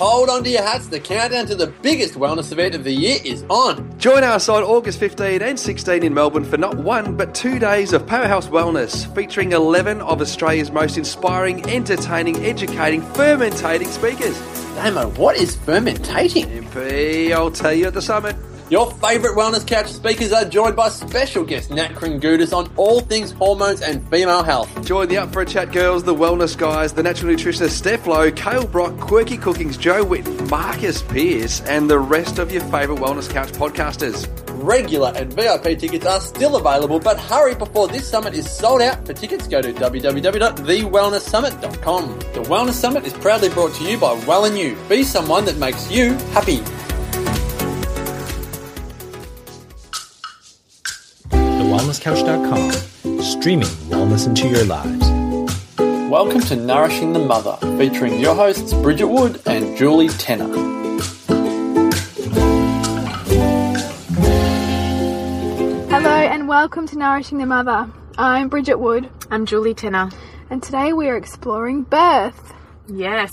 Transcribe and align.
hold 0.00 0.30
on 0.30 0.42
to 0.42 0.48
your 0.48 0.62
hats. 0.62 0.86
The 0.86 0.98
countdown 0.98 1.44
to 1.46 1.54
the 1.54 1.66
biggest 1.82 2.14
wellness 2.14 2.50
event 2.52 2.74
of 2.74 2.84
the 2.84 2.92
year 2.92 3.18
is 3.22 3.44
on. 3.50 3.98
Join 3.98 4.24
us 4.24 4.48
on 4.48 4.62
August 4.62 4.98
15 4.98 5.42
and 5.42 5.60
16 5.60 6.02
in 6.02 6.14
Melbourne 6.14 6.44
for 6.44 6.56
not 6.56 6.78
one 6.78 7.18
but 7.18 7.34
two 7.34 7.58
days 7.58 7.92
of 7.92 8.06
Powerhouse 8.06 8.48
Wellness, 8.48 9.14
featuring 9.14 9.52
11 9.52 10.00
of 10.00 10.22
Australia's 10.22 10.70
most 10.70 10.96
inspiring, 10.96 11.68
entertaining, 11.68 12.36
educating, 12.46 13.02
fermentating 13.12 13.88
speakers. 13.88 14.38
Damo, 14.74 15.10
what 15.10 15.36
is 15.36 15.54
fermentating? 15.56 16.46
MP, 16.46 17.32
I'll 17.32 17.50
tell 17.50 17.74
you 17.74 17.86
at 17.86 17.92
the 17.92 18.00
summit. 18.00 18.36
Your 18.70 18.90
favourite 18.92 19.36
wellness 19.36 19.66
couch 19.66 19.88
speakers 19.88 20.32
are 20.32 20.44
joined 20.44 20.76
by 20.76 20.90
special 20.90 21.42
guest 21.42 21.72
Nat 21.72 21.88
Kringoudis 21.88 22.56
on 22.56 22.72
all 22.76 23.00
things 23.00 23.32
hormones 23.32 23.82
and 23.82 24.08
female 24.10 24.44
health. 24.44 24.86
Join 24.86 25.08
the 25.08 25.18
Up 25.18 25.32
for 25.32 25.42
a 25.42 25.46
Chat 25.46 25.72
girls, 25.72 26.04
the 26.04 26.14
wellness 26.14 26.56
guys, 26.56 26.92
the 26.92 27.02
natural 27.02 27.34
nutritionist 27.34 27.70
Steph 27.70 28.06
Lowe, 28.06 28.30
Kale 28.30 28.68
Brock, 28.68 28.96
Quirky 29.00 29.36
Cookings, 29.36 29.76
Joe 29.76 30.04
Witt, 30.04 30.24
Marcus 30.48 31.02
Pierce, 31.02 31.60
and 31.62 31.90
the 31.90 31.98
rest 31.98 32.38
of 32.38 32.52
your 32.52 32.62
favourite 32.62 33.02
wellness 33.02 33.28
couch 33.28 33.48
podcasters. 33.48 34.28
Regular 34.62 35.12
and 35.16 35.32
VIP 35.32 35.76
tickets 35.76 36.06
are 36.06 36.20
still 36.20 36.54
available, 36.54 37.00
but 37.00 37.18
hurry 37.18 37.56
before 37.56 37.88
this 37.88 38.08
summit 38.08 38.34
is 38.34 38.48
sold 38.48 38.82
out. 38.82 39.04
For 39.04 39.14
tickets, 39.14 39.48
go 39.48 39.60
to 39.60 39.72
www.thewellnesssummit.com. 39.72 42.18
The 42.20 42.42
Wellness 42.42 42.74
Summit 42.74 43.04
is 43.04 43.14
proudly 43.14 43.48
brought 43.48 43.74
to 43.74 43.82
you 43.82 43.98
by 43.98 44.12
Well 44.28 44.44
and 44.44 44.56
You. 44.56 44.76
Be 44.88 45.02
someone 45.02 45.44
that 45.46 45.56
makes 45.56 45.90
you 45.90 46.12
happy. 46.34 46.62
TheWellnessCouch.com, 51.70 53.20
streaming 53.22 53.68
wellness 53.88 54.26
into 54.26 54.48
your 54.48 54.64
lives. 54.64 55.08
Welcome 56.10 56.40
to 56.40 56.56
Nourishing 56.56 57.12
the 57.12 57.20
Mother, 57.20 57.56
featuring 57.78 58.18
your 58.18 58.34
hosts 58.34 58.74
Bridget 58.74 59.06
Wood 59.06 59.40
and 59.46 59.78
Julie 59.78 60.08
Tenner. 60.08 60.48
Hello 65.88 66.10
and 66.10 66.48
welcome 66.48 66.88
to 66.88 66.98
Nourishing 66.98 67.38
the 67.38 67.46
Mother. 67.46 67.88
I'm 68.18 68.48
Bridget 68.48 68.80
Wood 68.80 69.08
I'm 69.30 69.46
Julie 69.46 69.74
Tenner. 69.74 70.10
and 70.50 70.60
today 70.60 70.92
we 70.92 71.08
are 71.08 71.16
exploring 71.16 71.84
birth. 71.84 72.52
Yes. 72.88 73.30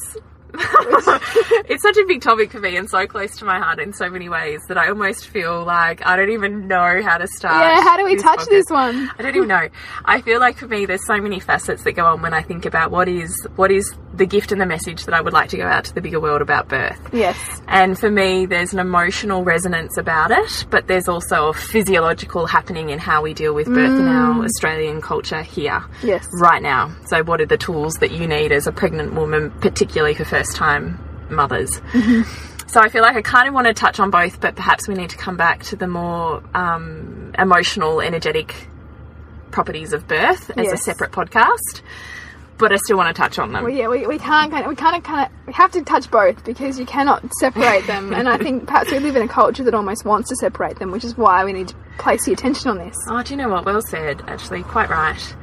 it's 1.70 1.84
such 1.84 1.98
a 1.98 2.06
big 2.06 2.22
topic 2.22 2.52
for 2.52 2.60
me 2.60 2.78
and 2.78 2.90
so 2.90 3.06
close 3.08 3.38
to 3.38 3.46
my 3.46 3.60
heart 3.60 3.80
in 3.80 3.94
so 3.94 4.10
many 4.10 4.30
ways 4.30 4.62
that 4.68 4.78
I 4.78 4.90
almost 4.90 5.28
feel 5.28 5.64
like 5.64 6.06
I 6.06 6.16
don't 6.16 6.32
even 6.32 6.68
know 6.68 7.02
how 7.04 7.18
to 7.18 7.28
start. 7.28 7.64
Yeah, 7.64 7.82
how 7.82 7.98
do 7.98 8.04
we 8.04 8.16
this 8.16 8.24
touch 8.24 8.40
podcast. 8.40 8.50
this 8.50 8.66
one? 8.70 9.12
I 9.18 9.22
don't 9.22 9.36
even 9.36 9.48
know. 9.48 9.70
I 10.06 10.22
feel 10.22 10.40
like 10.40 10.58
for 10.58 10.68
me 10.68 10.86
there's 10.86 11.06
so 11.06 11.20
many 11.22 11.40
facets 11.40 11.84
that 11.84 11.94
go 11.94 12.06
on 12.06 12.22
when 12.22 12.34
I 12.34 12.42
think 12.42 12.66
about 12.66 12.92
what 12.92 13.08
is 13.08 13.48
what 13.56 13.72
is 13.72 13.94
the 14.14 14.26
gift 14.26 14.52
and 14.52 14.60
the 14.60 14.66
message 14.66 15.06
that 15.06 15.14
I 15.14 15.22
would 15.22 15.34
like 15.34 15.50
to 15.50 15.58
go 15.58 15.68
out 15.68 15.86
to 15.86 15.94
the 15.94 16.02
bigger 16.02 16.20
world 16.20 16.42
about 16.42 16.68
birth. 16.68 17.00
Yes. 17.14 17.38
And 17.68 17.98
for 17.98 18.10
me, 18.10 18.46
there's 18.46 18.74
an 18.74 18.80
emotional 18.80 19.44
resonance 19.44 19.98
about 19.98 20.32
it, 20.32 20.66
but 20.70 20.88
there's 20.88 21.08
also 21.08 21.50
a 21.50 21.54
physiological 21.54 22.48
happening 22.48 22.90
in 22.90 23.00
how 23.00 23.22
we 23.22 23.34
deal 23.34 23.54
with 23.54 23.68
birth 23.68 24.00
in 24.00 24.08
our 24.08 24.34
mm. 24.34 24.46
Australian 24.46 25.02
culture 25.02 25.44
here, 25.44 25.84
Yes. 26.02 26.28
right 26.34 26.62
now. 26.62 26.96
So, 27.06 27.24
what 27.24 27.42
are 27.42 27.46
the 27.46 27.58
tools 27.58 27.96
that 27.96 28.12
you 28.12 28.28
need 28.28 28.52
as 28.52 28.66
a 28.66 28.72
pregnant 28.72 29.14
woman, 29.14 29.52
particularly 29.62 30.16
for 30.16 30.26
first 30.26 30.47
time 30.56 31.00
mothers? 31.30 31.70
So, 32.68 32.82
I 32.82 32.90
feel 32.90 33.02
like 33.02 33.16
I 33.16 33.22
kind 33.22 33.48
of 33.48 33.54
want 33.54 33.68
to 33.68 33.74
touch 33.74 33.98
on 34.00 34.12
both, 34.12 34.42
but 34.42 34.56
perhaps 34.56 34.90
we 34.90 34.94
need 34.94 35.10
to 35.12 35.18
come 35.18 35.38
back 35.38 35.64
to 35.66 35.78
the 35.78 35.88
more 35.88 36.44
um, 36.54 37.34
emotional, 37.40 38.02
energetic 38.02 38.68
properties 39.52 39.94
of 39.94 40.08
birth 40.08 40.52
as 40.58 40.72
a 40.72 40.78
separate 40.78 41.12
podcast. 41.12 41.82
But 42.58 42.74
I 42.74 42.78
still 42.78 42.98
want 42.98 43.16
to 43.16 43.20
touch 43.20 43.38
on 43.38 43.54
them. 43.54 43.64
Well, 43.64 43.74
yeah, 43.74 43.88
we, 43.88 44.08
we 44.08 44.18
can't 44.18 44.52
we 44.68 44.76
kind 44.76 44.96
of 44.98 45.04
kind 45.04 45.28
of 45.28 45.48
we 45.48 45.54
have 45.54 45.72
to 45.74 45.84
touch 45.84 46.10
both 46.10 46.44
because 46.44 46.80
you 46.80 46.88
cannot 46.88 47.24
separate 47.40 47.86
them. 47.86 48.14
and 48.16 48.28
I 48.28 48.38
think 48.38 48.66
perhaps 48.66 48.92
we 48.92 48.98
live 49.00 49.16
in 49.16 49.22
a 49.22 49.28
culture 49.28 49.64
that 49.64 49.76
almost 49.76 50.06
wants 50.06 50.30
to 50.30 50.36
separate 50.36 50.80
them, 50.80 50.92
which 50.92 51.06
is 51.06 51.16
why 51.16 51.46
we 51.46 51.54
need 51.54 51.68
to 51.70 51.76
place 52.00 52.26
the 52.26 52.34
attention 52.34 52.72
on 52.72 52.80
this. 52.80 52.96
Oh, 53.08 53.22
do 53.22 53.34
you 53.34 53.38
know 53.38 53.50
what? 53.50 53.64
Well 53.64 53.82
said, 53.82 54.24
actually, 54.28 54.64
quite 54.64 54.90
right. 54.90 55.36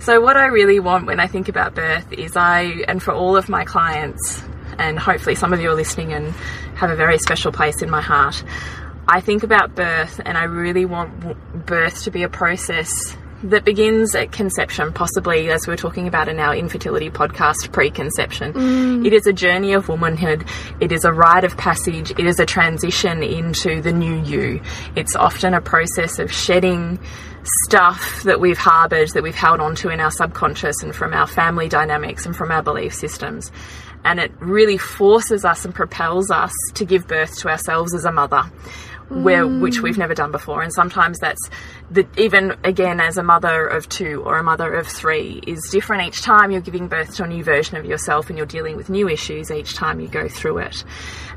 So, 0.00 0.20
what 0.20 0.36
I 0.36 0.46
really 0.46 0.78
want 0.78 1.06
when 1.06 1.20
I 1.20 1.26
think 1.26 1.48
about 1.48 1.74
birth 1.74 2.12
is 2.12 2.36
I, 2.36 2.84
and 2.86 3.02
for 3.02 3.12
all 3.12 3.36
of 3.36 3.48
my 3.48 3.64
clients, 3.64 4.42
and 4.78 4.98
hopefully 4.98 5.34
some 5.34 5.52
of 5.52 5.60
you 5.60 5.70
are 5.70 5.74
listening 5.74 6.12
and 6.12 6.32
have 6.76 6.90
a 6.90 6.96
very 6.96 7.18
special 7.18 7.50
place 7.50 7.82
in 7.82 7.90
my 7.90 8.00
heart, 8.00 8.42
I 9.08 9.20
think 9.20 9.42
about 9.42 9.74
birth 9.74 10.20
and 10.24 10.38
I 10.38 10.44
really 10.44 10.84
want 10.84 11.66
birth 11.66 12.04
to 12.04 12.10
be 12.10 12.22
a 12.22 12.28
process 12.28 13.16
that 13.44 13.64
begins 13.64 14.14
at 14.14 14.32
conception, 14.32 14.92
possibly 14.92 15.50
as 15.50 15.66
we 15.66 15.72
we're 15.72 15.76
talking 15.76 16.08
about 16.08 16.28
in 16.28 16.40
our 16.40 16.54
infertility 16.54 17.10
podcast, 17.10 17.72
preconception. 17.72 18.52
Mm. 18.52 19.06
It 19.06 19.12
is 19.12 19.26
a 19.26 19.32
journey 19.32 19.74
of 19.74 19.88
womanhood. 19.88 20.44
It 20.80 20.90
is 20.90 21.04
a 21.04 21.12
rite 21.12 21.44
of 21.44 21.56
passage. 21.56 22.10
It 22.10 22.26
is 22.26 22.40
a 22.40 22.46
transition 22.46 23.22
into 23.22 23.80
the 23.80 23.92
new 23.92 24.20
you. 24.22 24.60
It's 24.96 25.14
often 25.14 25.54
a 25.54 25.60
process 25.60 26.18
of 26.18 26.32
shedding 26.32 26.98
stuff 27.64 28.24
that 28.24 28.40
we've 28.40 28.58
harbored, 28.58 29.10
that 29.10 29.22
we've 29.22 29.34
held 29.34 29.60
onto 29.60 29.88
in 29.88 30.00
our 30.00 30.10
subconscious 30.10 30.82
and 30.82 30.94
from 30.94 31.14
our 31.14 31.26
family 31.26 31.68
dynamics 31.68 32.26
and 32.26 32.34
from 32.34 32.50
our 32.50 32.62
belief 32.62 32.92
systems. 32.92 33.52
And 34.04 34.18
it 34.18 34.32
really 34.40 34.78
forces 34.78 35.44
us 35.44 35.64
and 35.64 35.74
propels 35.74 36.30
us 36.30 36.52
to 36.74 36.84
give 36.84 37.06
birth 37.06 37.38
to 37.38 37.48
ourselves 37.48 37.94
as 37.94 38.04
a 38.04 38.12
mother 38.12 38.44
where 39.08 39.46
which 39.46 39.80
we've 39.80 39.98
never 39.98 40.14
done 40.14 40.30
before. 40.30 40.62
And 40.62 40.72
sometimes 40.72 41.18
that's 41.18 41.48
the 41.90 42.06
even 42.16 42.56
again 42.64 43.00
as 43.00 43.16
a 43.16 43.22
mother 43.22 43.66
of 43.66 43.88
two 43.88 44.22
or 44.24 44.38
a 44.38 44.42
mother 44.42 44.74
of 44.74 44.86
three 44.86 45.40
is 45.46 45.66
different. 45.70 46.06
Each 46.06 46.22
time 46.22 46.50
you're 46.50 46.60
giving 46.60 46.88
birth 46.88 47.14
to 47.16 47.24
a 47.24 47.26
new 47.26 47.42
version 47.42 47.76
of 47.76 47.84
yourself 47.84 48.28
and 48.28 48.36
you're 48.36 48.46
dealing 48.46 48.76
with 48.76 48.90
new 48.90 49.08
issues 49.08 49.50
each 49.50 49.74
time 49.74 50.00
you 50.00 50.08
go 50.08 50.28
through 50.28 50.58
it. 50.58 50.84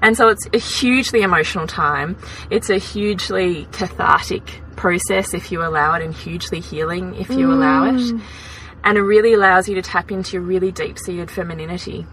And 0.02 0.18
so 0.18 0.30
it's 0.30 0.48
a 0.54 0.58
hugely 0.58 1.22
emotional 1.22 1.68
time. 1.68 2.18
It's 2.50 2.70
a 2.70 2.78
hugely 2.78 3.68
cathartic 3.72 4.62
process 4.76 5.34
if 5.34 5.52
you 5.52 5.64
allow 5.64 5.94
it 5.94 6.02
and 6.02 6.14
hugely 6.14 6.60
healing 6.60 7.16
if 7.16 7.30
you 7.30 7.52
allow 7.52 7.86
it. 7.86 7.94
Mm. 7.94 8.22
And 8.84 8.98
it 8.98 9.02
really 9.02 9.34
allows 9.34 9.70
you 9.70 9.76
to 9.76 9.82
tap 9.82 10.12
into 10.12 10.34
your 10.34 10.42
really 10.42 10.72
deep-seated 10.72 11.30
femininity 11.30 12.06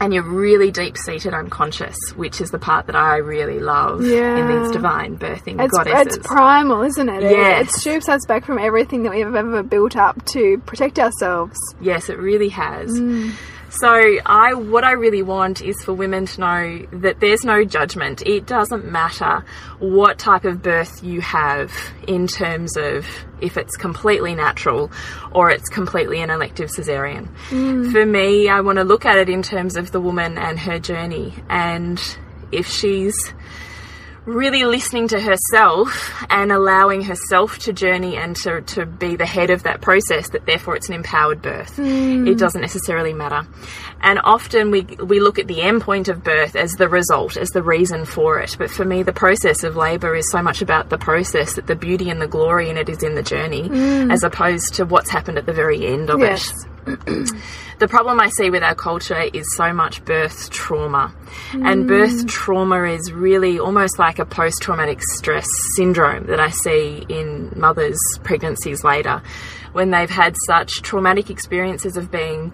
and 0.00 0.12
you're 0.14 0.22
really 0.22 0.70
deep-seated 0.70 1.34
unconscious, 1.34 1.96
which 2.16 2.40
is 2.40 2.50
the 2.50 2.58
part 2.58 2.86
that 2.86 2.96
I 2.96 3.16
really 3.16 3.58
love 3.60 4.00
in 4.00 4.46
these 4.62 4.70
divine 4.72 5.18
birthing 5.18 5.60
It's, 5.62 5.72
goddesses. 5.76 6.16
it's 6.18 6.26
primal, 6.26 6.82
isn't 6.82 7.08
it? 7.08 7.22
It- 7.22 7.30
Yes. 7.32 7.68
It 7.68 7.80
strips 7.80 8.08
us 8.08 8.24
back 8.26 8.44
from 8.44 8.58
everything 8.58 9.02
that 9.04 9.12
we've 9.12 9.34
ever 9.34 9.62
built 9.62 9.96
up 9.96 10.24
to 10.26 10.58
protect 10.66 10.98
ourselves. 10.98 11.56
yes, 11.80 12.08
it 12.08 12.18
really 12.18 12.48
has. 12.50 12.90
Mm. 12.98 13.32
So 13.80 14.18
I 14.24 14.54
what 14.54 14.84
I 14.84 14.92
really 14.92 15.22
want 15.22 15.60
is 15.60 15.76
for 15.82 15.92
women 15.92 16.26
to 16.26 16.40
know 16.40 16.86
that 16.92 17.20
there's 17.20 17.44
no 17.44 17.64
judgment. 17.64 18.22
It 18.24 18.46
doesn't 18.46 18.84
matter 18.84 19.44
what 19.80 20.18
type 20.18 20.44
of 20.44 20.62
birth 20.62 21.02
you 21.02 21.20
have 21.20 21.72
in 22.06 22.28
terms 22.28 22.76
of 22.76 23.06
if 23.40 23.56
it's 23.56 23.76
completely 23.76 24.34
natural 24.34 24.92
or 25.32 25.50
it's 25.50 25.68
completely 25.68 26.22
an 26.22 26.30
elective 26.30 26.70
cesarean. 26.70 27.28
Mm. 27.50 27.90
For 27.90 28.06
me, 28.06 28.48
I 28.48 28.60
want 28.60 28.78
to 28.78 28.84
look 28.84 29.04
at 29.04 29.18
it 29.18 29.28
in 29.28 29.42
terms 29.42 29.76
of 29.76 29.90
the 29.90 30.00
woman 30.00 30.38
and 30.38 30.58
her 30.60 30.78
journey 30.78 31.34
and 31.48 32.00
if 32.52 32.68
she's 32.68 33.34
really 34.26 34.64
listening 34.64 35.08
to 35.08 35.20
herself 35.20 36.24
and 36.30 36.50
allowing 36.50 37.02
herself 37.02 37.58
to 37.60 37.72
journey 37.72 38.16
and 38.16 38.34
to, 38.36 38.62
to 38.62 38.86
be 38.86 39.16
the 39.16 39.26
head 39.26 39.50
of 39.50 39.64
that 39.64 39.80
process 39.80 40.30
that 40.30 40.46
therefore 40.46 40.76
it's 40.76 40.88
an 40.88 40.94
empowered 40.94 41.42
birth. 41.42 41.76
Hmm. 41.76 42.26
It 42.26 42.38
doesn't 42.38 42.60
necessarily 42.60 43.12
matter. 43.12 43.46
And 44.00 44.18
often 44.22 44.70
we 44.70 44.82
we 44.82 45.20
look 45.20 45.38
at 45.38 45.46
the 45.46 45.62
end 45.62 45.82
point 45.82 46.08
of 46.08 46.22
birth 46.22 46.56
as 46.56 46.72
the 46.72 46.88
result 46.88 47.36
as 47.36 47.50
the 47.50 47.62
reason 47.62 48.04
for 48.04 48.38
it. 48.38 48.56
But 48.58 48.70
for 48.70 48.84
me 48.84 49.02
the 49.02 49.12
process 49.12 49.62
of 49.64 49.76
labor 49.76 50.14
is 50.14 50.30
so 50.30 50.42
much 50.42 50.62
about 50.62 50.90
the 50.90 50.98
process 50.98 51.54
that 51.54 51.66
the 51.66 51.76
beauty 51.76 52.10
and 52.10 52.20
the 52.20 52.26
glory 52.28 52.70
in 52.70 52.76
it 52.76 52.88
is 52.88 53.02
in 53.02 53.14
the 53.14 53.22
journey 53.22 53.68
hmm. 53.68 54.10
as 54.10 54.22
opposed 54.22 54.74
to 54.74 54.84
what's 54.84 55.10
happened 55.10 55.38
at 55.38 55.46
the 55.46 55.52
very 55.52 55.86
end 55.86 56.10
of 56.10 56.20
Yes. 56.20 56.48
it 56.50 56.73
the 57.78 57.88
problem 57.88 58.20
I 58.20 58.28
see 58.28 58.50
with 58.50 58.62
our 58.62 58.74
culture 58.74 59.20
is 59.20 59.46
so 59.56 59.72
much 59.72 60.04
birth 60.04 60.50
trauma. 60.50 61.14
And 61.52 61.88
birth 61.88 62.26
trauma 62.26 62.84
is 62.84 63.10
really 63.12 63.58
almost 63.58 63.98
like 63.98 64.18
a 64.18 64.26
post 64.26 64.60
traumatic 64.60 65.02
stress 65.02 65.46
syndrome 65.76 66.26
that 66.26 66.40
I 66.40 66.50
see 66.50 67.04
in 67.08 67.52
mothers' 67.56 67.98
pregnancies 68.22 68.84
later 68.84 69.22
when 69.72 69.90
they've 69.90 70.10
had 70.10 70.36
such 70.46 70.82
traumatic 70.82 71.30
experiences 71.30 71.96
of 71.96 72.10
being. 72.10 72.52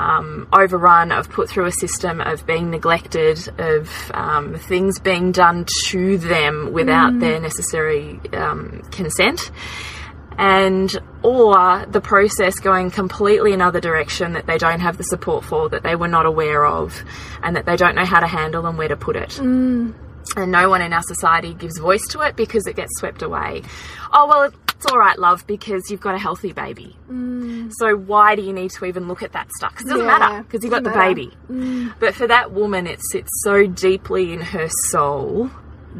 Um, 0.00 0.46
overrun, 0.52 1.10
of 1.10 1.28
put 1.28 1.48
through 1.48 1.64
a 1.64 1.72
system 1.72 2.20
of 2.20 2.46
being 2.46 2.70
neglected, 2.70 3.48
of 3.58 4.12
um, 4.14 4.54
things 4.54 5.00
being 5.00 5.32
done 5.32 5.66
to 5.86 6.18
them 6.18 6.72
without 6.72 7.18
their 7.18 7.40
necessary 7.40 8.20
um, 8.32 8.82
consent 8.92 9.50
and 10.38 10.98
or 11.22 11.84
the 11.86 12.00
process 12.00 12.54
going 12.60 12.90
completely 12.90 13.52
another 13.52 13.80
direction 13.80 14.32
that 14.34 14.46
they 14.46 14.56
don't 14.56 14.80
have 14.80 14.96
the 14.96 15.02
support 15.04 15.44
for 15.44 15.68
that 15.68 15.82
they 15.82 15.96
were 15.96 16.08
not 16.08 16.24
aware 16.26 16.64
of 16.64 17.02
and 17.42 17.56
that 17.56 17.66
they 17.66 17.76
don't 17.76 17.94
know 17.96 18.04
how 18.04 18.20
to 18.20 18.26
handle 18.26 18.64
and 18.66 18.78
where 18.78 18.88
to 18.88 18.96
put 18.96 19.16
it 19.16 19.30
mm. 19.30 19.92
and 20.36 20.52
no 20.52 20.70
one 20.70 20.80
in 20.80 20.92
our 20.92 21.02
society 21.02 21.54
gives 21.54 21.78
voice 21.78 22.06
to 22.08 22.20
it 22.20 22.36
because 22.36 22.66
it 22.66 22.76
gets 22.76 22.90
swept 22.98 23.22
away 23.22 23.62
oh 24.12 24.26
well 24.28 24.52
It's 24.78 24.86
all 24.86 24.96
right, 24.96 25.18
love, 25.18 25.44
because 25.48 25.90
you've 25.90 26.00
got 26.00 26.14
a 26.14 26.18
healthy 26.18 26.52
baby. 26.52 26.94
Mm. 27.10 27.72
So 27.80 27.96
why 27.96 28.36
do 28.36 28.42
you 28.42 28.52
need 28.52 28.70
to 28.78 28.84
even 28.84 29.08
look 29.08 29.24
at 29.24 29.32
that 29.32 29.50
stuff? 29.58 29.72
Because 29.72 29.86
it 29.86 29.88
doesn't 29.94 30.06
Yeah, 30.06 30.18
matter, 30.18 30.42
because 30.44 30.62
you've 30.62 30.70
got 30.70 30.84
the 30.84 30.90
matter. 30.90 31.14
baby. 31.14 31.36
Mm. 31.50 31.94
But 31.98 32.14
for 32.14 32.28
that 32.28 32.52
woman, 32.52 32.86
it 32.86 33.00
sits 33.10 33.28
so 33.42 33.66
deeply 33.66 34.32
in 34.32 34.40
her 34.40 34.68
soul 34.92 35.50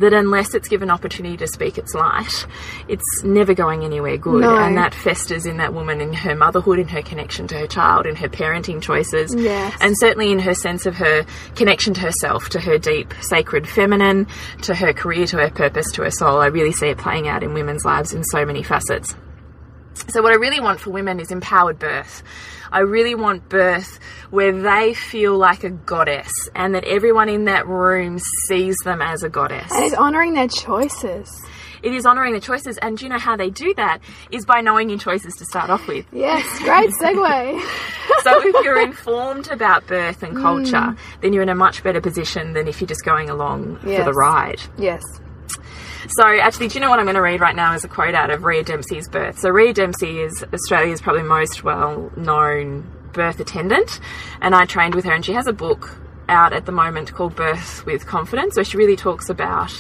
that 0.00 0.12
unless 0.12 0.54
it's 0.54 0.68
given 0.68 0.90
opportunity 0.90 1.36
to 1.36 1.46
speak 1.46 1.78
its 1.78 1.94
light, 1.94 2.46
it's 2.88 3.22
never 3.24 3.54
going 3.54 3.84
anywhere 3.84 4.16
good. 4.16 4.42
No. 4.42 4.56
And 4.56 4.76
that 4.76 4.94
festers 4.94 5.46
in 5.46 5.56
that 5.58 5.74
woman 5.74 6.00
in 6.00 6.12
her 6.12 6.34
motherhood, 6.34 6.78
in 6.78 6.88
her 6.88 7.02
connection 7.02 7.46
to 7.48 7.58
her 7.58 7.66
child, 7.66 8.06
in 8.06 8.16
her 8.16 8.28
parenting 8.28 8.80
choices, 8.82 9.34
Yes. 9.34 9.76
and 9.80 9.96
certainly 9.98 10.30
in 10.32 10.38
her 10.38 10.54
sense 10.54 10.86
of 10.86 10.94
her 10.96 11.24
connection 11.54 11.94
to 11.94 12.00
herself, 12.00 12.48
to 12.50 12.60
her 12.60 12.78
deep 12.78 13.12
sacred 13.20 13.68
feminine, 13.68 14.26
to 14.62 14.74
her 14.74 14.92
career, 14.92 15.26
to 15.26 15.38
her 15.38 15.50
purpose, 15.50 15.90
to 15.92 16.02
her 16.02 16.10
soul. 16.10 16.38
I 16.40 16.46
really 16.46 16.72
see 16.72 16.88
it 16.88 16.98
playing 16.98 17.28
out 17.28 17.42
in 17.42 17.54
women's 17.54 17.84
lives 17.84 18.12
in 18.12 18.22
so 18.24 18.44
many 18.44 18.62
facets. 18.62 19.14
So, 20.08 20.22
what 20.22 20.32
I 20.32 20.36
really 20.36 20.60
want 20.60 20.80
for 20.80 20.90
women 20.90 21.18
is 21.20 21.30
empowered 21.32 21.78
birth. 21.78 22.22
I 22.70 22.80
really 22.80 23.14
want 23.14 23.48
birth 23.48 23.98
where 24.30 24.52
they 24.52 24.94
feel 24.94 25.36
like 25.36 25.64
a 25.64 25.70
goddess 25.70 26.32
and 26.54 26.74
that 26.74 26.84
everyone 26.84 27.28
in 27.28 27.44
that 27.44 27.66
room 27.66 28.18
sees 28.46 28.76
them 28.84 29.00
as 29.02 29.22
a 29.22 29.28
goddess. 29.28 29.70
And 29.72 29.84
it's 29.84 29.94
honouring 29.94 30.34
their 30.34 30.48
choices. 30.48 31.28
It 31.82 31.94
is 31.94 32.06
honouring 32.06 32.32
the 32.32 32.40
choices, 32.40 32.76
and 32.78 32.98
do 32.98 33.04
you 33.04 33.08
know 33.08 33.18
how 33.18 33.36
they 33.36 33.50
do 33.50 33.72
that? 33.74 34.00
Is 34.32 34.44
by 34.44 34.60
knowing 34.60 34.90
your 34.90 34.98
choices 34.98 35.34
to 35.34 35.44
start 35.44 35.70
off 35.70 35.86
with. 35.86 36.06
Yes, 36.12 36.44
great 36.58 36.90
segue. 37.00 37.62
So, 38.22 38.42
if 38.42 38.64
you're 38.64 38.80
informed 38.80 39.48
about 39.48 39.86
birth 39.86 40.22
and 40.22 40.36
culture, 40.36 40.80
hmm. 40.80 41.20
then 41.20 41.32
you're 41.32 41.42
in 41.42 41.48
a 41.48 41.54
much 41.54 41.84
better 41.84 42.00
position 42.00 42.52
than 42.52 42.66
if 42.66 42.80
you're 42.80 42.88
just 42.88 43.04
going 43.04 43.30
along 43.30 43.78
for 43.78 44.02
the 44.02 44.12
ride. 44.12 44.60
yes. 44.76 45.02
So, 46.08 46.24
actually, 46.24 46.68
do 46.68 46.74
you 46.74 46.80
know 46.80 46.90
what 46.90 46.98
I'm 46.98 47.06
going 47.06 47.16
to 47.16 47.22
read 47.22 47.40
right 47.40 47.56
now 47.56 47.74
is 47.74 47.84
a 47.84 47.88
quote 47.88 48.14
out 48.14 48.30
of 48.30 48.44
Rhea 48.44 48.62
Dempsey's 48.62 49.08
birth. 49.08 49.38
So, 49.38 49.50
Rhea 49.50 49.72
Dempsey 49.72 50.20
is 50.20 50.44
Australia's 50.52 51.00
probably 51.00 51.22
most 51.22 51.64
well 51.64 52.10
known 52.16 52.90
birth 53.12 53.40
attendant, 53.40 54.00
and 54.40 54.54
I 54.54 54.64
trained 54.64 54.94
with 54.94 55.04
her, 55.04 55.12
and 55.12 55.24
she 55.24 55.32
has 55.32 55.46
a 55.46 55.52
book 55.52 56.00
out 56.28 56.52
at 56.52 56.66
the 56.66 56.72
moment 56.72 57.14
called 57.14 57.34
Birth 57.34 57.84
with 57.86 58.06
Confidence, 58.06 58.56
where 58.56 58.64
she 58.64 58.76
really 58.76 58.96
talks 58.96 59.28
about 59.28 59.72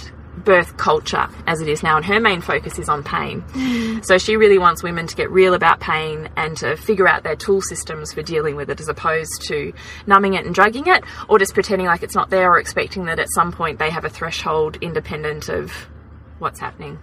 birth 0.44 0.76
culture 0.76 1.28
as 1.46 1.60
it 1.60 1.68
is 1.68 1.82
now, 1.82 1.96
and 1.96 2.06
her 2.06 2.20
main 2.20 2.40
focus 2.40 2.78
is 2.78 2.88
on 2.88 3.02
pain. 3.02 3.42
Mm. 3.42 4.04
So, 4.04 4.18
she 4.18 4.36
really 4.36 4.58
wants 4.58 4.82
women 4.82 5.06
to 5.06 5.14
get 5.14 5.30
real 5.30 5.54
about 5.54 5.80
pain 5.80 6.28
and 6.36 6.56
to 6.58 6.76
figure 6.76 7.08
out 7.08 7.22
their 7.22 7.36
tool 7.36 7.62
systems 7.62 8.12
for 8.12 8.22
dealing 8.22 8.56
with 8.56 8.70
it 8.70 8.80
as 8.80 8.88
opposed 8.88 9.42
to 9.48 9.72
numbing 10.06 10.34
it 10.34 10.46
and 10.46 10.54
drugging 10.54 10.86
it, 10.88 11.04
or 11.28 11.38
just 11.38 11.54
pretending 11.54 11.86
like 11.86 12.02
it's 12.02 12.14
not 12.14 12.30
there 12.30 12.50
or 12.50 12.58
expecting 12.58 13.04
that 13.06 13.18
at 13.18 13.28
some 13.34 13.52
point 13.52 13.78
they 13.78 13.90
have 13.90 14.04
a 14.04 14.10
threshold 14.10 14.78
independent 14.80 15.48
of 15.48 15.72
what's 16.38 16.60
happening. 16.60 16.98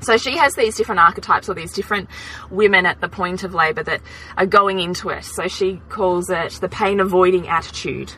So 0.00 0.16
she 0.16 0.36
has 0.36 0.54
these 0.54 0.76
different 0.76 1.00
archetypes 1.00 1.48
or 1.48 1.54
these 1.54 1.72
different 1.72 2.08
women 2.50 2.86
at 2.86 3.00
the 3.00 3.08
point 3.08 3.44
of 3.44 3.54
labour 3.54 3.82
that 3.82 4.00
are 4.36 4.46
going 4.46 4.80
into 4.80 5.10
it. 5.10 5.24
So 5.24 5.48
she 5.48 5.80
calls 5.88 6.30
it 6.30 6.52
the 6.52 6.68
pain 6.68 7.00
avoiding 7.00 7.48
attitude. 7.48 8.12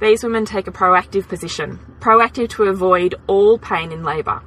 These 0.00 0.24
women 0.24 0.44
take 0.44 0.66
a 0.66 0.72
proactive 0.72 1.28
position, 1.28 1.78
proactive 2.00 2.50
to 2.50 2.64
avoid 2.64 3.14
all 3.26 3.58
pain 3.58 3.92
in 3.92 4.02
labour. 4.02 4.42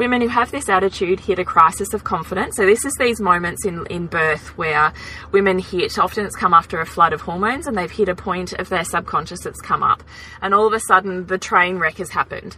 Women 0.00 0.22
who 0.22 0.28
have 0.28 0.50
this 0.50 0.70
attitude 0.70 1.20
hit 1.20 1.38
a 1.38 1.44
crisis 1.44 1.92
of 1.92 2.04
confidence. 2.04 2.56
So 2.56 2.64
this 2.64 2.86
is 2.86 2.94
these 2.98 3.20
moments 3.20 3.66
in, 3.66 3.84
in 3.88 4.06
birth 4.06 4.56
where 4.56 4.94
women 5.30 5.58
hit, 5.58 5.98
often 5.98 6.24
it's 6.24 6.34
come 6.34 6.54
after 6.54 6.80
a 6.80 6.86
flood 6.86 7.12
of 7.12 7.20
hormones 7.20 7.66
and 7.66 7.76
they've 7.76 7.90
hit 7.90 8.08
a 8.08 8.14
point 8.14 8.54
of 8.54 8.70
their 8.70 8.82
subconscious 8.82 9.40
that's 9.40 9.60
come 9.60 9.82
up. 9.82 10.02
And 10.40 10.54
all 10.54 10.66
of 10.66 10.72
a 10.72 10.80
sudden 10.80 11.26
the 11.26 11.36
train 11.36 11.76
wreck 11.76 11.98
has 11.98 12.08
happened. 12.08 12.56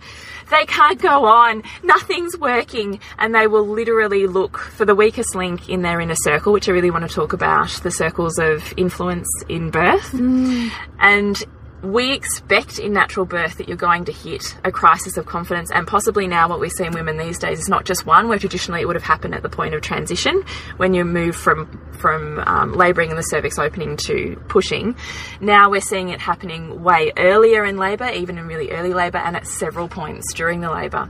They 0.52 0.64
can't 0.66 1.00
go 1.00 1.24
on. 1.24 1.64
Nothing's 1.82 2.38
working. 2.38 3.00
And 3.18 3.34
they 3.34 3.48
will 3.48 3.66
literally 3.66 4.28
look 4.28 4.58
for 4.58 4.84
the 4.84 4.94
weakest 4.94 5.34
link 5.34 5.68
in 5.68 5.82
their 5.82 6.00
inner 6.00 6.14
circle, 6.14 6.52
which 6.52 6.68
I 6.68 6.72
really 6.72 6.92
want 6.92 7.08
to 7.08 7.12
talk 7.12 7.32
about, 7.32 7.70
the 7.82 7.90
circles 7.90 8.38
of 8.38 8.72
influence 8.76 9.26
in 9.48 9.72
birth. 9.72 10.12
Mm. 10.12 10.70
And 11.00 11.44
we 11.82 12.12
expect 12.12 12.79
in 12.79 12.93
natural 12.93 13.26
birth 13.26 13.58
that 13.58 13.69
you're 13.69 13.76
going 13.76 14.05
to 14.05 14.12
hit 14.12 14.56
a 14.64 14.70
crisis 14.70 15.17
of 15.17 15.26
confidence, 15.26 15.70
and 15.70 15.87
possibly 15.87 16.26
now 16.26 16.49
what 16.49 16.61
we 16.61 16.70
see 16.70 16.84
in 16.84 16.93
women 16.93 17.17
these 17.17 17.38
days 17.38 17.58
is 17.58 17.69
not 17.69 17.84
just 17.84 18.06
one, 18.06 18.29
where 18.29 18.38
traditionally 18.38 18.81
it 18.81 18.87
would 18.87 18.96
have 18.96 19.02
happened 19.02 19.34
at 19.34 19.43
the 19.43 19.49
point 19.49 19.75
of 19.75 19.82
transition 19.82 20.43
when 20.76 20.94
you 20.94 21.05
move 21.05 21.34
from 21.34 21.81
from 21.99 22.40
um, 22.40 22.73
labouring 22.73 23.11
and 23.11 23.19
the 23.19 23.23
cervix 23.23 23.58
opening 23.58 23.96
to 23.96 24.37
pushing. 24.49 24.96
Now 25.40 25.70
we're 25.70 25.81
seeing 25.81 26.08
it 26.08 26.20
happening 26.20 26.82
way 26.82 27.12
earlier 27.17 27.64
in 27.64 27.76
labour, 27.76 28.08
even 28.08 28.38
in 28.38 28.46
really 28.46 28.70
early 28.70 28.93
labour, 28.93 29.19
and 29.19 29.37
at 29.37 29.46
several 29.46 29.88
points 29.88 30.32
during 30.35 30.61
the 30.61 30.70
labour. 30.70 31.08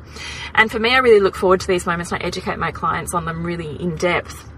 And 0.54 0.70
for 0.70 0.78
me, 0.78 0.94
I 0.94 0.98
really 0.98 1.20
look 1.20 1.34
forward 1.34 1.60
to 1.60 1.66
these 1.66 1.86
moments, 1.86 2.12
and 2.12 2.22
I 2.22 2.26
educate 2.26 2.58
my 2.58 2.72
clients 2.72 3.14
on 3.14 3.24
them 3.24 3.44
really 3.44 3.80
in 3.80 3.96
depth 3.96 4.51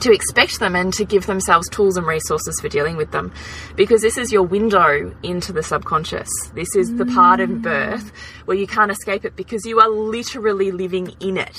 to 0.00 0.12
expect 0.12 0.60
them 0.60 0.76
and 0.76 0.92
to 0.94 1.04
give 1.04 1.26
themselves 1.26 1.68
tools 1.68 1.96
and 1.96 2.06
resources 2.06 2.58
for 2.60 2.68
dealing 2.68 2.96
with 2.96 3.10
them 3.10 3.32
because 3.76 4.02
this 4.02 4.18
is 4.18 4.32
your 4.32 4.42
window 4.42 5.14
into 5.22 5.52
the 5.52 5.62
subconscious. 5.62 6.28
This 6.54 6.74
is 6.76 6.94
the 6.96 7.06
part 7.06 7.40
of 7.40 7.62
birth 7.62 8.12
where 8.44 8.56
you 8.56 8.66
can't 8.66 8.90
escape 8.90 9.24
it 9.24 9.36
because 9.36 9.64
you 9.64 9.80
are 9.80 9.88
literally 9.88 10.70
living 10.70 11.14
in 11.20 11.36
it, 11.36 11.56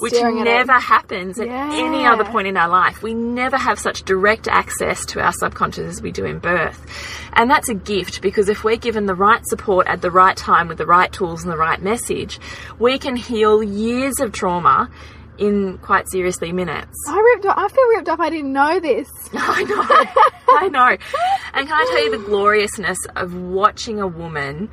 which 0.00 0.14
at 0.14 0.32
it. 0.32 0.44
never 0.44 0.72
happens 0.72 1.38
at 1.38 1.48
any 1.48 2.06
other 2.06 2.24
point 2.24 2.46
in 2.46 2.56
our 2.56 2.68
life. 2.68 3.02
We 3.02 3.14
never 3.14 3.56
have 3.56 3.78
such 3.78 4.02
direct 4.04 4.48
access 4.48 5.04
to 5.06 5.20
our 5.20 5.32
subconscious 5.32 5.96
as 5.96 6.02
we 6.02 6.12
do 6.12 6.24
in 6.24 6.38
birth. 6.38 6.86
And 7.32 7.50
that's 7.50 7.68
a 7.68 7.74
gift 7.74 8.22
because 8.22 8.48
if 8.48 8.64
we're 8.64 8.76
given 8.76 9.06
the 9.06 9.14
right 9.14 9.44
support 9.46 9.86
at 9.86 10.00
the 10.02 10.10
right 10.10 10.36
time 10.36 10.68
with 10.68 10.78
the 10.78 10.86
right 10.86 11.12
tools 11.12 11.42
and 11.42 11.52
the 11.52 11.56
right 11.56 11.80
message, 11.82 12.38
we 12.78 12.98
can 12.98 13.16
heal 13.16 13.62
years 13.62 14.20
of 14.20 14.32
trauma 14.32 14.90
in 15.40 15.78
quite 15.78 16.08
seriously 16.10 16.52
minutes. 16.52 16.94
I 17.08 17.18
ripped 17.18 17.46
up. 17.46 17.56
I 17.56 17.66
feel 17.68 17.88
ripped 17.88 18.08
up. 18.08 18.20
I 18.20 18.28
didn't 18.30 18.52
know 18.52 18.78
this. 18.78 19.08
I 19.32 19.62
know, 19.64 19.84
I 20.48 20.68
know. 20.68 20.96
And 21.54 21.66
can 21.66 21.72
I 21.72 21.84
tell 21.90 22.04
you 22.04 22.10
the 22.18 22.24
gloriousness 22.24 22.98
of 23.16 23.34
watching 23.34 24.00
a 24.00 24.06
woman 24.06 24.68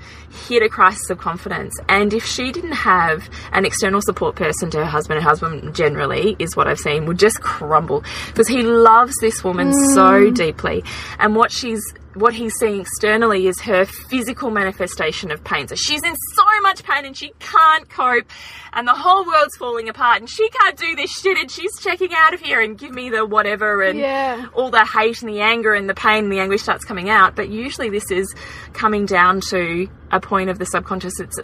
hit 0.47 0.61
a 0.61 0.69
crisis 0.69 1.09
of 1.09 1.17
confidence? 1.17 1.73
And 1.87 2.13
if 2.13 2.25
she 2.25 2.51
didn't 2.51 2.73
have 2.73 3.29
an 3.53 3.65
external 3.65 4.01
support 4.01 4.35
person 4.35 4.69
to 4.71 4.79
her 4.79 4.85
husband, 4.85 5.23
her 5.23 5.27
husband 5.29 5.73
generally 5.73 6.35
is 6.37 6.55
what 6.55 6.67
I've 6.67 6.79
seen 6.79 7.05
would 7.05 7.17
just 7.17 7.41
crumble 7.41 8.03
because 8.27 8.49
he 8.49 8.61
loves 8.61 9.15
this 9.21 9.43
woman 9.43 9.71
mm. 9.71 9.95
so 9.95 10.29
deeply. 10.31 10.83
And 11.17 11.35
what 11.35 11.51
she's 11.51 11.81
what 12.19 12.33
he's 12.33 12.53
seeing 12.59 12.81
externally 12.81 13.47
is 13.47 13.59
her 13.61 13.85
physical 13.85 14.49
manifestation 14.51 15.31
of 15.31 15.43
pain. 15.43 15.67
So 15.67 15.75
she's 15.75 16.03
in 16.03 16.15
so 16.35 16.61
much 16.61 16.83
pain 16.83 17.05
and 17.05 17.15
she 17.15 17.31
can't 17.39 17.87
cope, 17.89 18.25
and 18.73 18.87
the 18.87 18.93
whole 18.93 19.25
world's 19.25 19.55
falling 19.57 19.89
apart, 19.89 20.19
and 20.19 20.29
she 20.29 20.47
can't 20.49 20.77
do 20.77 20.95
this 20.95 21.11
shit, 21.11 21.37
and 21.37 21.49
she's 21.49 21.77
checking 21.79 22.09
out 22.15 22.33
of 22.33 22.39
here 22.41 22.61
and 22.61 22.77
give 22.77 22.91
me 22.91 23.09
the 23.09 23.25
whatever, 23.25 23.81
and 23.81 23.97
Yeah. 23.99 24.45
all 24.53 24.69
the 24.69 24.85
hate 24.85 25.21
and 25.21 25.29
the 25.29 25.41
anger 25.41 25.73
and 25.73 25.89
the 25.89 25.93
pain 25.93 26.25
and 26.25 26.31
the 26.31 26.39
anguish 26.39 26.61
starts 26.61 26.83
coming 26.85 27.09
out. 27.09 27.35
But 27.35 27.49
usually, 27.49 27.89
this 27.89 28.09
is 28.11 28.33
coming 28.73 29.05
down 29.05 29.41
to 29.49 29.87
a 30.11 30.19
point 30.19 30.49
of 30.49 30.59
the 30.59 30.65
subconscious. 30.65 31.19
It's 31.19 31.37
uh, 31.39 31.43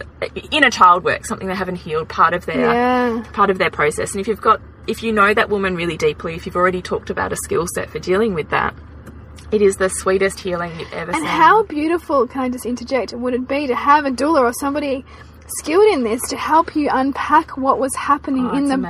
inner 0.50 0.70
child 0.70 1.04
work, 1.04 1.26
something 1.26 1.48
they 1.48 1.54
haven't 1.54 1.76
healed, 1.76 2.08
part 2.08 2.34
of 2.34 2.46
their 2.46 2.72
Yeah. 2.72 3.22
part 3.32 3.50
of 3.50 3.58
their 3.58 3.70
process. 3.70 4.12
And 4.12 4.20
if 4.20 4.28
you've 4.28 4.40
got, 4.40 4.60
if 4.86 5.02
you 5.02 5.12
know 5.12 5.34
that 5.34 5.50
woman 5.50 5.76
really 5.76 5.96
deeply, 5.96 6.34
if 6.34 6.46
you've 6.46 6.56
already 6.56 6.82
talked 6.82 7.10
about 7.10 7.32
a 7.32 7.36
skill 7.36 7.66
set 7.74 7.90
for 7.90 7.98
dealing 7.98 8.34
with 8.34 8.50
that, 8.50 8.74
it 9.54 9.62
is 9.62 9.76
the 9.76 9.88
sweetest 9.88 10.40
healing 10.40 10.78
you've 10.78 10.92
ever 10.92 11.10
And 11.12 11.20
seen. 11.20 11.26
how 11.26 11.62
beautiful, 11.64 12.26
can 12.26 12.42
I 12.42 12.48
just 12.48 12.66
interject, 12.66 13.12
would 13.12 13.34
it 13.34 13.46
be 13.48 13.66
to 13.68 13.74
have 13.74 14.04
a 14.04 14.10
doula 14.10 14.40
or 14.40 14.52
somebody 14.52 15.04
skilled 15.58 15.86
in 15.92 16.02
this 16.04 16.22
to 16.30 16.36
help 16.38 16.74
you 16.74 16.88
unpack 16.90 17.56
what 17.58 17.78
was 17.78 17.94
happening 17.94 18.46
Oh, 18.46 18.56
in 18.56 18.68
the 18.68 18.74
amazing. 18.74 18.88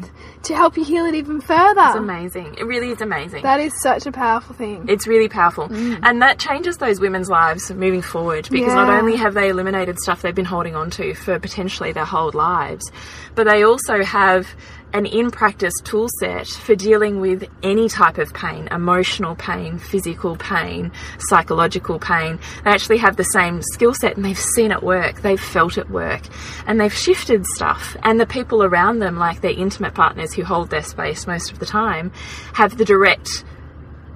birth 0.00 0.10
to 0.44 0.54
help 0.54 0.76
you 0.76 0.84
heal 0.84 1.04
it 1.04 1.16
even 1.16 1.40
further? 1.40 1.82
It's 1.84 1.96
amazing. 1.96 2.54
It 2.58 2.64
really 2.64 2.90
is 2.90 3.00
amazing. 3.00 3.42
That 3.42 3.58
is 3.58 3.72
such 3.82 4.06
a 4.06 4.12
powerful 4.12 4.54
thing. 4.54 4.86
It's 4.88 5.08
really 5.08 5.28
powerful. 5.28 5.68
Mm. 5.68 5.98
And 6.04 6.22
that 6.22 6.38
changes 6.38 6.76
those 6.76 7.00
women's 7.00 7.28
lives 7.28 7.72
moving 7.72 8.02
forward 8.02 8.48
because 8.52 8.72
not 8.72 8.88
only 8.88 9.16
have 9.16 9.34
they 9.34 9.48
eliminated 9.48 9.98
stuff 9.98 10.22
they've 10.22 10.32
been 10.34 10.44
holding 10.44 10.76
on 10.76 10.90
to 10.90 11.14
for 11.14 11.40
potentially 11.40 11.90
their 11.90 12.04
whole 12.04 12.30
lives, 12.32 12.88
but 13.34 13.44
they 13.48 13.64
also 13.64 14.04
have 14.04 14.46
an 14.92 15.06
in 15.06 15.30
practice 15.30 15.74
tool 15.84 16.08
set 16.20 16.46
for 16.46 16.74
dealing 16.74 17.20
with 17.20 17.48
any 17.62 17.88
type 17.88 18.18
of 18.18 18.32
pain 18.32 18.68
emotional 18.70 19.34
pain, 19.36 19.78
physical 19.78 20.36
pain, 20.36 20.92
psychological 21.18 21.98
pain. 21.98 22.38
They 22.64 22.70
actually 22.70 22.98
have 22.98 23.16
the 23.16 23.24
same 23.24 23.62
skill 23.62 23.94
set 23.94 24.16
and 24.16 24.24
they've 24.24 24.38
seen 24.38 24.70
it 24.72 24.82
work, 24.82 25.22
they've 25.22 25.40
felt 25.40 25.78
it 25.78 25.90
work, 25.90 26.22
and 26.66 26.80
they've 26.80 26.92
shifted 26.92 27.46
stuff. 27.46 27.96
And 28.02 28.20
the 28.20 28.26
people 28.26 28.62
around 28.62 29.00
them, 29.00 29.18
like 29.18 29.40
their 29.40 29.52
intimate 29.52 29.94
partners 29.94 30.32
who 30.32 30.44
hold 30.44 30.70
their 30.70 30.82
space 30.82 31.26
most 31.26 31.52
of 31.52 31.58
the 31.58 31.66
time, 31.66 32.12
have 32.54 32.76
the 32.76 32.84
direct 32.84 33.44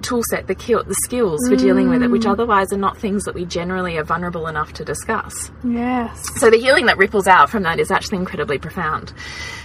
tool 0.01 0.21
set, 0.29 0.47
the, 0.47 0.55
kill, 0.55 0.83
the 0.83 0.95
skills 1.03 1.47
for 1.47 1.55
dealing 1.55 1.89
with 1.89 2.03
it, 2.03 2.09
which 2.09 2.23
mm. 2.23 2.31
otherwise 2.31 2.73
are 2.73 2.77
not 2.77 2.97
things 2.97 3.23
that 3.23 3.35
we 3.35 3.45
generally 3.45 3.97
are 3.97 4.03
vulnerable 4.03 4.47
enough 4.47 4.73
to 4.73 4.85
discuss. 4.85 5.51
yes. 5.63 6.23
So 6.39 6.49
the 6.49 6.57
healing 6.57 6.87
that 6.87 6.97
ripples 6.97 7.27
out 7.27 7.49
from 7.49 7.63
that 7.63 7.79
is 7.79 7.91
actually 7.91 8.17
incredibly 8.17 8.57
profound. 8.57 9.13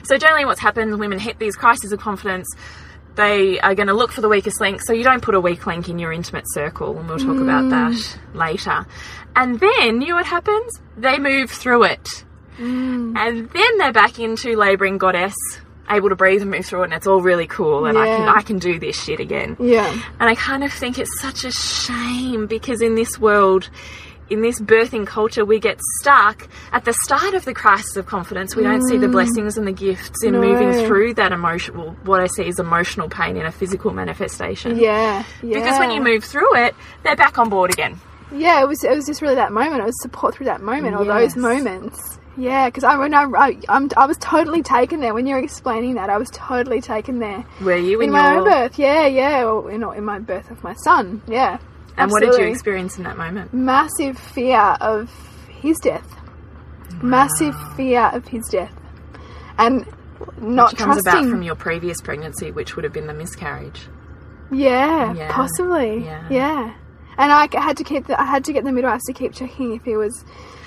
So 0.04 0.16
generally 0.16 0.44
what's 0.44 0.60
happened, 0.60 0.98
women 0.98 1.18
hit 1.18 1.38
these 1.38 1.56
crises 1.56 1.92
of 1.92 2.00
confidence, 2.00 2.48
they 3.16 3.58
are 3.60 3.74
going 3.74 3.88
to 3.88 3.94
look 3.94 4.12
for 4.12 4.20
the 4.20 4.28
weakest 4.28 4.60
link. 4.60 4.82
So 4.82 4.92
you 4.92 5.02
don't 5.02 5.22
put 5.22 5.34
a 5.34 5.40
weak 5.40 5.66
link 5.66 5.88
in 5.88 5.98
your 5.98 6.12
intimate 6.12 6.44
circle, 6.48 6.98
and 6.98 7.08
we'll 7.08 7.18
talk 7.18 7.40
about 7.40 7.70
that 7.70 7.92
mm. 7.92 8.34
later. 8.34 8.86
And 9.34 9.58
then, 9.58 10.00
you 10.02 10.08
know 10.08 10.16
what 10.16 10.26
happens? 10.26 10.80
They 10.96 11.18
move 11.18 11.50
through 11.50 11.84
it. 11.84 12.24
Mm. 12.58 13.16
And 13.16 13.50
then 13.50 13.78
they're 13.78 13.92
back 13.92 14.18
into 14.18 14.56
labouring 14.56 14.98
goddess 14.98 15.34
able 15.90 16.08
to 16.08 16.16
breathe 16.16 16.42
and 16.42 16.50
move 16.50 16.66
through 16.66 16.82
it 16.82 16.84
and 16.84 16.94
it's 16.94 17.06
all 17.06 17.20
really 17.20 17.46
cool 17.46 17.86
and 17.86 17.96
I 17.96 18.06
can 18.06 18.28
I 18.28 18.42
can 18.42 18.58
do 18.58 18.78
this 18.78 19.00
shit 19.00 19.20
again. 19.20 19.56
Yeah. 19.60 19.90
And 20.20 20.28
I 20.28 20.34
kind 20.34 20.64
of 20.64 20.72
think 20.72 20.98
it's 20.98 21.20
such 21.20 21.44
a 21.44 21.50
shame 21.50 22.46
because 22.46 22.82
in 22.82 22.94
this 22.94 23.18
world, 23.18 23.70
in 24.28 24.42
this 24.42 24.60
birthing 24.60 25.06
culture, 25.06 25.44
we 25.44 25.60
get 25.60 25.78
stuck 26.00 26.48
at 26.72 26.84
the 26.84 26.92
start 27.04 27.34
of 27.34 27.44
the 27.44 27.54
crisis 27.54 27.96
of 27.96 28.06
confidence. 28.06 28.56
We 28.56 28.64
don't 28.64 28.86
see 28.88 28.96
the 28.96 29.06
mm. 29.06 29.12
blessings 29.12 29.56
and 29.56 29.66
the 29.66 29.72
gifts 29.72 30.24
in 30.24 30.32
No. 30.32 30.40
moving 30.40 30.86
through 30.86 31.14
that 31.14 31.32
emotional, 31.32 31.90
what 32.04 32.20
I 32.20 32.26
see 32.26 32.46
is 32.46 32.58
emotional 32.58 33.08
pain 33.08 33.36
in 33.36 33.46
a 33.46 33.52
physical 33.52 33.92
manifestation. 33.92 34.78
Yeah. 34.78 35.24
Yeah. 35.42 35.60
Because 35.60 35.78
when 35.78 35.90
you 35.90 36.02
move 36.02 36.24
through 36.24 36.56
it, 36.56 36.74
they're 37.04 37.16
back 37.16 37.38
on 37.38 37.48
board 37.48 37.72
again. 37.72 38.00
Yeah, 38.32 38.60
it 38.60 38.66
was 38.66 38.82
it 38.82 38.90
was 38.90 39.06
just 39.06 39.22
really 39.22 39.36
that 39.36 39.52
moment. 39.52 39.80
It 39.80 39.86
was 39.86 40.02
support 40.02 40.34
through 40.34 40.46
that 40.46 40.60
moment 40.60 40.96
or 40.96 41.04
those 41.04 41.36
moments. 41.36 42.18
Yeah, 42.36 42.68
because 42.68 42.84
I 42.84 42.96
when 42.98 43.14
I, 43.14 43.24
I 43.24 43.58
I'm, 43.68 43.90
I 43.96 44.06
was 44.06 44.16
totally 44.18 44.62
taken 44.62 45.00
there 45.00 45.14
when 45.14 45.26
you 45.26 45.34
were 45.36 45.40
explaining 45.42 45.94
that. 45.94 46.10
I 46.10 46.18
was 46.18 46.28
totally 46.30 46.80
taken 46.80 47.18
there 47.18 47.44
Were 47.62 47.76
you 47.76 48.00
in, 48.00 48.08
in 48.08 48.12
my 48.12 48.32
your 48.32 48.38
own 48.40 48.44
birth. 48.44 48.78
Yeah, 48.78 49.06
yeah, 49.06 49.44
or 49.44 49.70
in, 49.70 49.82
in 49.82 50.04
my 50.04 50.18
birth 50.18 50.50
of 50.50 50.62
my 50.62 50.74
son. 50.84 51.22
Yeah. 51.26 51.58
and 51.96 52.10
what 52.10 52.20
did 52.22 52.34
you 52.38 52.46
experience 52.46 52.98
in 52.98 53.04
that 53.04 53.16
moment? 53.16 53.54
Massive 53.54 54.18
fear 54.18 54.76
of 54.80 55.10
his 55.60 55.78
death. 55.78 56.06
Massive 57.02 57.54
fear 57.76 58.10
of 58.12 58.26
his 58.28 58.46
death, 58.48 58.72
and 59.58 59.86
not 60.40 60.72
Which 60.72 60.78
comes 60.78 61.02
trusting. 61.02 61.24
about 61.24 61.30
from 61.30 61.42
your 61.42 61.54
previous 61.54 62.00
pregnancy, 62.00 62.50
which 62.50 62.74
would 62.76 62.84
have 62.84 62.92
been 62.92 63.06
the 63.06 63.12
miscarriage. 63.14 63.88
Yeah, 64.50 65.12
Yeah. 65.14 65.32
possibly. 65.32 66.04
Yeah. 66.04 66.26
Yeah. 66.30 66.74
And 67.18 67.32
I 67.32 67.48
had 67.52 67.76
to 67.78 67.84
keep 67.84 68.06
the, 68.06 68.20
I 68.20 68.24
had 68.24 68.44
to 68.44 68.52
get 68.52 68.64
the 68.64 68.72
midwives 68.72 69.04
to 69.06 69.12
keep 69.12 69.32
checking 69.34 69.74
if 69.74 69.84
he 69.84 69.96
was 69.96 70.24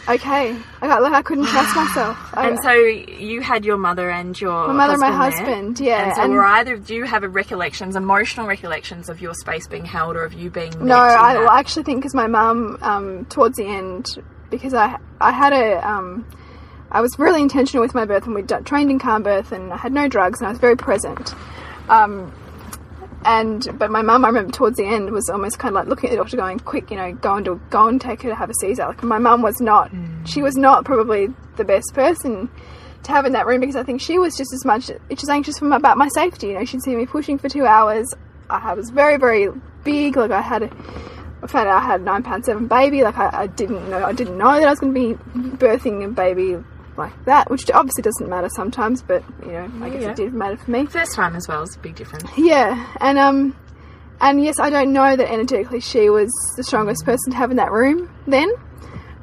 okay. 0.10 0.58
I 0.82 0.88
got 0.88 1.02
like 1.02 1.14
I 1.14 1.22
couldn't 1.22 1.46
trust 1.46 1.76
myself. 1.76 2.18
I, 2.34 2.50
And 2.50 2.60
so 2.62 2.72
you 2.72 3.42
had 3.42 3.66
your 3.66 3.78
mother 3.78 4.10
and 4.10 4.40
your 4.40 4.68
my 4.68 4.74
mother 4.74 4.94
and 4.94 5.02
my 5.02 5.12
husband 5.12 5.78
there. 5.78 5.88
yeah. 5.88 6.06
And 6.08 6.16
so 6.16 6.22
and 6.24 6.34
were 6.34 6.46
either 6.46 6.78
do 6.78 6.96
you 6.96 7.06
have 7.06 7.24
a 7.24 7.30
recollections, 7.30 7.96
emotional 7.96 8.48
recollections 8.48 9.10
of 9.10 9.22
your 9.22 9.34
space 9.34 9.68
being 9.68 9.86
held 9.86 10.16
or 10.16 10.24
of 10.24 10.34
you 10.34 10.50
being 10.50 10.74
no, 10.86 10.98
I, 10.98 11.36
well, 11.36 11.50
I 11.50 11.60
actually 11.60 11.84
think 11.84 12.02
because 12.02 12.16
my 12.16 12.28
mum 12.28 12.78
um, 12.82 13.26
towards 13.26 13.58
the 13.58 13.66
end 13.66 14.08
because 14.50 14.74
I 14.74 14.98
I 15.22 15.32
had 15.32 15.54
a 15.54 15.88
um, 15.88 16.26
I 16.92 17.02
was 17.02 17.18
really 17.20 17.42
intentional 17.42 17.84
with 17.84 17.94
my 17.94 18.06
birth 18.06 18.26
and 18.26 18.34
we 18.34 18.42
d- 18.42 18.56
trained 18.66 18.90
in 18.90 18.98
calm 19.00 19.22
birth 19.24 19.52
and 19.52 19.72
I 19.72 19.78
had 19.78 19.94
no 19.94 20.08
drugs 20.08 20.40
and 20.40 20.48
I 20.48 20.50
was 20.52 20.60
very 20.60 20.76
present. 20.76 21.34
Um, 21.88 22.34
and 23.26 23.68
but 23.78 23.92
my 23.92 24.02
mum, 24.02 24.24
I 24.24 24.30
remember 24.30 24.52
towards 24.52 24.78
the 24.78 24.86
end 24.86 25.12
was 25.12 25.30
almost 25.30 25.60
kind 25.60 25.76
of 25.76 25.76
like 25.76 25.88
looking 25.88 26.10
at 26.10 26.12
the 26.12 26.18
doctor, 26.18 26.38
going, 26.38 26.60
"Quick, 26.60 26.90
you 26.90 26.98
know, 26.98 27.14
go 27.14 27.36
and 27.36 27.46
do, 27.46 27.62
go 27.70 27.88
and 27.88 28.00
take 28.00 28.22
her 28.22 28.30
to 28.30 28.36
have 28.36 28.50
a 28.50 28.54
Caesar." 28.62 28.88
Like 28.88 29.04
my 29.04 29.18
mum 29.18 29.42
was 29.42 29.60
not, 29.60 29.92
mm. 29.92 30.26
she 30.26 30.42
was 30.42 30.56
not 30.56 30.86
probably 30.86 31.28
the 31.58 31.66
best 31.66 31.94
person 31.94 32.50
to 33.04 33.12
have 33.12 33.26
in 33.26 33.34
that 33.34 33.46
room 33.46 33.60
because 33.60 33.76
I 33.76 33.84
think 33.84 34.02
she 34.02 34.20
was 34.20 34.38
just 34.38 34.54
as 34.54 34.64
much 34.66 34.90
just 35.10 35.30
anxious 35.30 35.60
from 35.60 35.74
about 35.74 35.98
my 35.98 36.08
safety. 36.10 36.48
You 36.48 36.54
know, 36.56 36.66
she'd 36.66 36.82
see 36.82 36.96
me 36.96 37.06
pushing 37.06 37.38
for 37.38 37.50
two 37.50 37.66
hours. 37.66 38.08
I 38.50 38.74
was 38.74 38.90
very 38.90 39.18
very 39.18 39.50
big. 39.84 40.16
Like 40.16 40.32
I 40.32 40.42
had 40.42 40.64
a, 40.64 40.70
I 41.44 41.48
found 41.48 41.68
out 41.68 41.84
I 41.84 41.86
had 41.86 42.02
a 42.02 42.04
nine 42.04 42.24
pound 42.24 42.46
seven 42.46 42.68
baby. 42.68 43.04
Like 43.04 43.18
I, 43.18 43.30
I 43.34 43.48
didn't 43.48 43.90
know 43.90 44.04
I 44.06 44.14
didn't 44.14 44.38
know 44.38 44.54
that 44.54 44.68
I 44.68 44.70
was 44.70 44.80
going 44.80 44.94
to 44.94 45.00
be 45.00 45.14
birthing 45.58 46.06
a 46.06 46.08
baby 46.08 46.58
like 47.00 47.26
that, 47.26 47.50
which 47.50 47.70
obviously 47.72 48.04
doesn't 48.04 48.30
matter 48.30 48.50
sometimes, 48.56 49.02
but 49.02 49.24
you 49.46 49.52
know 49.54 49.72
I 49.82 49.90
guess 49.90 50.02
Yeah. 50.04 50.10
it 50.12 50.16
did 50.18 50.34
matter 50.34 50.58
for 50.58 50.70
me. 50.70 50.86
First 50.86 51.16
time 51.16 51.36
as 51.36 51.48
well 51.48 51.64
is 51.64 51.76
a 51.76 51.80
big 51.80 51.96
difference. 51.96 52.30
Yeah, 52.38 52.86
and 53.02 53.18
um, 53.18 53.56
and 54.22 54.44
yes, 54.44 54.60
I 54.60 54.70
don't 54.70 54.94
know 54.94 55.16
that 55.16 55.32
energetically 55.32 55.80
she 55.80 56.10
was 56.12 56.30
the 56.58 56.64
strongest 56.64 57.06
person 57.06 57.32
to 57.32 57.38
have 57.38 57.50
in 57.52 57.58
that 57.58 57.72
room 57.72 58.14
then, 58.28 58.52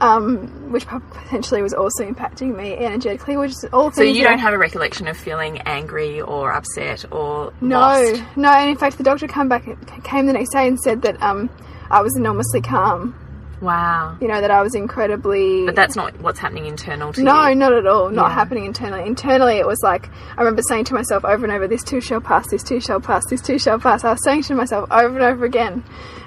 um, 0.01 0.71
which 0.73 0.87
po- 0.87 1.01
potentially 1.01 1.63
was 1.63 1.73
also 1.73 2.05
impacting 2.05 2.55
me 2.57 2.75
energetically, 2.77 3.37
which 3.37 3.53
is 3.53 3.65
all 3.73 3.91
So 3.93 4.03
you 4.03 4.25
don't 4.25 4.39
have 4.39 4.53
a 4.53 4.59
recollection 4.59 5.07
of 5.09 5.17
feeling 5.17 5.59
angry 5.61 6.21
or 6.21 6.53
upset 6.53 7.05
or 7.13 7.53
no, 7.61 7.79
lost. 7.81 8.23
no, 8.37 8.51
and 8.51 8.71
in 8.71 8.77
fact, 8.77 8.99
the 8.99 9.05
doctor 9.05 9.27
came 9.29 9.49
back 9.49 9.65
came 10.05 10.27
the 10.27 10.33
next 10.33 10.51
day 10.53 10.67
and 10.69 10.79
said 10.81 11.03
that 11.03 11.23
um, 11.23 11.49
I 11.91 12.03
was 12.03 12.17
enormously 12.17 12.61
calm. 12.61 13.15
Wow. 13.61 14.17
You 14.21 14.29
know 14.29 14.41
that 14.41 14.51
I 14.51 14.61
was 14.63 14.75
incredibly. 14.75 15.65
But 15.65 15.75
that's 15.75 15.97
not 15.97 16.21
what's 16.21 16.39
happening 16.39 16.67
internal 16.67 17.13
to 17.15 17.23
No, 17.23 17.47
you. 17.49 17.55
not 17.55 17.73
at 17.73 17.87
all. 17.87 18.11
Not 18.11 18.29
Yeah. 18.29 18.35
happening 18.35 18.65
internally. 18.67 19.07
Internally, 19.07 19.57
it 19.57 19.67
was 19.67 19.81
like 19.83 20.09
I 20.37 20.41
remember 20.43 20.63
saying 20.69 20.85
to 20.85 20.95
myself 20.95 21.25
over 21.25 21.45
and 21.45 21.53
over, 21.53 21.67
"This 21.67 21.83
too 21.83 22.01
shall 22.01 22.21
pass. 22.21 22.47
This 22.49 22.63
too 22.63 22.81
shall 22.81 23.01
pass. 23.01 23.25
This 23.31 23.41
too 23.41 23.59
shall 23.59 23.79
pass." 23.79 24.05
I 24.05 24.11
was 24.13 24.23
saying 24.25 24.43
to 24.45 24.55
myself 24.55 24.91
over 24.91 25.15
and 25.17 25.23
over 25.25 25.45
again, 25.45 25.85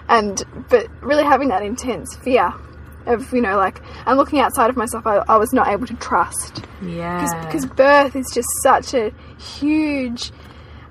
and 0.07 0.43
but 0.69 0.87
really 1.01 1.23
having 1.23 1.49
that 1.49 1.61
intense 1.61 2.15
fear 2.15 2.51
of 3.05 3.31
you 3.33 3.41
know 3.41 3.57
like 3.57 3.81
and 4.05 4.17
looking 4.17 4.39
outside 4.39 4.69
of 4.69 4.75
myself, 4.77 5.05
I, 5.05 5.23
I 5.29 5.37
was 5.37 5.53
not 5.53 5.67
able 5.67 5.85
to 5.87 5.95
trust 5.95 6.63
Yeah. 6.81 7.45
because 7.45 7.65
birth 7.65 8.15
is 8.15 8.29
just 8.33 8.47
such 8.63 8.93
a 8.93 9.11
huge. 9.37 10.31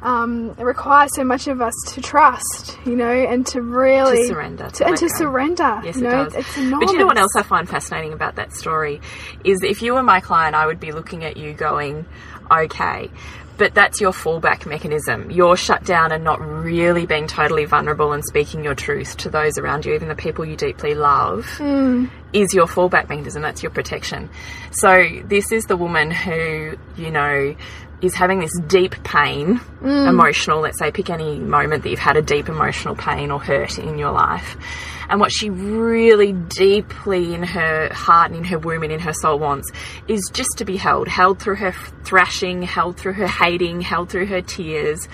Um, 0.01 0.55
it 0.59 0.63
requires 0.63 1.13
so 1.15 1.25
much 1.25 1.49
of 1.49 1.61
us 1.61 1.75
to 1.89 2.01
trust, 2.01 2.79
you 2.87 2.95
know, 2.95 3.11
and 3.11 3.45
to 3.49 3.63
really 3.63 4.23
To 4.23 4.29
surrender, 4.29 4.71
to 4.71 4.87
and 4.87 4.97
to 4.97 5.09
surrender. 5.09 5.81
Yes, 5.83 5.97
you 5.97 6.07
it 6.07 6.11
know, 6.11 6.25
does. 6.25 6.35
it's 6.37 6.57
enormous. 6.57 6.87
But 6.87 6.93
you 6.93 6.99
know 7.01 7.07
what 7.07 7.19
else 7.19 7.35
I 7.35 7.43
find 7.43 7.69
fascinating 7.69 8.13
about 8.13 8.37
that 8.37 8.53
story 8.53 9.01
is 9.45 9.63
if 9.63 9.83
you 9.83 9.95
were 9.95 10.03
my 10.05 10.21
client, 10.21 10.55
I 10.55 10.67
would 10.67 10.79
be 10.79 10.93
looking 10.93 11.25
at 11.25 11.37
you 11.37 11.53
going, 11.53 12.07
okay. 12.51 13.11
But 13.57 13.75
that's 13.75 14.01
your 14.01 14.13
fallback 14.13 14.67
mechanism. 14.67 15.33
You're 15.33 15.57
shut 15.57 15.83
down 15.83 16.13
and 16.13 16.23
not 16.23 16.41
really 16.41 17.07
being 17.07 17.27
totally 17.27 17.65
vulnerable 17.65 18.13
and 18.13 18.25
speaking 18.25 18.63
your 18.63 18.77
truth 18.77 19.17
to 19.17 19.31
those 19.31 19.59
around 19.59 19.85
you, 19.85 19.95
even 19.95 20.07
the 20.07 20.15
people 20.15 20.45
you 20.45 20.55
deeply 20.55 20.95
love, 20.95 21.45
is 22.33 22.55
your 22.55 22.67
fallback 22.69 23.09
mechanism. 23.09 23.43
That's 23.43 23.65
your 23.65 23.71
protection. 23.73 24.31
So 24.71 25.09
this 25.25 25.51
is 25.51 25.65
the 25.65 25.77
woman 25.77 26.13
who, 26.13 26.77
you 26.97 27.11
know, 27.11 27.57
is 28.01 28.15
having 28.15 28.39
this 28.39 28.57
deep 28.67 29.03
pain, 29.03 29.59
mm. 29.81 30.09
emotional, 30.09 30.61
let's 30.61 30.79
say, 30.79 30.91
pick 30.91 31.11
any 31.11 31.39
moment 31.39 31.83
that 31.83 31.91
you've 31.91 31.99
had 31.99 32.17
a 32.17 32.23
deep 32.23 32.49
emotional 32.49 32.95
pain 32.95 33.31
or 33.31 33.41
hurt 33.41 33.79
in 33.79 33.99
your 33.99 34.13
life. 34.13 34.57
And 35.09 35.21
what 35.21 35.33
she 35.33 35.49
really 35.49 36.33
deeply 36.33 37.35
in 37.35 37.43
her 37.43 37.93
heart 37.93 38.31
and 38.31 38.39
in 38.39 38.45
her 38.45 38.59
womb 38.59 38.83
and 38.83 38.93
in 38.93 39.01
her 39.01 39.15
soul 39.15 39.39
wants 39.39 39.71
is 40.07 40.31
just 40.33 40.59
to 40.59 40.65
be 40.65 40.77
held, 40.77 41.09
held 41.09 41.41
through 41.41 41.57
her 41.57 41.73
thrashing, 42.05 42.63
held 42.63 42.99
through 42.99 43.15
her 43.15 43.27
hating, 43.27 43.81
held 43.81 44.11
through 44.11 44.27
her 44.27 44.43
tears, 44.43 45.09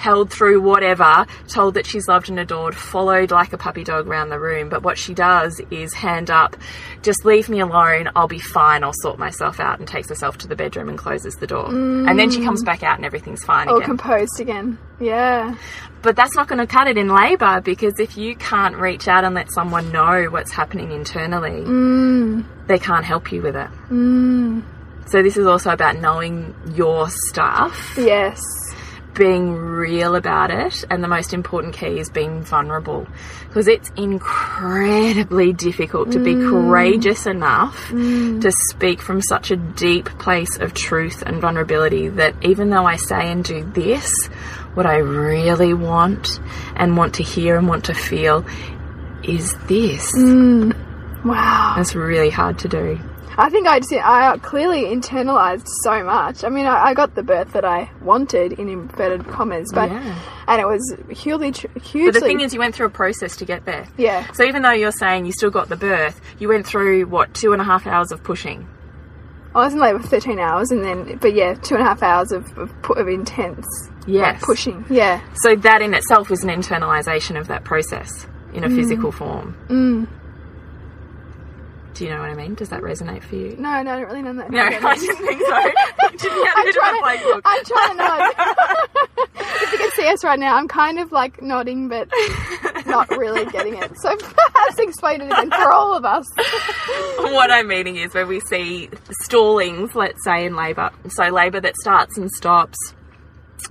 held 0.00 0.30
through 0.30 0.62
whatever, 0.62 1.26
told 1.46 1.74
that 1.74 1.86
she's 1.86 2.08
loved 2.08 2.30
and 2.30 2.40
adored, 2.40 2.74
followed 2.74 3.30
like 3.30 3.52
a 3.52 3.58
puppy 3.58 3.84
dog 3.84 4.08
around 4.08 4.30
the 4.30 4.40
room. 4.40 4.70
But 4.70 4.82
what 4.82 4.96
she 4.96 5.12
does 5.12 5.60
is 5.70 5.92
hand 5.92 6.30
up, 6.30 6.56
just 7.02 7.26
leave 7.26 7.50
me 7.50 7.60
alone, 7.60 8.10
I'll 8.16 8.26
be 8.26 8.38
fine, 8.38 8.82
I'll 8.82 8.94
sort 9.02 9.18
myself 9.18 9.60
out, 9.60 9.78
and 9.78 9.86
takes 9.86 10.08
herself 10.08 10.38
to 10.38 10.48
the 10.48 10.56
bedroom 10.56 10.88
and 10.88 10.96
closes 10.96 11.34
the 11.34 11.46
door. 11.46 11.66
And 11.68 12.18
then 12.18 12.30
she 12.30 12.40
mm. 12.40 12.44
comes 12.44 12.64
back 12.64 12.82
out 12.82 12.96
and 12.96 13.04
everything's 13.04 13.44
fine 13.44 13.68
or 13.68 13.76
again. 13.76 13.88
composed 13.88 14.40
again. 14.40 14.78
Yeah. 14.98 15.54
But 16.00 16.16
that's 16.16 16.34
not 16.34 16.48
going 16.48 16.60
to 16.60 16.66
cut 16.66 16.88
it 16.88 16.96
in 16.96 17.08
labour 17.08 17.60
because 17.60 18.00
if 18.00 18.16
you 18.16 18.36
can't 18.36 18.76
reach 18.76 19.06
out 19.06 19.24
and 19.24 19.34
let 19.34 19.52
someone 19.52 19.92
know 19.92 20.28
what's 20.30 20.50
happening 20.50 20.92
internally, 20.92 21.60
mm. 21.60 22.46
they 22.68 22.78
can't 22.78 23.04
help 23.04 23.30
you 23.32 23.42
with 23.42 23.54
it. 23.54 23.68
Mm. 23.90 24.62
So 25.06 25.22
this 25.22 25.36
is 25.36 25.46
also 25.46 25.70
about 25.70 25.96
knowing 25.96 26.54
your 26.74 27.10
stuff, 27.10 27.94
Yes. 27.98 28.40
Being 29.20 29.52
real 29.52 30.14
about 30.14 30.50
it, 30.50 30.82
and 30.88 31.04
the 31.04 31.08
most 31.08 31.34
important 31.34 31.74
key 31.74 31.98
is 31.98 32.08
being 32.08 32.42
vulnerable 32.42 33.06
because 33.46 33.68
it's 33.68 33.90
incredibly 33.94 35.52
difficult 35.52 36.10
to 36.12 36.18
be 36.18 36.34
mm. 36.34 36.48
courageous 36.48 37.26
enough 37.26 37.76
mm. 37.88 38.40
to 38.40 38.50
speak 38.70 39.02
from 39.02 39.20
such 39.20 39.50
a 39.50 39.56
deep 39.56 40.06
place 40.18 40.56
of 40.58 40.72
truth 40.72 41.22
and 41.26 41.38
vulnerability 41.38 42.08
that 42.08 42.34
even 42.42 42.70
though 42.70 42.86
I 42.86 42.96
say 42.96 43.30
and 43.30 43.44
do 43.44 43.62
this, 43.62 44.10
what 44.72 44.86
I 44.86 44.96
really 44.96 45.74
want 45.74 46.40
and 46.74 46.96
want 46.96 47.16
to 47.16 47.22
hear 47.22 47.58
and 47.58 47.68
want 47.68 47.84
to 47.84 47.94
feel 47.94 48.46
is 49.22 49.54
this. 49.66 50.10
Mm. 50.16 50.74
Wow. 51.26 51.74
That's 51.76 51.94
really 51.94 52.30
hard 52.30 52.60
to 52.60 52.68
do. 52.68 52.98
I 53.38 53.48
think 53.48 53.66
I 53.66 53.78
just 53.80 53.92
I 53.92 54.36
clearly 54.38 54.82
internalized 54.84 55.66
so 55.84 56.02
much. 56.04 56.44
I 56.44 56.48
mean, 56.48 56.66
I, 56.66 56.86
I 56.88 56.94
got 56.94 57.14
the 57.14 57.22
birth 57.22 57.52
that 57.52 57.64
I 57.64 57.90
wanted 58.02 58.52
in 58.54 58.68
inverted 58.68 59.26
commas, 59.28 59.70
but 59.72 59.90
Yeah. 59.90 60.18
and 60.48 60.60
it 60.60 60.66
was 60.66 60.96
hugely, 61.10 61.52
hugely. 61.80 62.06
But 62.10 62.14
the 62.14 62.20
thing 62.20 62.40
is, 62.40 62.52
you 62.52 62.58
went 62.60 62.74
through 62.74 62.86
a 62.86 62.90
process 62.90 63.36
to 63.36 63.44
get 63.44 63.64
there. 63.64 63.86
Yeah. 63.96 64.30
So 64.32 64.44
even 64.44 64.62
though 64.62 64.72
you're 64.72 64.92
saying 64.92 65.26
you 65.26 65.32
still 65.32 65.50
got 65.50 65.68
the 65.68 65.76
birth, 65.76 66.20
you 66.38 66.48
went 66.48 66.66
through 66.66 67.06
what 67.06 67.32
two 67.34 67.52
and 67.52 67.60
a 67.62 67.64
half 67.64 67.86
hours 67.86 68.12
of 68.12 68.22
pushing. 68.22 68.68
I 69.54 69.64
was 69.64 69.72
in 69.74 69.80
labour 69.80 69.98
for 69.98 70.06
thirteen 70.06 70.38
hours, 70.38 70.70
and 70.70 70.84
then, 70.84 71.18
but 71.18 71.34
yeah, 71.34 71.54
two 71.54 71.74
and 71.74 71.82
a 71.82 71.86
half 71.86 72.02
hours 72.02 72.30
of 72.32 72.56
of, 72.58 72.72
of 72.96 73.08
intense 73.08 73.66
Yes. 74.06 74.34
like, 74.34 74.42
pushing. 74.42 74.84
Yeah. 74.90 75.20
So 75.42 75.56
that 75.56 75.82
in 75.82 75.94
itself 75.94 76.30
was 76.30 76.42
an 76.44 76.50
internalization 76.50 77.38
of 77.38 77.48
that 77.48 77.64
process 77.64 78.26
in 78.52 78.64
a 78.64 78.68
physical 78.68 79.12
form. 79.12 79.56
Mm. 79.68 80.08
Do 82.00 82.06
you 82.06 82.12
know 82.12 82.20
what 82.20 82.30
I 82.30 82.34
mean? 82.34 82.54
Does 82.54 82.70
that 82.70 82.80
resonate 82.80 83.22
for 83.22 83.36
you? 83.36 83.54
No, 83.58 83.82
no, 83.82 83.92
I 83.92 84.00
don't 84.00 84.06
really 84.06 84.22
know 84.22 84.32
that. 84.32 84.50
No, 84.50 84.58
I 84.88 84.94
didn't 84.96 85.16
think 85.18 85.42
so. 85.42 85.52
I 85.54 86.16
didn't 86.16 86.46
have 86.46 86.56
a 86.56 86.58
I'm 86.58 86.64
bit 86.64 86.76
of 86.76 86.82
a 86.82 86.98
trying, 86.98 87.18
to, 87.18 87.42
I'm 87.44 87.64
trying 87.66 87.90
to 87.90 87.94
nod. 87.96 88.34
if 89.60 89.72
you 89.72 89.78
can 89.80 89.90
see 89.90 90.06
us 90.08 90.24
right 90.24 90.38
now, 90.38 90.56
I'm 90.56 90.66
kind 90.66 90.98
of 90.98 91.12
like 91.12 91.42
nodding, 91.42 91.88
but 91.90 92.08
not 92.86 93.10
really 93.10 93.44
getting 93.50 93.74
it. 93.74 93.92
So 94.00 94.16
perhaps 94.16 94.78
explain 94.78 95.20
it 95.20 95.26
again 95.26 95.50
for 95.50 95.70
all 95.70 95.94
of 95.94 96.06
us. 96.06 96.24
what 97.18 97.50
I'm 97.50 97.68
meaning 97.68 97.96
is 97.96 98.14
when 98.14 98.28
we 98.28 98.40
see 98.48 98.88
stallings, 99.20 99.94
let's 99.94 100.24
say 100.24 100.46
in 100.46 100.56
labour, 100.56 100.88
so 101.10 101.24
labour 101.24 101.60
that 101.60 101.76
starts 101.76 102.16
and 102.16 102.30
stops 102.30 102.78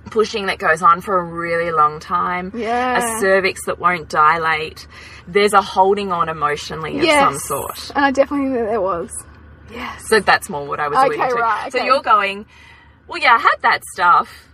pushing 0.06 0.46
that 0.46 0.58
goes 0.58 0.82
on 0.82 1.00
for 1.00 1.18
a 1.18 1.22
really 1.22 1.70
long 1.70 2.00
time, 2.00 2.50
Yeah. 2.54 2.98
a 2.98 3.20
cervix 3.20 3.64
that 3.66 3.78
won't 3.78 4.08
dilate. 4.08 4.86
There's 5.28 5.52
a 5.52 5.62
holding 5.62 6.10
on 6.10 6.28
emotionally 6.28 6.98
of 6.98 7.04
yes. 7.04 7.20
some 7.22 7.38
sort. 7.38 7.92
And 7.94 8.04
I 8.04 8.10
definitely 8.10 8.46
think 8.48 8.60
that 8.60 8.70
there 8.70 8.80
was. 8.80 9.10
Yes. 9.70 10.08
So 10.08 10.18
that's 10.20 10.48
more 10.50 10.66
what 10.66 10.80
I 10.80 10.88
was 10.88 10.98
Okay, 10.98 11.06
alluding 11.16 11.28
to. 11.28 11.34
right, 11.42 11.70
So 11.72 11.82
you're 11.84 12.02
going, 12.02 12.46
well, 13.06 13.20
yeah, 13.22 13.34
I 13.34 13.38
had 13.38 13.56
that 13.62 13.82
stuff, 13.92 14.48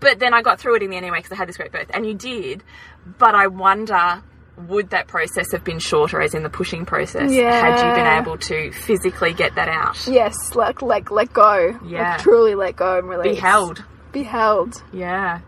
but 0.00 0.18
then 0.18 0.34
I 0.34 0.42
got 0.42 0.60
through 0.60 0.76
it 0.76 0.82
in 0.82 0.90
the 0.90 0.96
end 0.96 1.06
anyway 1.06 1.18
because 1.20 1.32
I 1.32 1.36
had 1.36 1.48
this 1.48 1.56
great 1.56 1.72
birth, 1.72 1.90
and 1.94 2.04
you 2.06 2.12
did. 2.14 2.62
But 3.18 3.34
I 3.34 3.46
wonder, 3.46 4.22
would 4.68 4.90
that 4.90 5.06
process 5.06 5.52
have 5.52 5.64
been 5.64 5.78
shorter, 5.78 6.20
as 6.20 6.34
in 6.34 6.42
the 6.42 6.50
pushing 6.50 6.84
process, 6.84 7.32
yeah. 7.32 7.60
had 7.60 7.76
you 7.88 7.94
been 7.94 8.20
able 8.20 8.36
to 8.36 8.72
physically 8.72 9.32
get 9.32 9.54
that 9.54 9.68
out? 9.68 10.06
Yes, 10.06 10.54
like 10.54 10.82
like 10.82 11.10
let 11.10 11.32
go. 11.32 11.78
Yeah. 11.86 12.10
Like, 12.12 12.20
truly 12.20 12.54
let 12.54 12.76
go 12.76 12.98
and 12.98 13.08
release. 13.08 13.36
Be 13.36 13.40
held. 13.40 13.82
Be 14.12 14.22
held. 14.22 14.82
Yeah. 14.92 15.40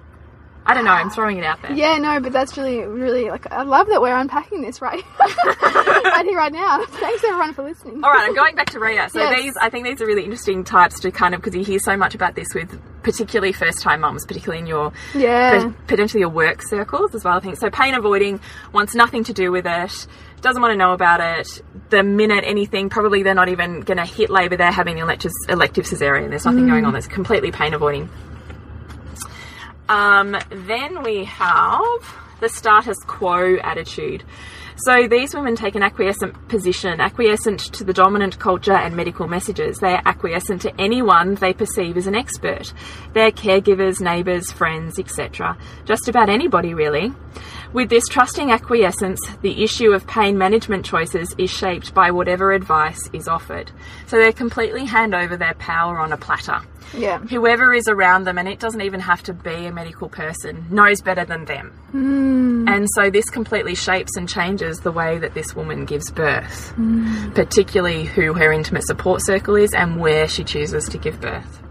I 0.67 0.75
don't 0.75 0.85
know. 0.85 0.93
I'm 0.93 1.11
throwing 1.11 1.39
it 1.39 1.45
out 1.45 1.63
there. 1.63 1.73
Yeah, 1.73 1.97
no, 1.97 2.21
but 2.21 2.33
that's 2.33 2.57
really, 2.57 2.85
really 2.85 3.31
like 3.31 3.51
I 3.51 3.63
love 3.63 3.89
that 3.89 4.01
we're 4.01 4.17
unpacking 4.17 4.61
this 4.63 4.83
right, 4.83 5.03
right 5.19 6.25
here, 6.25 6.37
right 6.37 6.53
now. 6.53 6.85
Thanks 6.85 7.25
everyone 7.25 7.55
for 7.55 7.65
listening. 7.65 8.05
All 8.05 8.11
right, 8.11 8.29
I'm 8.29 8.35
going 8.35 8.55
back 8.55 8.71
to 8.71 8.79
Rhea. 8.79 9.09
So 9.09 9.19
Yes. 9.21 9.43
these, 9.43 9.57
I 9.57 9.71
think 9.71 9.87
these 9.87 10.01
are 10.03 10.07
really 10.07 10.23
interesting 10.23 10.63
types 10.63 11.01
to 11.01 11.11
kind 11.11 11.35
of 11.35 11.41
because 11.41 11.57
you 11.57 11.65
hear 11.65 11.79
so 11.79 11.97
much 11.97 12.15
about 12.15 12.35
this 12.35 12.49
with 12.55 12.79
particularly 13.03 13.53
first-time 13.53 14.03
mums, 14.03 14.27
particularly 14.27 14.61
in 14.61 14.67
your 14.67 14.93
Yeah. 15.15 15.73
potentially 15.87 16.21
your 16.21 16.29
work 16.29 16.63
circles 16.63 17.15
as 17.15 17.25
well. 17.25 17.37
I 17.37 17.41
think 17.41 17.57
so. 17.57 17.71
Pain 17.71 17.95
avoiding 17.95 18.39
wants 18.73 18.95
nothing 18.95 19.25
to 19.25 19.33
do 19.33 19.51
with 19.51 19.67
it. 19.67 20.07
Doesn't 20.43 20.61
want 20.61 20.73
to 20.73 20.77
know 20.79 20.93
about 20.93 21.21
it. 21.21 21.63
The 21.89 22.03
minute 22.03 22.45
anything, 22.47 22.91
probably 22.91 23.23
they're 23.23 23.35
not 23.35 23.49
even 23.49 23.81
going 23.81 23.99
to 23.99 24.05
hit 24.05 24.31
labour. 24.31 24.57
They're 24.57 24.71
having 24.71 24.99
elective, 24.99 25.33
elective 25.49 25.87
cesarean. 25.87 26.29
There's 26.31 26.45
nothing 26.45 26.69
going 26.69 26.85
mm. 26.85 26.89
on. 26.89 26.93
That's 26.93 27.07
completely 27.07 27.51
pain 27.51 27.75
avoiding. 27.75 28.09
Um, 29.91 30.37
then 30.51 31.03
we 31.03 31.25
have 31.25 32.17
the 32.39 32.49
status 32.49 32.97
quo 33.09 33.57
attitude. 33.57 34.23
So 34.77 35.09
these 35.09 35.35
women 35.35 35.57
take 35.57 35.75
an 35.75 35.83
acquiescent 35.83 36.49
position, 36.49 37.01
acquiescent 37.01 37.61
to 37.75 37.83
the 37.83 37.93
dominant 37.93 38.39
culture 38.39 38.73
and 38.73 38.97
medical 38.97 39.27
messages. 39.27 39.79
They 39.79 39.93
are 39.93 40.03
acquiescent 40.07 40.63
to 40.63 40.81
anyone 40.81 41.35
they 41.35 41.53
perceive 41.53 41.97
as 41.97 42.07
an 42.07 42.15
expert. 42.15 42.73
They're 43.13 43.33
caregivers, 43.33 44.01
neighbours, 44.01 44.53
friends, 44.53 44.99
etc. 45.01 45.59
Just 45.85 46.09
about 46.09 46.31
anybody, 46.31 46.73
really. 46.73 47.13
With 47.73 47.89
this 47.89 48.09
trusting 48.09 48.51
acquiescence, 48.51 49.21
the 49.43 49.63
issue 49.63 49.93
of 49.93 50.05
pain 50.09 50.37
management 50.37 50.85
choices 50.85 51.33
is 51.39 51.51
shaped 51.51 51.95
by 51.95 52.11
whatever 52.11 52.51
advice 52.51 53.09
is 53.13 53.29
offered. 53.29 53.71
So 54.09 54.17
they 54.17 54.33
completely 54.33 54.85
hand 54.85 55.15
over 55.15 55.37
their 55.37 55.55
power 55.55 56.01
on 56.01 56.13
a 56.13 56.17
platter 56.17 56.63
Yeah. 56.93 57.19
whoever 57.19 57.73
is 57.73 57.87
around 57.87 58.25
them, 58.25 58.39
and 58.39 58.49
it 58.49 58.59
doesn't 58.59 58.81
even 58.81 58.99
have 58.99 59.23
to 59.25 59.33
be 59.33 59.67
a 59.67 59.73
medical 59.73 60.09
person, 60.09 60.67
knows 60.69 61.01
better 61.01 61.25
than 61.25 61.45
them. 61.45 61.71
Hmm. 61.93 62.67
And 62.67 62.89
so 62.97 63.09
this 63.09 63.31
completely 63.31 63.77
shapes 63.77 64.17
and 64.17 64.29
changes 64.29 64.81
the 64.81 64.91
way 64.91 65.19
that 65.19 65.35
this 65.35 65.55
woman 65.55 65.85
gives 65.85 66.11
birth, 66.11 66.71
hmm. 66.71 67.31
particularly 67.31 68.03
who 68.05 68.35
her 68.35 68.51
intimate 68.53 68.85
support 68.85 69.23
circle 69.23 69.55
is 69.55 69.73
and 69.75 70.01
where 70.01 70.27
she 70.27 70.43
chooses 70.43 70.89
to 70.89 70.99
give 70.99 71.21
birth. 71.21 71.63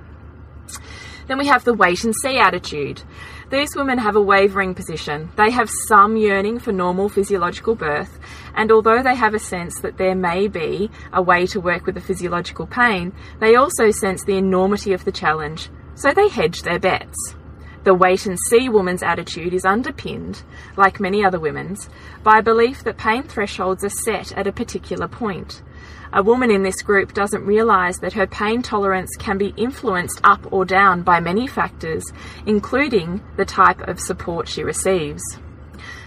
Then 1.27 1.37
we 1.37 1.47
have 1.47 1.63
the 1.63 1.75
wait 1.75 2.03
and 2.05 2.15
see 2.23 2.39
attitude. 2.39 3.03
These 3.49 3.75
women 3.75 3.97
have 3.97 4.15
a 4.15 4.21
wavering 4.21 4.75
position. 4.75 5.31
They 5.35 5.49
have 5.49 5.71
some 5.87 6.15
yearning 6.15 6.59
for 6.59 6.71
normal 6.71 7.09
physiological 7.09 7.73
birth, 7.73 8.19
and 8.53 8.71
although 8.71 9.01
they 9.01 9.15
have 9.15 9.33
a 9.33 9.39
sense 9.39 9.79
that 9.81 9.97
there 9.97 10.13
may 10.13 10.47
be 10.47 10.91
a 11.11 11.21
way 11.23 11.47
to 11.47 11.59
work 11.59 11.87
with 11.87 11.95
the 11.95 12.01
physiological 12.01 12.67
pain, 12.67 13.11
they 13.39 13.55
also 13.55 13.89
sense 13.89 14.23
the 14.23 14.37
enormity 14.37 14.93
of 14.93 15.03
the 15.03 15.11
challenge, 15.11 15.69
so 15.95 16.13
they 16.13 16.29
hedge 16.29 16.61
their 16.61 16.77
bets. 16.77 17.17
The 17.85 17.95
wait 17.95 18.27
and 18.27 18.37
see 18.49 18.69
woman's 18.69 19.01
attitude 19.01 19.55
is 19.55 19.65
underpinned, 19.65 20.43
like 20.77 20.99
many 20.99 21.25
other 21.25 21.39
women's, 21.39 21.89
by 22.21 22.39
a 22.39 22.43
belief 22.43 22.83
that 22.83 22.97
pain 22.97 23.23
thresholds 23.23 23.83
are 23.83 23.89
set 23.89 24.31
at 24.33 24.45
a 24.45 24.51
particular 24.51 25.07
point. 25.07 25.63
A 26.11 26.23
woman 26.23 26.49
in 26.49 26.63
this 26.63 26.81
group 26.81 27.13
doesn't 27.13 27.45
realise 27.45 27.99
that 27.99 28.13
her 28.13 28.25
pain 28.25 28.63
tolerance 28.63 29.11
can 29.19 29.37
be 29.37 29.53
influenced 29.57 30.19
up 30.23 30.51
or 30.51 30.65
down 30.65 31.03
by 31.03 31.19
many 31.19 31.45
factors, 31.45 32.03
including 32.47 33.21
the 33.37 33.45
type 33.45 33.81
of 33.87 33.99
support 33.99 34.47
she 34.47 34.63
receives. 34.63 35.21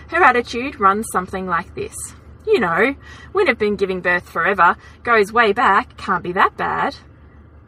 Her 0.08 0.22
attitude 0.22 0.80
runs 0.80 1.06
something 1.12 1.46
like 1.46 1.74
this. 1.76 1.94
You 2.46 2.58
know, 2.58 2.96
we'd 3.32 3.46
have 3.46 3.58
been 3.58 3.76
giving 3.76 4.00
birth 4.00 4.28
forever, 4.28 4.76
goes 5.04 5.32
way 5.32 5.52
back, 5.52 5.96
can't 5.96 6.24
be 6.24 6.32
that 6.32 6.56
bad. 6.56 6.96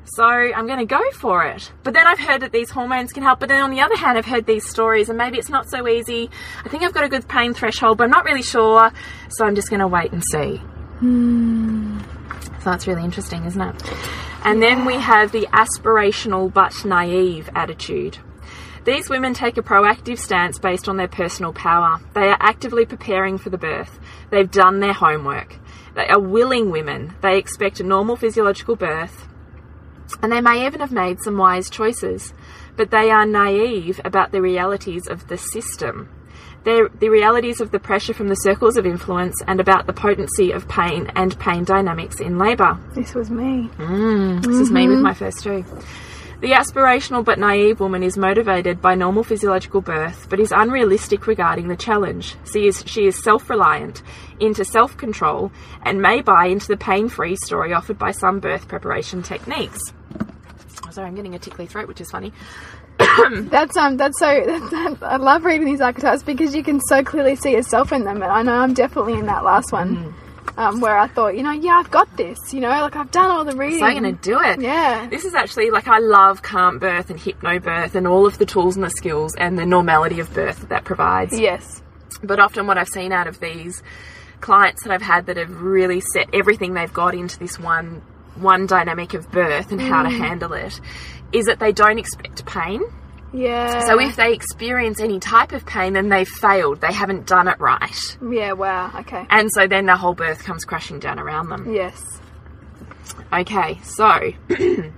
So 0.04 0.24
I'm 0.24 0.66
going 0.66 0.80
to 0.80 0.84
go 0.84 1.00
for 1.12 1.44
it. 1.44 1.72
But 1.82 1.94
then 1.94 2.06
I've 2.06 2.18
heard 2.18 2.42
that 2.42 2.52
these 2.52 2.70
hormones 2.70 3.12
can 3.12 3.22
help. 3.22 3.40
But 3.40 3.48
then 3.48 3.62
on 3.62 3.70
the 3.70 3.80
other 3.80 3.96
hand, 3.96 4.18
I've 4.18 4.26
heard 4.26 4.44
these 4.44 4.68
stories 4.68 5.08
and 5.08 5.16
maybe 5.16 5.38
it's 5.38 5.48
not 5.48 5.70
so 5.70 5.88
easy. 5.88 6.30
I 6.64 6.68
think 6.68 6.82
I've 6.82 6.92
got 6.92 7.04
a 7.04 7.08
good 7.08 7.26
pain 7.28 7.54
threshold, 7.54 7.98
but 7.98 8.04
I'm 8.04 8.10
not 8.10 8.24
really 8.24 8.42
sure. 8.42 8.92
So 9.30 9.46
I'm 9.46 9.54
just 9.54 9.70
going 9.70 9.80
to 9.80 9.88
wait 9.88 10.12
and 10.12 10.22
see. 10.30 10.56
Hmm. 10.98 12.00
So 12.64 12.70
that's 12.70 12.86
really 12.86 13.04
interesting, 13.04 13.44
isn't 13.44 13.60
it? 13.60 13.82
And 14.42 14.62
then 14.62 14.86
we 14.86 14.94
have 14.94 15.32
the 15.32 15.46
aspirational 15.52 16.50
but 16.50 16.72
naive 16.82 17.50
attitude. 17.54 18.16
These 18.86 19.10
women 19.10 19.34
take 19.34 19.58
a 19.58 19.62
proactive 19.62 20.18
stance 20.18 20.58
based 20.58 20.88
on 20.88 20.96
their 20.96 21.08
personal 21.08 21.52
power. 21.52 22.00
They 22.14 22.28
are 22.28 22.38
actively 22.40 22.86
preparing 22.86 23.36
for 23.36 23.50
the 23.50 23.58
birth. 23.58 24.00
They've 24.30 24.50
done 24.50 24.80
their 24.80 24.94
homework. 24.94 25.58
They 25.94 26.06
are 26.06 26.18
willing 26.18 26.70
women. 26.70 27.14
They 27.20 27.36
expect 27.36 27.80
a 27.80 27.84
normal 27.84 28.16
physiological 28.16 28.76
birth. 28.76 29.28
And 30.22 30.32
they 30.32 30.40
may 30.40 30.66
even 30.66 30.80
have 30.80 30.92
made 30.92 31.20
some 31.20 31.36
wise 31.36 31.68
choices. 31.68 32.32
But 32.76 32.90
they 32.90 33.10
are 33.10 33.26
naive 33.26 34.00
about 34.06 34.32
the 34.32 34.40
realities 34.40 35.06
of 35.06 35.28
the 35.28 35.36
system. 35.36 36.08
The 36.64 36.90
realities 37.10 37.60
of 37.60 37.70
the 37.70 37.78
pressure 37.78 38.14
from 38.14 38.28
the 38.28 38.36
circles 38.36 38.78
of 38.78 38.86
influence 38.86 39.40
and 39.46 39.60
about 39.60 39.86
the 39.86 39.92
potency 39.92 40.50
of 40.50 40.66
pain 40.66 41.10
and 41.14 41.38
pain 41.38 41.64
dynamics 41.64 42.20
in 42.20 42.38
labour. 42.38 42.78
This 42.94 43.14
was 43.14 43.30
me. 43.30 43.68
Mm, 43.76 44.42
this 44.42 44.56
is 44.56 44.70
me 44.70 44.88
with 44.88 44.96
mm-hmm. 44.96 45.04
my 45.04 45.14
first 45.14 45.42
two. 45.42 45.64
The 46.40 46.52
aspirational 46.52 47.24
but 47.24 47.38
naive 47.38 47.80
woman 47.80 48.02
is 48.02 48.18
motivated 48.18 48.82
by 48.82 48.94
normal 48.94 49.24
physiological 49.24 49.80
birth, 49.80 50.26
but 50.28 50.40
is 50.40 50.52
unrealistic 50.52 51.26
regarding 51.26 51.68
the 51.68 51.76
challenge. 51.76 52.34
She 52.50 52.66
is, 52.66 52.82
she 52.86 53.06
is 53.06 53.22
self 53.22 53.48
reliant, 53.48 54.02
into 54.40 54.64
self 54.64 54.96
control, 54.96 55.52
and 55.82 56.02
may 56.02 56.22
buy 56.22 56.46
into 56.46 56.68
the 56.68 56.76
pain 56.76 57.08
free 57.08 57.36
story 57.36 57.72
offered 57.72 57.98
by 57.98 58.10
some 58.10 58.40
birth 58.40 58.68
preparation 58.68 59.22
techniques. 59.22 59.80
Sorry, 60.90 61.08
I'm 61.08 61.14
getting 61.14 61.34
a 61.34 61.38
tickly 61.38 61.66
throat, 61.66 61.88
which 61.88 62.00
is 62.00 62.10
funny. 62.10 62.32
That's 63.50 63.76
um. 63.76 63.96
That's 63.96 64.18
so. 64.18 64.26
That, 64.70 64.98
I 65.02 65.16
love 65.16 65.44
reading 65.44 65.66
these 65.66 65.80
archetypes 65.80 66.22
because 66.22 66.54
you 66.54 66.62
can 66.62 66.80
so 66.80 67.02
clearly 67.02 67.36
see 67.36 67.52
yourself 67.52 67.92
in 67.92 68.04
them, 68.04 68.22
and 68.22 68.30
I 68.30 68.42
know 68.42 68.54
I'm 68.54 68.74
definitely 68.74 69.14
in 69.14 69.26
that 69.26 69.44
last 69.44 69.72
one, 69.72 69.96
Mm. 69.96 70.58
um, 70.58 70.80
where 70.80 70.96
I 70.96 71.08
thought, 71.08 71.36
you 71.36 71.42
know, 71.42 71.50
yeah, 71.50 71.78
I've 71.78 71.90
got 71.90 72.16
this. 72.16 72.38
You 72.52 72.60
know, 72.60 72.68
like 72.68 72.94
I've 72.96 73.10
done 73.10 73.30
all 73.30 73.44
the 73.44 73.56
reading. 73.56 73.80
So 73.80 73.86
I'm 73.86 74.00
going 74.00 74.16
to 74.16 74.20
do 74.22 74.40
it. 74.40 74.60
Yeah. 74.60 75.06
This 75.08 75.24
is 75.24 75.34
actually 75.34 75.70
like 75.70 75.88
I 75.88 75.98
love 75.98 76.42
calm 76.42 76.78
birth 76.78 77.10
and 77.10 77.18
hypnobirth 77.18 77.94
and 77.94 78.06
all 78.06 78.26
of 78.26 78.38
the 78.38 78.46
tools 78.46 78.76
and 78.76 78.84
the 78.84 78.90
skills 78.90 79.34
and 79.36 79.58
the 79.58 79.66
normality 79.66 80.20
of 80.20 80.32
birth 80.32 80.60
that 80.60 80.68
that 80.68 80.84
provides. 80.84 81.38
Yes. 81.38 81.82
But 82.22 82.38
often, 82.38 82.66
what 82.68 82.78
I've 82.78 82.88
seen 82.88 83.12
out 83.12 83.26
of 83.26 83.40
these 83.40 83.82
clients 84.40 84.84
that 84.84 84.92
I've 84.92 85.02
had 85.02 85.26
that 85.26 85.36
have 85.36 85.62
really 85.62 86.00
set 86.00 86.28
everything 86.32 86.74
they've 86.74 86.92
got 86.92 87.14
into 87.14 87.38
this 87.38 87.58
one 87.58 88.02
one 88.36 88.66
dynamic 88.66 89.14
of 89.14 89.30
birth 89.30 89.70
and 89.72 89.80
how 89.80 90.02
to 90.02 90.10
handle 90.10 90.52
it 90.54 90.80
is 91.34 91.46
that 91.46 91.58
they 91.58 91.72
don't 91.72 91.98
expect 91.98 92.46
pain. 92.46 92.80
Yeah. 93.32 93.80
So 93.86 94.00
if 94.00 94.14
they 94.14 94.32
experience 94.32 95.00
any 95.00 95.18
type 95.18 95.52
of 95.52 95.66
pain, 95.66 95.92
then 95.92 96.08
they've 96.08 96.28
failed. 96.28 96.80
They 96.80 96.92
haven't 96.92 97.26
done 97.26 97.48
it 97.48 97.58
right. 97.58 98.18
Yeah. 98.30 98.52
Wow. 98.52 98.92
Okay. 99.00 99.26
And 99.28 99.50
so 99.52 99.66
then 99.66 99.86
the 99.86 99.96
whole 99.96 100.14
birth 100.14 100.44
comes 100.44 100.64
crashing 100.64 101.00
down 101.00 101.18
around 101.18 101.48
them. 101.48 101.72
Yes. 101.74 102.20
Okay, 103.32 103.80
so 103.82 104.32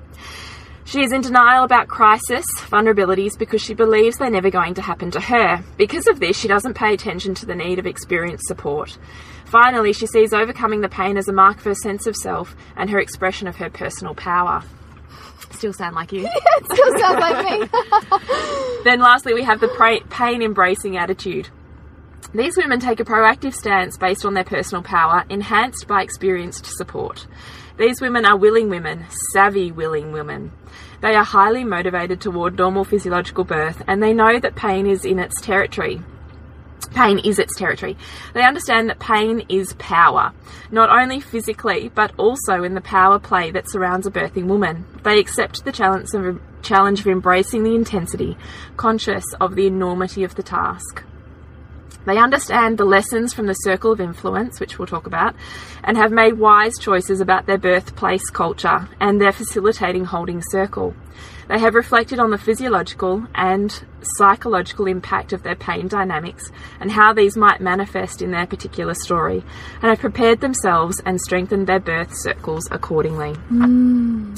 she 0.84 1.02
is 1.02 1.12
in 1.12 1.22
denial 1.22 1.64
about 1.64 1.88
crisis, 1.88 2.44
vulnerabilities, 2.58 3.36
because 3.38 3.62
she 3.62 3.74
believes 3.74 4.18
they're 4.18 4.30
never 4.30 4.50
going 4.50 4.74
to 4.74 4.82
happen 4.82 5.10
to 5.12 5.20
her. 5.20 5.64
Because 5.76 6.06
of 6.06 6.20
this, 6.20 6.38
she 6.38 6.48
doesn't 6.48 6.74
pay 6.74 6.94
attention 6.94 7.34
to 7.36 7.46
the 7.46 7.54
need 7.54 7.78
of 7.78 7.86
experienced 7.86 8.46
support. 8.46 8.96
Finally, 9.46 9.92
she 9.92 10.06
sees 10.06 10.32
overcoming 10.32 10.80
the 10.80 10.88
pain 10.88 11.16
as 11.16 11.28
a 11.28 11.32
mark 11.32 11.58
of 11.58 11.64
her 11.64 11.74
sense 11.74 12.06
of 12.06 12.14
self 12.14 12.54
and 12.76 12.90
her 12.90 12.98
expression 12.98 13.48
of 13.48 13.56
her 13.56 13.70
personal 13.70 14.14
power. 14.14 14.62
Still 15.50 15.72
sound 15.72 15.94
like 15.94 16.12
you. 16.12 16.22
yeah, 16.22 16.74
Still 16.74 16.98
sounds 16.98 17.20
like 17.20 17.60
me. 17.60 17.68
Then, 18.84 19.00
lastly, 19.00 19.34
we 19.34 19.42
have 19.42 19.58
the 19.58 20.02
pain 20.10 20.42
embracing 20.42 20.96
attitude. 20.96 21.48
These 22.32 22.56
women 22.56 22.78
take 22.78 23.00
a 23.00 23.04
proactive 23.04 23.54
stance 23.54 23.96
based 23.96 24.24
on 24.24 24.34
their 24.34 24.44
personal 24.44 24.82
power, 24.82 25.24
enhanced 25.28 25.88
by 25.88 26.02
experienced 26.02 26.66
support. 26.66 27.26
These 27.78 28.00
women 28.00 28.24
are 28.24 28.36
willing 28.36 28.68
women, 28.70 29.04
savvy 29.32 29.72
willing 29.72 30.12
women. 30.12 30.52
They 31.02 31.14
are 31.14 31.24
highly 31.24 31.64
motivated 31.64 32.20
toward 32.20 32.56
normal 32.56 32.84
physiological 32.84 33.44
birth 33.44 33.82
and 33.86 34.02
they 34.02 34.14
know 34.14 34.38
that 34.38 34.56
pain 34.56 34.86
is 34.86 35.04
in 35.04 35.18
its 35.18 35.40
territory. 35.40 36.00
Pain 36.94 37.18
is 37.18 37.38
its 37.38 37.56
territory. 37.56 37.96
They 38.32 38.42
understand 38.42 38.88
that 38.88 38.98
pain 38.98 39.44
is 39.48 39.74
power, 39.78 40.32
not 40.70 40.90
only 40.90 41.20
physically, 41.20 41.90
but 41.94 42.12
also 42.16 42.62
in 42.62 42.74
the 42.74 42.80
power 42.80 43.18
play 43.18 43.50
that 43.50 43.70
surrounds 43.70 44.06
a 44.06 44.10
birthing 44.10 44.46
woman. 44.46 44.86
They 45.02 45.18
accept 45.18 45.64
the 45.64 45.72
challenge 45.72 46.08
of, 46.14 46.40
challenge 46.62 47.00
of 47.00 47.06
embracing 47.06 47.64
the 47.64 47.74
intensity, 47.74 48.36
conscious 48.76 49.24
of 49.40 49.56
the 49.56 49.66
enormity 49.66 50.24
of 50.24 50.34
the 50.36 50.42
task. 50.42 51.04
They 52.06 52.18
understand 52.18 52.78
the 52.78 52.84
lessons 52.84 53.34
from 53.34 53.46
the 53.46 53.54
circle 53.54 53.90
of 53.90 54.00
influence, 54.00 54.60
which 54.60 54.78
we'll 54.78 54.86
talk 54.86 55.08
about, 55.08 55.34
and 55.82 55.96
have 55.96 56.12
made 56.12 56.34
wise 56.34 56.78
choices 56.80 57.20
about 57.20 57.46
their 57.46 57.58
birthplace 57.58 58.30
culture 58.30 58.88
and 59.00 59.20
their 59.20 59.32
facilitating 59.32 60.04
holding 60.04 60.40
circle. 60.50 60.94
They 61.48 61.58
have 61.58 61.74
reflected 61.74 62.20
on 62.20 62.30
the 62.30 62.38
physiological 62.38 63.26
and 63.34 63.84
psychological 64.16 64.86
impact 64.86 65.32
of 65.32 65.42
their 65.42 65.56
pain 65.56 65.88
dynamics 65.88 66.50
and 66.80 66.90
how 66.90 67.12
these 67.12 67.36
might 67.36 67.60
manifest 67.60 68.22
in 68.22 68.30
their 68.30 68.46
particular 68.46 68.94
story, 68.94 69.42
and 69.82 69.90
have 69.90 69.98
prepared 69.98 70.40
themselves 70.40 71.00
and 71.04 71.20
strengthened 71.20 71.66
their 71.66 71.80
birth 71.80 72.16
circles 72.16 72.68
accordingly. 72.70 73.34
Hmm. 73.34 74.34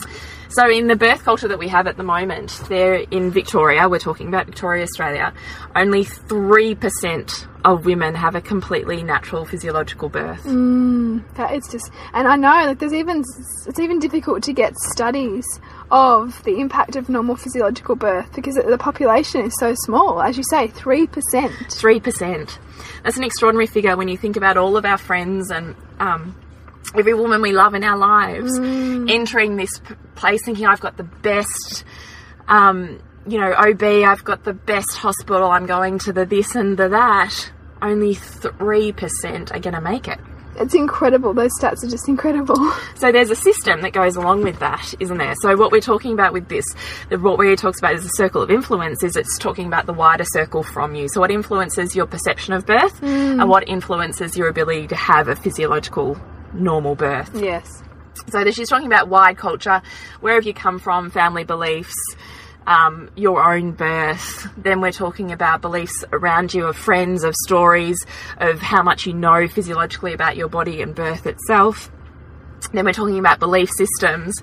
So, 0.50 0.68
in 0.70 0.87
the 0.87 0.96
birth 0.96 1.24
culture 1.24 1.48
that 1.48 1.59
we 1.59 1.68
have 1.68 1.87
at 1.87 1.98
the 1.98 2.02
moment, 2.02 2.62
there 2.68 2.94
in 2.94 3.31
Victoria, 3.31 3.87
we're 3.87 3.98
talking 3.98 4.28
about 4.28 4.46
Victoria, 4.46 4.83
Australia, 4.83 5.35
only 5.76 6.04
3% 6.04 7.46
of 7.64 7.85
women 7.85 8.14
have 8.14 8.35
a 8.35 8.40
completely 8.40 9.02
natural 9.02 9.44
physiological 9.44 10.09
birth. 10.09 10.40
Hmm, 10.42 11.18
that 11.35 11.52
it's 11.52 11.70
just, 11.70 11.90
and 12.14 12.26
I 12.26 12.37
know 12.37 12.66
like 12.66 12.78
there's 12.78 12.94
even 12.94 13.22
it's 13.66 13.78
even 13.78 13.98
difficult 13.98 14.42
to 14.44 14.54
get 14.54 14.74
studies 14.76 15.44
of 15.90 16.42
the 16.44 16.59
impact 16.61 16.96
of 16.96 17.09
normal 17.09 17.37
physiological 17.37 17.96
birth 17.96 18.33
because 18.35 18.55
the 18.55 18.79
population 18.79 19.42
is 19.46 19.55
so 19.59 19.74
small. 19.74 20.20
As 20.20 20.37
you 20.37 20.44
say, 20.51 20.68
three 20.68 21.07
percent. 21.07 21.53
3%. 21.53 22.59
That's 23.05 23.16
an 23.16 23.24
extraordinary 23.24 23.66
figure 23.66 23.96
when 23.96 24.09
you 24.09 24.16
think 24.16 24.37
about 24.37 24.57
all 24.57 24.77
of 24.77 24.85
our 24.85 24.98
friends 24.98 25.51
and 25.51 25.74
um, 26.01 26.35
every 26.94 27.14
woman 27.14 27.42
we 27.42 27.53
love 27.53 27.74
in 27.74 27.85
our 27.85 27.96
lives 27.96 28.59
entering 28.59 29.57
this 29.57 29.70
p- 29.79 29.94
place 30.14 30.44
thinking, 30.44 30.66
I've 30.66 30.81
got 30.81 30.96
the 30.96 31.05
best. 31.05 31.85
Um, 32.48 33.01
you 33.27 33.38
know, 33.38 33.53
OB, 33.53 33.83
I've 33.83 34.24
got 34.24 34.44
the 34.44 34.55
best 34.55 34.96
hospital, 34.96 35.48
I'm 35.51 35.66
going 35.66 35.98
to 36.01 36.12
the 36.12 36.24
this 36.24 36.55
and 36.55 36.77
the 36.79 36.88
that. 36.88 37.53
Only 37.81 38.14
3% 38.14 39.55
are 39.55 39.61
going 39.61 39.74
to 39.74 39.81
make 39.81 40.09
it. 40.09 40.18
It's 40.60 40.74
incredible. 40.74 41.32
Those 41.34 41.52
stats 41.60 41.84
are 41.84 41.88
just 41.88 42.08
incredible. 42.08 42.56
So 42.98 43.12
there's 43.12 43.30
a 43.30 43.36
system 43.36 43.82
that 43.82 43.92
goes 43.92 44.16
along 44.16 44.42
with 44.42 44.58
that, 44.58 44.92
isn't 44.98 45.18
there? 45.18 45.34
So 45.40 45.56
what 45.56 45.70
we're 45.70 45.80
talking 45.80 46.12
about 46.12 46.32
with 46.32 46.48
this, 46.48 46.64
the, 47.10 47.18
what 47.18 47.38
we 47.38 47.54
talks 47.54 47.78
about 47.78 47.94
is 47.94 48.02
the 48.02 48.08
circle 48.08 48.42
of 48.42 48.50
influence, 48.50 49.04
is 49.04 49.14
it's 49.14 49.38
talking 49.38 49.68
about 49.68 49.86
the 49.86 49.92
wider 49.92 50.24
circle 50.24 50.64
from 50.64 50.96
you. 50.96 51.08
So 51.08 51.20
what 51.20 51.30
influences 51.30 51.94
your 51.94 52.06
perception 52.06 52.54
of 52.54 52.66
birth, 52.66 52.98
hmm. 52.98 53.40
and 53.40 53.48
what 53.48 53.68
influences 53.68 54.36
your 54.36 54.48
ability 54.48 54.88
to 54.88 54.96
have 54.96 55.28
a 55.28 55.36
physiological 55.36 56.20
normal 56.52 56.96
birth. 56.96 57.30
yes. 57.34 57.82
So 58.30 58.50
she's 58.50 58.68
talking 58.68 58.86
about 58.86 59.08
wide 59.08 59.38
culture, 59.38 59.80
where 60.20 60.34
have 60.34 60.44
you 60.44 60.54
come 60.54 60.78
from, 60.80 61.10
family 61.10 61.44
beliefs, 61.44 61.94
um, 62.68 63.11
your 63.16 63.42
own 63.42 63.72
birth. 63.72 64.46
Then 64.59 64.81
we're 64.81 64.92
talking 64.92 65.33
about 65.33 65.62
beliefs 65.62 66.04
around 66.12 66.52
you 66.52 66.66
of 66.66 66.76
friends, 66.76 67.24
of 67.24 67.35
stories, 67.35 67.96
of 68.37 68.61
how 68.61 68.83
much 68.83 69.07
you 69.07 69.14
know 69.14 69.48
physiologically 69.48 70.12
about 70.12 70.37
your 70.37 70.48
body 70.48 70.83
and 70.83 70.94
birth 70.94 71.26
itself. 71.26 71.90
Then 72.72 72.85
we're 72.85 72.92
talking 72.92 73.18
about 73.18 73.38
belief 73.38 73.70
systems. 73.70 74.35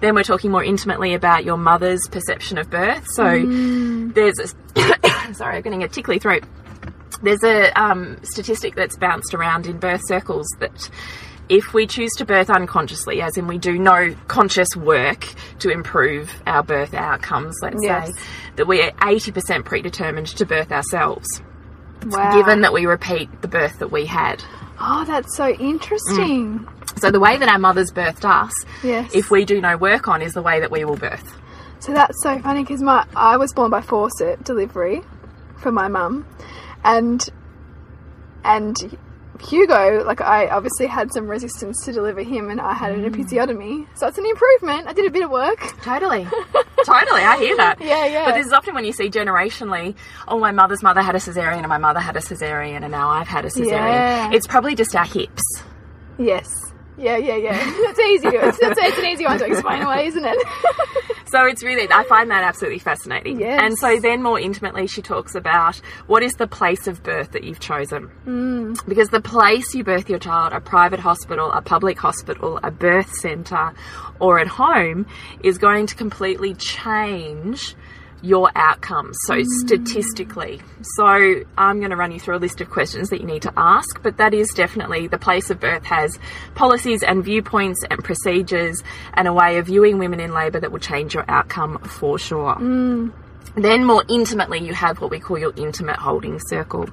Then 0.00 0.14
we're 0.14 0.24
talking 0.24 0.50
more 0.50 0.62
intimately 0.62 1.14
about 1.14 1.44
your 1.44 1.56
mother's 1.56 2.06
perception 2.08 2.58
of 2.58 2.68
birth. 2.68 3.06
So 3.14 3.24
there's 4.12 4.38
a, 4.38 5.34
sorry, 5.34 5.56
I'm 5.56 5.62
getting 5.62 5.82
a 5.82 5.88
tickly 5.88 6.18
throat. 6.18 6.44
There's 7.22 7.42
a 7.42 7.70
um, 7.80 8.18
statistic 8.22 8.74
that's 8.74 8.96
bounced 8.96 9.32
around 9.32 9.66
in 9.66 9.78
birth 9.78 10.02
circles 10.06 10.46
that 10.58 10.90
if 11.50 11.74
we 11.74 11.86
choose 11.86 12.12
to 12.16 12.24
birth 12.24 12.48
unconsciously, 12.48 13.20
as 13.20 13.36
in 13.36 13.46
we 13.46 13.58
do 13.58 13.76
no 13.78 14.14
conscious 14.28 14.68
work 14.76 15.26
to 15.58 15.68
improve 15.68 16.32
our 16.46 16.62
birth 16.62 16.94
outcomes, 16.94 17.56
let's 17.60 17.82
Yes. 17.82 18.06
say, 18.14 18.22
that 18.56 18.66
we 18.66 18.80
are 18.82 18.92
80% 19.02 19.64
predetermined 19.64 20.28
to 20.28 20.46
birth 20.46 20.70
ourselves, 20.72 21.26
Wow. 22.06 22.32
given 22.32 22.62
that 22.62 22.72
we 22.72 22.86
repeat 22.86 23.42
the 23.42 23.48
birth 23.48 23.80
that 23.80 23.90
we 23.92 24.06
had. 24.06 24.42
oh, 24.82 25.04
that's 25.04 25.36
so 25.36 25.48
interesting. 25.48 26.60
Mm. 26.60 26.98
So 27.00 27.10
the 27.10 27.20
way 27.20 27.36
that 27.36 27.48
our 27.50 27.58
mothers 27.58 27.92
birthed 27.92 28.24
us, 28.24 28.52
Yes. 28.82 29.10
if 29.14 29.30
we 29.30 29.44
do 29.44 29.60
no 29.60 29.76
work 29.76 30.08
on, 30.08 30.22
is 30.22 30.32
the 30.32 30.40
way 30.40 30.60
that 30.60 30.70
we 30.70 30.84
will 30.86 30.96
birth. 30.96 31.36
So 31.80 31.92
that's 31.92 32.22
so 32.22 32.38
funny 32.38 32.62
because 32.62 32.80
my 32.82 33.04
I 33.14 33.36
was 33.36 33.52
born 33.52 33.70
by 33.70 33.82
forceps 33.82 34.42
delivery 34.44 35.02
from 35.58 35.74
my 35.74 35.88
mum, 35.88 36.24
and 36.84 37.28
and 38.44 38.96
Hugo, 39.40 40.04
like 40.04 40.20
I 40.20 40.48
obviously 40.48 40.86
had 40.86 41.12
some 41.12 41.26
resistance 41.26 41.84
to 41.84 41.92
deliver 41.92 42.22
him, 42.22 42.50
and 42.50 42.60
I 42.60 42.74
had 42.74 42.92
an 42.92 43.02
mm. 43.02 43.14
episiotomy, 43.14 43.86
so 43.96 44.06
it's 44.06 44.18
an 44.18 44.26
improvement. 44.26 44.86
I 44.86 44.92
did 44.92 45.06
a 45.06 45.10
bit 45.10 45.24
of 45.24 45.30
work. 45.30 45.60
Totally. 45.82 46.24
totally. 46.84 47.22
I 47.22 47.36
hear 47.38 47.56
that. 47.56 47.80
Yeah, 47.80 48.06
yeah. 48.06 48.24
But 48.26 48.36
this 48.36 48.46
is 48.46 48.52
often 48.52 48.74
when 48.74 48.84
you 48.84 48.92
see 48.92 49.08
generationally, 49.08 49.94
oh, 50.28 50.38
my 50.38 50.52
mother's 50.52 50.82
mother 50.82 51.02
had 51.02 51.14
a 51.14 51.18
cesarean 51.18 51.58
and 51.58 51.68
my 51.68 51.78
mother 51.78 52.00
had 52.00 52.16
a 52.16 52.20
cesarean 52.20 52.82
and 52.82 52.90
now 52.90 53.08
I've 53.08 53.28
had 53.28 53.44
a 53.44 53.48
cesarean. 53.48 53.66
Yeah. 53.66 54.32
It's 54.32 54.46
probably 54.46 54.74
just 54.74 54.94
our 54.94 55.04
hips. 55.04 55.42
Yes. 56.18 56.69
Yeah, 57.00 57.16
yeah, 57.16 57.36
yeah. 57.36 57.56
It's 57.90 57.98
easy. 57.98 58.28
It's, 58.28 58.58
it's, 58.60 58.78
it's 58.78 58.98
an 58.98 59.06
easy 59.06 59.24
one 59.24 59.38
to 59.38 59.46
explain 59.46 59.82
away, 59.82 60.06
isn't 60.06 60.24
it? 60.24 60.38
So 61.30 61.46
it's 61.46 61.62
really, 61.62 61.86
I 61.92 62.02
find 62.08 62.28
that 62.32 62.42
absolutely 62.42 62.80
fascinating. 62.80 63.38
Yes. 63.38 63.60
And 63.62 63.78
so 63.78 64.00
then 64.00 64.20
more 64.20 64.40
intimately, 64.40 64.88
she 64.88 65.00
talks 65.00 65.36
about 65.36 65.76
what 66.08 66.24
is 66.24 66.32
the 66.32 66.48
place 66.48 66.88
of 66.88 67.04
birth 67.04 67.30
that 67.30 67.44
you've 67.44 67.60
chosen. 67.60 68.10
Mm. 68.26 68.88
Because 68.88 69.10
the 69.10 69.20
place 69.20 69.72
you 69.72 69.84
birth 69.84 70.10
your 70.10 70.18
child, 70.18 70.52
a 70.52 70.60
private 70.60 70.98
hospital, 70.98 71.52
a 71.52 71.62
public 71.62 72.00
hospital, 72.00 72.58
a 72.64 72.72
birth 72.72 73.12
centre, 73.12 73.72
or 74.18 74.40
at 74.40 74.48
home, 74.48 75.06
is 75.44 75.56
going 75.56 75.86
to 75.86 75.94
completely 75.94 76.54
change 76.54 77.76
your 78.22 78.50
outcomes. 78.54 79.16
So 79.24 79.42
statistically. 79.64 80.60
So 80.96 81.42
I'm 81.56 81.78
going 81.78 81.90
to 81.90 81.96
run 81.96 82.12
you 82.12 82.20
through 82.20 82.36
a 82.36 82.38
list 82.38 82.60
of 82.60 82.70
questions 82.70 83.10
that 83.10 83.20
you 83.20 83.26
need 83.26 83.42
to 83.42 83.52
ask, 83.56 84.02
but 84.02 84.16
that 84.18 84.34
is 84.34 84.48
definitely 84.50 85.06
the 85.06 85.18
place 85.18 85.50
of 85.50 85.60
birth 85.60 85.84
has 85.84 86.18
policies 86.54 87.02
and 87.02 87.24
viewpoints 87.24 87.82
and 87.90 88.02
procedures 88.02 88.82
and 89.14 89.28
a 89.28 89.32
way 89.32 89.58
of 89.58 89.66
viewing 89.66 89.98
women 89.98 90.20
in 90.20 90.32
labour 90.32 90.60
that 90.60 90.72
will 90.72 90.78
change 90.78 91.14
your 91.14 91.24
outcome 91.28 91.78
for 91.78 92.18
sure. 92.18 92.54
Mm. 92.56 93.12
Then, 93.56 93.84
more 93.84 94.04
intimately, 94.08 94.60
you 94.60 94.72
have 94.74 95.00
what 95.00 95.10
we 95.10 95.18
call 95.18 95.38
your 95.38 95.52
intimate 95.56 95.96
holding 95.96 96.38
circle. 96.38 96.88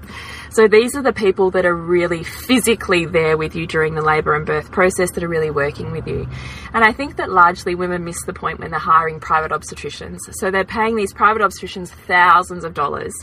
So, 0.50 0.68
these 0.68 0.96
are 0.96 1.04
the 1.04 1.14
people 1.14 1.52
that 1.52 1.66
are 1.66 1.76
really 1.76 2.24
physically 2.24 3.06
there 3.06 3.38
with 3.38 3.56
you 3.56 3.68
during 3.68 3.94
the 3.94 4.02
labour 4.02 4.36
and 4.36 4.46
birth 4.46 4.72
process 4.72 5.12
that 5.12 5.24
are 5.24 5.28
really 5.28 5.52
working 5.52 5.92
with 5.92 6.08
you. 6.08 6.28
And 6.74 6.84
I 6.84 6.92
think 6.92 7.18
that 7.18 7.30
largely 7.30 7.76
women 7.76 8.04
miss 8.04 8.24
the 8.24 8.34
point 8.34 8.60
when 8.60 8.72
they're 8.72 8.80
hiring 8.80 9.20
private 9.20 9.52
obstetricians. 9.52 10.18
So, 10.32 10.50
they're 10.50 10.66
paying 10.66 10.96
these 10.96 11.14
private 11.14 11.44
obstetricians 11.44 11.90
thousands 11.90 12.64
of 12.64 12.74
dollars 12.74 13.14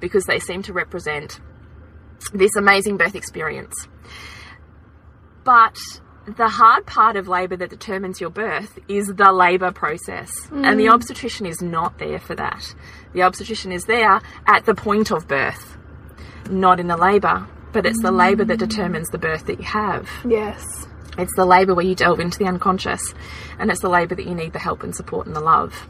because 0.00 0.24
they 0.24 0.40
seem 0.40 0.62
to 0.64 0.72
represent 0.72 1.38
this 2.34 2.56
amazing 2.56 2.96
birth 2.96 3.14
experience. 3.14 3.74
But 5.44 5.78
the 6.26 6.48
hard 6.48 6.86
part 6.86 7.16
of 7.16 7.28
labour 7.28 7.56
that 7.56 7.70
determines 7.70 8.20
your 8.20 8.30
birth 8.30 8.78
is 8.88 9.08
the 9.08 9.32
labour 9.32 9.72
process. 9.72 10.30
And 10.50 10.78
the 10.78 10.86
mm. 10.86 10.92
obstetrician 10.92 11.46
is 11.46 11.62
not 11.62 11.98
there 11.98 12.18
for 12.18 12.34
that. 12.34 12.74
The 13.12 13.22
obstetrician 13.22 13.72
is 13.72 13.84
there 13.84 14.20
at 14.46 14.66
the 14.66 14.74
point 14.74 15.10
of 15.10 15.26
birth, 15.26 15.78
not 16.48 16.78
in 16.78 16.86
the 16.88 16.96
labour. 16.96 17.46
But 17.72 17.86
it's 17.86 18.02
the 18.02 18.10
labour 18.10 18.44
that 18.44 18.58
determines 18.58 19.08
the 19.08 19.18
birth 19.18 19.46
that 19.46 19.58
you 19.58 19.64
have. 19.64 20.08
yes. 20.26 20.64
It's 21.18 21.34
the 21.36 21.44
labour 21.44 21.74
where 21.74 21.84
you 21.84 21.94
delve 21.94 22.20
into 22.20 22.38
the 22.38 22.46
unconscious, 22.46 23.14
and 23.58 23.70
it's 23.70 23.80
the 23.80 23.90
labour 23.90 24.14
that 24.14 24.26
you 24.26 24.34
need 24.34 24.52
the 24.52 24.58
help 24.58 24.82
and 24.82 24.94
support 24.94 25.26
and 25.26 25.34
the 25.36 25.40
love. 25.40 25.88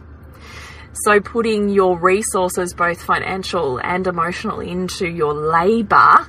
So, 1.05 1.21
putting 1.21 1.69
your 1.69 1.99
resources, 1.99 2.75
both 2.75 3.03
financial 3.03 3.79
and 3.79 4.07
emotional, 4.07 4.61
into 4.61 5.07
your 5.07 5.35
labour 5.35 6.27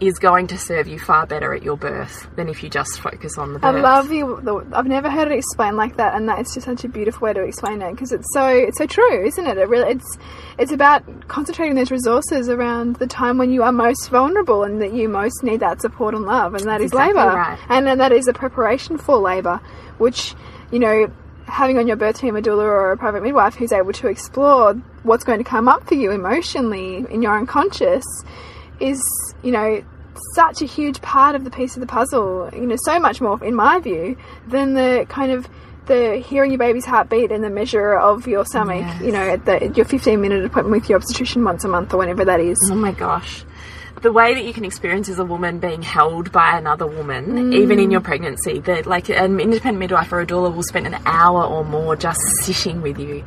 is 0.00 0.18
going 0.18 0.48
to 0.48 0.58
serve 0.58 0.88
you 0.88 0.98
far 0.98 1.26
better 1.26 1.54
at 1.54 1.62
your 1.62 1.76
birth 1.76 2.28
than 2.36 2.48
if 2.48 2.62
you 2.62 2.68
just 2.68 3.00
focus 3.00 3.38
on 3.38 3.52
the 3.52 3.58
birth. 3.60 3.76
I 3.76 3.80
love 3.80 4.10
you. 4.10 4.40
the- 4.42 4.66
I've 4.72 4.86
never 4.86 5.08
heard 5.08 5.30
it 5.30 5.38
explained 5.38 5.76
like 5.76 5.96
that, 5.98 6.14
and 6.14 6.28
that 6.28 6.40
is 6.40 6.52
just 6.52 6.66
such 6.66 6.84
a 6.84 6.88
beautiful 6.88 7.26
way 7.26 7.32
to 7.32 7.42
explain 7.42 7.80
it 7.80 7.92
because 7.92 8.12
it's 8.12 8.26
so 8.32 8.46
it's 8.46 8.78
so 8.78 8.86
true, 8.86 9.24
isn't 9.24 9.46
it? 9.46 9.56
It 9.56 9.68
really 9.68 9.92
it's 9.92 10.18
it's 10.58 10.72
about 10.72 11.28
concentrating 11.28 11.76
those 11.76 11.90
resources 11.90 12.48
around 12.48 12.96
the 12.96 13.06
time 13.06 13.38
when 13.38 13.52
you 13.52 13.62
are 13.62 13.72
most 13.72 14.10
vulnerable 14.10 14.64
and 14.64 14.82
that 14.82 14.92
you 14.92 15.08
most 15.08 15.42
need 15.42 15.60
that 15.60 15.80
support 15.80 16.14
and 16.14 16.24
love, 16.24 16.54
and 16.54 16.64
that 16.64 16.80
is 16.80 16.90
exactly 16.90 17.14
labour, 17.14 17.36
right. 17.36 17.58
and 17.68 17.86
then 17.86 17.98
that 17.98 18.12
is 18.12 18.26
a 18.26 18.32
preparation 18.32 18.98
for 18.98 19.16
labour, 19.16 19.60
which 19.98 20.34
you 20.70 20.78
know. 20.78 21.10
Having 21.46 21.76
on 21.76 21.86
your 21.86 21.96
birth 21.96 22.18
team 22.18 22.36
a 22.36 22.40
doula 22.40 22.62
or 22.62 22.92
a 22.92 22.96
private 22.96 23.22
midwife 23.22 23.54
who's 23.54 23.70
able 23.70 23.92
to 23.92 24.08
explore 24.08 24.72
what's 25.02 25.24
going 25.24 25.36
to 25.36 25.44
come 25.44 25.68
up 25.68 25.86
for 25.86 25.94
you 25.94 26.10
emotionally 26.10 27.04
in 27.10 27.20
your 27.20 27.36
unconscious 27.36 28.02
is, 28.80 29.02
you 29.42 29.52
know, 29.52 29.84
such 30.34 30.62
a 30.62 30.66
huge 30.66 31.00
part 31.02 31.34
of 31.34 31.44
the 31.44 31.50
piece 31.50 31.76
of 31.76 31.80
the 31.80 31.86
puzzle. 31.86 32.50
You 32.52 32.66
know, 32.66 32.76
so 32.84 32.98
much 32.98 33.20
more, 33.20 33.42
in 33.44 33.54
my 33.54 33.80
view, 33.80 34.16
than 34.46 34.74
the 34.74 35.06
kind 35.08 35.32
of 35.32 35.48
the 35.86 36.16
hearing 36.16 36.50
your 36.50 36.58
baby's 36.58 36.86
heartbeat 36.86 37.30
and 37.30 37.44
the 37.44 37.50
measure 37.50 37.98
of 37.98 38.26
your 38.26 38.44
stomach. 38.44 38.80
Yes. 38.80 39.02
You 39.02 39.12
know, 39.12 39.28
at 39.28 39.44
the, 39.44 39.72
your 39.74 39.84
15 39.84 40.20
minute 40.20 40.44
appointment 40.44 40.80
with 40.80 40.88
your 40.88 40.96
obstetrician 40.96 41.44
once 41.44 41.64
a 41.64 41.68
month 41.68 41.92
or 41.92 41.98
whenever 41.98 42.24
that 42.24 42.40
is. 42.40 42.58
Oh 42.70 42.74
my 42.74 42.92
gosh. 42.92 43.44
The 44.04 44.12
way 44.12 44.34
that 44.34 44.44
you 44.44 44.52
can 44.52 44.66
experience 44.66 45.08
as 45.08 45.18
a 45.18 45.24
woman 45.24 45.58
being 45.58 45.80
held 45.80 46.30
by 46.30 46.58
another 46.58 46.86
woman, 46.86 47.24
mm. 47.24 47.54
even 47.54 47.78
in 47.78 47.90
your 47.90 48.02
pregnancy, 48.02 48.60
that 48.60 48.84
like 48.84 49.08
an 49.08 49.40
independent 49.40 49.78
midwife 49.78 50.12
or 50.12 50.20
a 50.20 50.26
doula 50.26 50.54
will 50.54 50.62
spend 50.62 50.86
an 50.86 50.94
hour 51.06 51.42
or 51.42 51.64
more 51.64 51.96
just 51.96 52.20
sitting 52.42 52.82
with 52.82 52.98
you, 52.98 53.24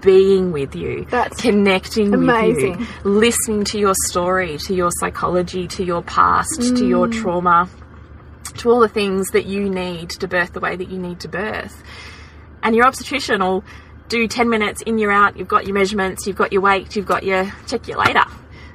being 0.00 0.50
with 0.50 0.74
you, 0.74 1.06
That's 1.08 1.40
connecting 1.40 2.10
with 2.10 2.58
you, 2.58 2.86
listening 3.04 3.62
to 3.66 3.78
your 3.78 3.94
story, 4.06 4.58
to 4.58 4.74
your 4.74 4.90
psychology, 4.98 5.68
to 5.68 5.84
your 5.84 6.02
past, 6.02 6.76
to 6.76 6.84
your 6.84 7.06
mm. 7.06 7.22
trauma, 7.22 7.70
to 8.56 8.68
all 8.68 8.80
the 8.80 8.88
things 8.88 9.28
that 9.28 9.46
you 9.46 9.70
need 9.70 10.10
to 10.10 10.26
birth 10.26 10.54
the 10.54 10.60
way 10.60 10.74
that 10.74 10.90
you 10.90 10.98
need 10.98 11.20
to 11.20 11.28
birth. 11.28 11.84
And 12.64 12.74
your 12.74 12.84
obstetrician 12.84 13.44
will 13.44 13.62
do 14.08 14.26
10 14.26 14.48
minutes 14.48 14.82
in, 14.82 14.98
you're 14.98 15.12
out, 15.12 15.36
you've 15.36 15.46
got 15.46 15.66
your 15.66 15.74
measurements, 15.74 16.26
you've 16.26 16.34
got 16.34 16.52
your 16.52 16.62
weight, 16.62 16.96
you've 16.96 17.06
got 17.06 17.22
your 17.22 17.52
check 17.68 17.86
you 17.86 17.96
later. 17.96 18.24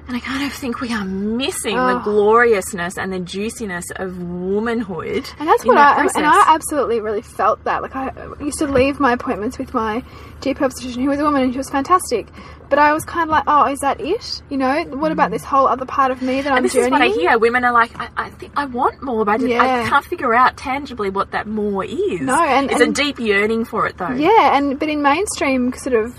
And 0.08 0.18
I 0.18 0.20
kind 0.20 0.46
of 0.46 0.52
think 0.52 0.82
we 0.82 0.92
are 0.92 1.06
missing 1.06 1.76
the 1.76 2.00
Oh. 2.00 2.02
gloriousness 2.04 2.98
and 2.98 3.14
the 3.14 3.20
juiciness 3.20 3.86
of 3.96 4.22
womanhood. 4.22 5.30
And 5.40 5.48
that's 5.48 5.64
what 5.66 5.76
that 5.76 5.98
I 6.00 6.02
and. 6.18 6.26
I 6.26 6.44
absolutely 6.48 7.00
really 7.00 7.22
felt 7.22 7.64
that. 7.64 7.82
Like 7.82 7.96
I 7.96 8.12
used 8.42 8.60
to 8.60 8.68
leave 8.68 9.00
my 9.00 9.14
appointments 9.14 9.58
with 9.58 9.74
my 9.74 10.04
GP 10.42 10.62
obstetrician, 10.62 11.04
who 11.04 11.10
was 11.10 11.20
a 11.20 11.24
woman, 11.24 11.44
and 11.44 11.54
she 11.54 11.58
was 11.58 11.70
fantastic. 11.70 12.28
But 12.70 12.80
I 12.80 12.94
was 12.94 13.06
kind 13.06 13.24
of 13.24 13.30
like, 13.30 13.44
oh, 13.48 13.68
is 13.68 13.80
that 13.80 14.02
it? 14.02 14.42
You 14.50 14.58
know, 14.58 14.84
what 14.86 15.12
about 15.12 15.30
mm. 15.30 15.34
this 15.34 15.44
whole 15.44 15.68
other 15.68 15.86
part 15.86 16.10
of 16.12 16.22
me 16.22 16.42
that 16.42 16.52
I'm 16.52 16.58
And 16.58 16.66
this 16.66 16.74
journeying? 16.74 16.94
is 16.94 17.00
what 17.00 17.02
I 17.02 17.08
hear. 17.30 17.38
Women 17.38 17.64
are 17.66 17.74
like, 17.74 17.92
I, 18.00 18.10
I 18.18 18.30
think 18.32 18.54
I 18.56 18.66
want 18.66 19.02
more, 19.04 19.24
but 19.26 19.34
I, 19.34 19.38
just, 19.38 19.54
I 19.54 19.88
can't 19.88 20.06
figure 20.06 20.34
out 20.34 20.58
tangibly 20.58 21.10
what 21.10 21.32
that 21.32 21.48
more 21.48 21.84
is. 21.86 22.22
No, 22.22 22.42
and- 22.42 22.72
it's 22.72 22.82
and- 22.82 22.98
a 22.98 23.04
deep 23.04 23.20
yearning 23.20 23.66
for 23.66 23.88
it, 23.88 23.98
though. 23.98 24.12
Yeah, 24.12 24.58
and 24.58 24.80
but 24.80 24.90
in 24.90 25.02
mainstream 25.02 25.74
sort 25.74 25.96
of 25.96 26.16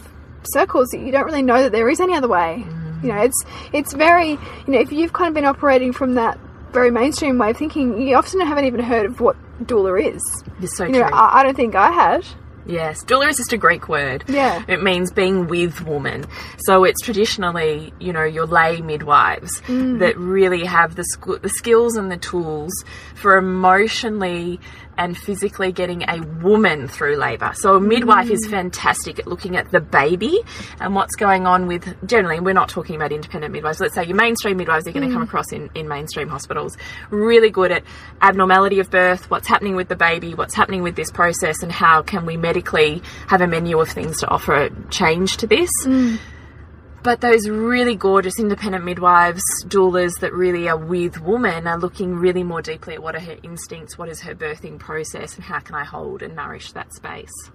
circles, 0.53 0.93
you 0.93 1.11
don't 1.11 1.25
really 1.25 1.43
know 1.43 1.63
that 1.63 1.73
there 1.73 1.89
is 1.89 2.01
any 2.01 2.15
other 2.15 2.29
way. 2.29 2.65
Mm. 2.67 2.82
You 3.03 3.09
know, 3.09 3.21
it's 3.23 3.45
it's 3.73 3.93
very 3.93 4.31
you 4.31 4.39
know 4.69 4.81
if 4.81 4.93
you've 4.93 5.13
kind 5.13 5.29
of 5.29 5.35
been 5.35 5.45
operating 5.45 5.93
from 5.93 6.15
that 6.15 6.39
very 6.73 6.91
mainstream 6.91 7.37
way 7.39 7.51
of 7.51 7.57
thinking, 7.57 8.01
you 8.01 8.17
often 8.17 8.41
haven't 8.41 8.65
even 8.65 8.81
heard 8.81 9.05
of 9.07 9.21
what 9.21 9.37
doula 9.65 10.15
is. 10.15 10.23
It's 10.61 10.77
so 10.77 10.85
You 10.85 10.93
know, 10.93 11.03
true. 11.09 11.11
I, 11.17 11.41
I 11.41 11.43
don't 11.43 11.55
think 11.57 11.75
I 11.75 11.91
had. 11.93 12.25
Yes, 12.65 13.05
doula 13.05 13.29
is 13.29 13.37
just 13.39 13.53
a 13.53 13.59
Greek 13.59 13.89
word. 13.89 14.23
Yeah. 14.29 14.63
It 14.69 14.83
means 14.85 15.11
being 15.11 15.49
with 15.49 15.83
woman. 15.85 16.25
So 16.59 16.85
it's 16.85 17.01
traditionally, 17.01 17.93
you 17.99 18.13
know, 18.13 18.23
your 18.23 18.47
lay 18.47 18.81
midwives 18.81 19.61
Mm. 19.67 19.99
that 19.99 20.17
really 20.17 20.65
have 20.65 20.95
the, 20.95 21.05
the 21.43 21.49
skills 21.49 21.97
and 21.97 22.11
the 22.11 22.17
tools 22.17 22.73
for 23.17 23.37
emotionally 23.37 24.61
and 24.99 25.17
physically 25.17 25.73
getting 25.73 26.03
a 26.09 26.21
woman 26.43 26.87
through 26.89 27.17
labour. 27.17 27.53
So 27.55 27.77
a 27.77 27.81
midwife 27.81 28.31
is 28.31 28.47
Mm. 28.47 28.51
fantastic 28.51 29.19
at 29.19 29.27
looking 29.27 29.57
at 29.57 29.71
the 29.71 29.81
baby 29.81 30.41
and 30.81 30.95
what's 30.95 31.15
going 31.17 31.47
on 31.47 31.67
with, 31.67 31.95
generally, 32.07 32.41
we're 32.41 32.53
not 32.53 32.69
talking 32.69 32.97
about 32.97 33.11
independent 33.13 33.53
midwives. 33.53 33.81
Let's 33.81 33.95
say 33.95 34.05
your 34.05 34.17
mainstream 34.17 34.57
midwives 34.57 34.87
are 34.87 34.93
going 34.93 35.07
to 35.09 35.13
come 35.13 35.23
across 35.23 35.53
in, 35.53 35.71
in 35.75 35.89
mainstream 35.89 36.29
hospitals. 36.29 36.77
Really 37.11 37.51
good 37.51 37.73
at 37.73 37.85
abnormality 38.21 38.81
of 38.81 38.91
birth, 38.91 39.31
what's 39.31 39.49
happening 39.49 39.77
with 39.77 39.89
the 39.89 39.97
baby, 39.97 40.35
what's 40.35 40.55
happening 40.55 40.83
with 40.83 40.95
this 40.97 41.11
process, 41.11 41.63
and 41.63 41.73
how 41.73 42.03
can 42.03 42.27
we 42.27 42.37
medically 42.37 43.03
have 43.29 43.41
a 43.41 43.47
menu 43.47 43.81
of 43.81 43.89
things 43.89 44.19
to 44.21 44.29
offer 44.29 44.55
a 44.55 44.71
change 44.91 45.37
to 45.39 45.47
this. 45.47 45.71
But 47.03 47.21
those 47.21 47.49
really 47.49 47.97
gorgeous 47.97 48.39
independent 48.39 48.85
midwives, 48.85 49.43
doulas 49.67 50.21
that 50.21 50.33
really 50.33 50.69
are 50.69 50.77
with 50.77 51.21
woman 51.21 51.67
are 51.67 51.77
looking 51.77 52.15
really 52.15 52.45
more 52.45 52.63
deeply 52.63 52.95
at 52.95 53.03
what 53.03 53.17
are 53.17 53.21
her 53.21 53.39
instincts, 53.43 53.99
what 53.99 54.09
is 54.09 54.21
her 54.21 54.37
birthing 54.37 54.79
process, 54.79 55.35
and 55.35 55.43
how 55.43 55.59
can 55.59 55.75
I 55.75 55.83
hold 55.83 56.23
and 56.23 56.37
nourish 56.37 56.71
that 56.73 56.95
space. 56.95 57.51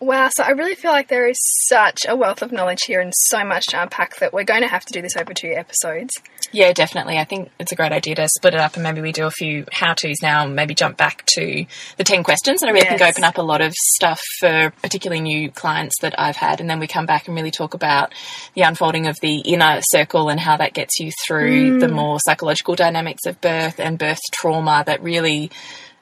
Wow, 0.00 0.28
so 0.34 0.42
I 0.42 0.50
really 0.50 0.74
feel 0.74 0.90
like 0.90 1.08
there 1.08 1.28
is 1.28 1.38
such 1.66 2.00
a 2.06 2.16
wealth 2.16 2.42
of 2.42 2.52
knowledge 2.52 2.82
here 2.86 3.00
and 3.00 3.12
so 3.14 3.44
much 3.44 3.66
to 3.68 3.80
unpack 3.80 4.18
that 4.18 4.32
we're 4.32 4.44
going 4.44 4.62
to 4.62 4.68
have 4.68 4.84
to 4.84 4.92
do 4.92 5.00
this 5.00 5.16
over 5.16 5.32
two 5.32 5.52
episodes. 5.52 6.12
Yeah, 6.52 6.72
definitely. 6.72 7.18
I 7.18 7.24
think 7.24 7.50
it's 7.58 7.72
a 7.72 7.74
great 7.74 7.92
idea 7.92 8.14
to 8.16 8.28
split 8.28 8.54
it 8.54 8.60
up 8.60 8.74
and 8.74 8.82
maybe 8.82 9.00
we 9.00 9.12
do 9.12 9.26
a 9.26 9.30
few 9.30 9.64
how 9.72 9.94
to's 9.94 10.20
now 10.20 10.44
and 10.44 10.54
maybe 10.54 10.74
jump 10.74 10.96
back 10.96 11.24
to 11.34 11.64
the 11.96 12.04
10 12.04 12.22
questions. 12.22 12.62
And 12.62 12.70
I 12.70 12.72
really 12.72 12.86
think 12.86 13.02
open 13.02 13.24
up 13.24 13.38
a 13.38 13.42
lot 13.42 13.60
of 13.60 13.72
stuff 13.72 14.20
for 14.40 14.72
particularly 14.82 15.20
new 15.20 15.50
clients 15.50 15.94
that 16.02 16.18
I've 16.18 16.36
had. 16.36 16.60
And 16.60 16.68
then 16.68 16.80
we 16.80 16.86
come 16.86 17.06
back 17.06 17.26
and 17.26 17.36
really 17.36 17.50
talk 17.50 17.74
about 17.74 18.12
the 18.54 18.62
unfolding 18.62 19.06
of 19.06 19.16
the 19.20 19.38
inner 19.38 19.80
circle 19.82 20.28
and 20.28 20.38
how 20.38 20.56
that 20.56 20.74
gets 20.74 20.98
you 20.98 21.10
through 21.26 21.80
the 21.80 21.86
mm. 21.86 21.94
more 21.94 22.18
psychological 22.20 22.74
dynamics 22.74 23.26
of 23.26 23.40
birth 23.40 23.80
and 23.80 23.98
birth 23.98 24.20
trauma 24.32 24.84
that 24.86 25.02
really 25.02 25.50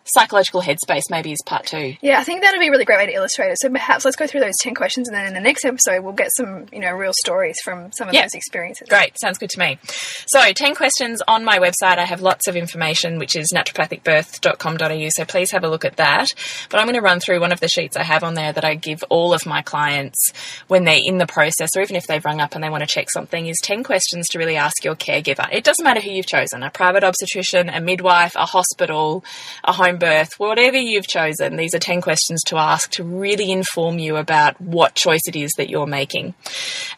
psychological 0.05 0.63
headspace 0.63 1.03
maybe 1.11 1.33
is 1.33 1.39
part 1.47 1.67
two. 1.67 1.95
Yeah, 2.01 2.19
I 2.19 2.25
think 2.25 2.43
that'd 2.43 2.61
be 2.61 2.69
a 2.69 2.71
really 2.71 2.85
great 2.85 2.99
way 2.99 3.07
to 3.07 3.13
illustrate 3.13 3.51
it. 3.51 3.59
So 3.61 3.69
perhaps 3.71 4.05
let's 4.05 4.17
go 4.17 4.27
through 4.27 4.41
those 4.41 4.55
10 4.61 4.75
questions 4.75 5.09
and 5.09 5.17
then 5.17 5.27
in 5.27 5.35
the 5.35 5.41
next 5.41 5.65
episode 5.65 6.03
we'll 6.03 6.13
get 6.13 6.29
some, 6.37 6.67
you 6.73 6.81
know, 6.81 6.91
real 6.93 7.13
stories 7.23 7.57
from 7.65 7.93
some 7.93 8.09
of 8.09 8.15
Yeah. 8.15 8.23
those 8.23 8.35
experiences. 8.35 8.89
Great, 8.89 9.19
sounds 9.21 9.39
good 9.39 9.51
to 9.51 9.59
me. 9.59 9.79
So, 10.27 10.53
10 10.53 10.75
questions 10.75 11.23
on 11.29 11.45
my 11.45 11.59
website. 11.59 11.99
I 11.99 12.05
have 12.05 12.21
lots 12.21 12.49
of 12.49 12.57
information, 12.57 13.19
which 13.19 13.37
is 13.37 13.53
naturopathicbirth.com.au, 13.55 15.09
so 15.11 15.25
please 15.25 15.51
have 15.53 15.65
a 15.65 15.69
look 15.69 15.85
at 15.85 15.97
that. 15.97 16.29
But 16.69 16.79
I'm 16.81 16.87
going 16.87 16.97
to 16.97 17.01
run 17.03 17.21
through 17.21 17.41
one 17.41 17.53
of 17.53 17.61
the 17.61 17.69
sheets 17.69 17.97
I 17.97 18.03
have 18.03 18.25
on 18.25 18.35
there 18.35 18.53
that 18.53 18.65
I 18.65 18.75
give 18.75 19.03
all 19.09 19.33
of 19.33 19.47
my 19.47 19.63
clients 19.63 20.33
when 20.69 20.85
they're 20.85 21.01
in 21.03 21.19
the 21.19 21.27
process, 21.27 21.71
or 21.77 21.83
even 21.83 21.97
if 21.97 22.07
they've 22.07 22.25
rung 22.25 22.41
up 22.41 22.55
and 22.55 22.63
they 22.63 22.71
want 22.71 22.83
to 22.83 22.87
check 22.87 23.11
something, 23.11 23.47
is 23.47 23.59
10 23.63 23.83
questions 23.85 24.29
to 24.29 24.39
really 24.39 24.57
ask 24.57 24.85
your 24.85 24.95
caregiver. 24.97 25.49
It 25.53 25.65
doesn't 25.65 25.85
matter 25.85 26.01
who 26.01 26.11
you've 26.11 26.27
chosen 26.27 26.63
a 26.63 26.71
private 26.71 27.05
obstetrician, 27.05 27.69
a 27.69 27.81
midwife, 27.81 28.35
a 28.37 28.47
hospital, 28.47 29.25
a 29.65 29.73
home 29.73 29.92
birth, 29.99 30.39
whatever 30.39 30.77
you've 30.77 31.07
chosen. 31.07 31.57
These 31.57 31.75
are 31.75 31.79
10 31.79 32.01
questions 32.01 32.43
to 32.45 32.57
ask 32.57 32.91
to 32.93 33.05
really 33.05 33.51
inform 33.51 33.99
you 33.99 34.17
about 34.17 34.61
what 34.61 34.95
choice 34.95 35.23
it 35.27 35.37
is 35.37 35.53
that 35.57 35.71
you're 35.71 35.87
making. 35.87 36.35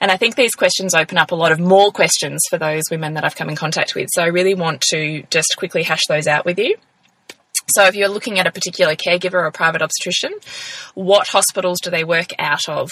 And 0.00 0.10
I 0.10 0.16
think 0.16 0.36
these 0.36 0.54
questions 0.54 0.94
open 0.94 1.18
up 1.18 1.32
a 1.32 1.36
lot 1.36 1.52
of 1.52 1.58
more 1.58 1.92
questions 1.92 2.40
for 2.48 2.58
those 2.58 2.84
women 2.90 3.14
that 3.14 3.24
I've 3.24 3.36
come 3.36 3.48
in 3.48 3.56
contact 3.56 3.94
with. 3.94 4.08
So 4.12 4.22
I 4.22 4.26
really 4.26 4.54
want 4.54 4.80
to 4.90 5.22
just 5.30 5.56
quickly 5.56 5.82
hash 5.82 6.06
those 6.08 6.26
out 6.26 6.44
with 6.44 6.58
you. 6.58 6.76
So, 7.74 7.82
if 7.86 7.96
you're 7.96 8.08
looking 8.08 8.38
at 8.38 8.46
a 8.46 8.52
particular 8.52 8.94
caregiver 8.94 9.42
or 9.42 9.50
private 9.50 9.82
obstetrician, 9.82 10.32
what 10.94 11.26
hospitals 11.26 11.80
do 11.80 11.90
they 11.90 12.04
work 12.04 12.30
out 12.38 12.68
of? 12.68 12.88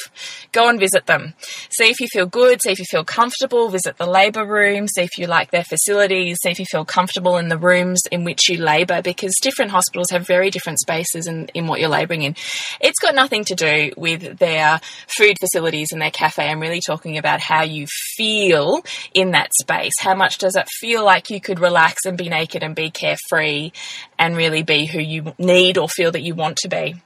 Go 0.51 0.69
and 0.69 0.81
visit 0.81 1.07
them. 1.07 1.35
See 1.71 1.89
if 1.89 2.01
you 2.01 2.09
feel 2.09 2.27
good, 2.27 2.61
see 2.61 2.73
if 2.73 2.81
you 2.81 2.85
feel 2.91 3.05
comfortable, 3.05 3.69
visit 3.69 3.97
the 3.97 4.07
labour 4.07 4.45
room, 4.45 4.89
see 4.89 5.03
if 5.03 5.19
you 5.19 5.29
like 5.29 5.53
their 5.53 5.63
facilities, 5.63 6.39
see 6.43 6.51
if 6.51 6.59
you 6.59 6.65
feel 6.65 6.85
comfortable 6.85 7.37
in 7.37 7.49
the 7.49 7.59
rooms 7.59 8.01
in 8.11 8.25
which 8.25 8.49
you 8.49 8.59
labour, 8.59 9.03
because 9.03 9.33
different 9.41 9.71
hospitals 9.71 10.09
have 10.11 10.27
very 10.27 10.51
different 10.51 10.81
spaces 10.81 11.29
in, 11.29 11.47
in 11.55 11.69
what 11.69 11.79
you're 11.79 11.89
labouring 11.89 12.23
in. 12.23 12.35
It's 12.81 12.99
got 12.99 13.15
nothing 13.15 13.45
to 13.45 13.55
do 13.55 13.93
with 13.97 14.39
their 14.39 14.81
food 15.07 15.37
facilities 15.39 15.93
and 15.93 16.03
their 16.03 16.11
cafe. 16.11 16.49
I'm 16.49 16.59
really 16.59 16.81
talking 16.85 17.19
about 17.19 17.39
how 17.39 17.63
you 17.63 17.87
feel 18.17 18.83
in 19.15 19.31
that 19.31 19.53
space. 19.61 19.95
How 20.01 20.17
much 20.17 20.39
does 20.39 20.57
it 20.57 20.69
feel 20.69 21.05
like 21.05 21.31
you 21.31 21.41
could 21.41 21.61
relax 21.61 22.01
and 22.05 22.19
be 22.19 22.29
naked 22.29 22.65
and 22.65 22.75
be 22.75 22.91
carefree 22.91 23.71
and 24.19 24.37
really 24.37 24.65
be 24.65 24.72
who 24.81 25.01
you 25.01 25.35
need 25.39 25.79
or 25.79 25.89
feel 25.89 26.13
that 26.13 26.23
you 26.23 26.35
want 26.35 26.57
to 26.59 26.69
be? 26.69 26.97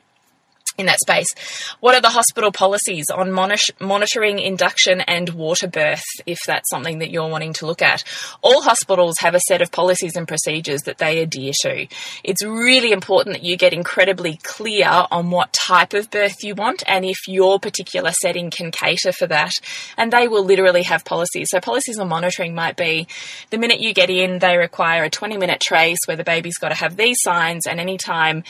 In 0.79 0.87
that 0.87 1.01
space. 1.01 1.29
What 1.81 1.95
are 1.95 2.01
the 2.01 2.11
hospital 2.11 2.53
policies 2.53 3.07
on 3.15 3.33
monitoring 3.33 4.39
induction 4.39 5.01
and 5.01 5.31
water 5.31 5.69
birth, 5.69 6.05
if 6.27 6.39
that's 6.47 6.71
something 6.71 6.99
that 6.99 7.11
you're 7.11 7.29
wanting 7.29 7.53
to 7.55 7.67
look 7.67 7.83
at? 7.83 8.05
All 8.43 8.63
hospitals 8.63 9.17
have 9.21 9.35
a 9.35 9.41
set 9.41 9.63
of 9.63 9.73
policies 9.73 10.17
and 10.17 10.29
procedures 10.29 10.83
that 10.83 10.99
they 10.99 11.21
adhere 11.21 11.53
to. 11.63 11.87
It's 12.25 12.45
really 12.45 12.93
important 12.93 13.37
that 13.37 13.45
you 13.45 13.57
get 13.57 13.73
incredibly 13.73 14.39
clear 14.43 15.07
on 15.11 15.31
what 15.31 15.53
type 15.53 15.95
of 15.95 16.11
birth 16.11 16.43
you 16.43 16.55
want 16.55 16.83
and 16.87 17.05
if 17.05 17.17
your 17.27 17.59
particular 17.59 18.13
setting 18.13 18.51
can 18.51 18.71
cater 18.71 19.13
for 19.13 19.27
that. 19.27 19.53
And 19.97 20.13
they 20.13 20.29
will 20.29 20.45
literally 20.45 20.83
have 20.83 21.05
policies. 21.05 21.49
So, 21.51 21.61
policies 21.61 21.99
on 21.99 22.09
monitoring 22.09 22.55
might 22.55 22.77
be 22.77 23.07
the 23.51 23.59
minute 23.59 23.81
you 23.81 23.95
get 23.95 24.11
in, 24.11 24.39
they 24.39 24.57
require 24.57 25.05
a 25.05 25.11
20 25.11 25.37
minute 25.37 25.61
trace 25.61 25.99
where 26.07 26.17
the 26.17 26.25
baby's 26.25 26.59
got 26.59 26.69
to 26.69 26.75
have 26.75 26.97
these 26.97 27.17
signs, 27.21 27.67
and 27.67 27.81
anytime 27.81 28.45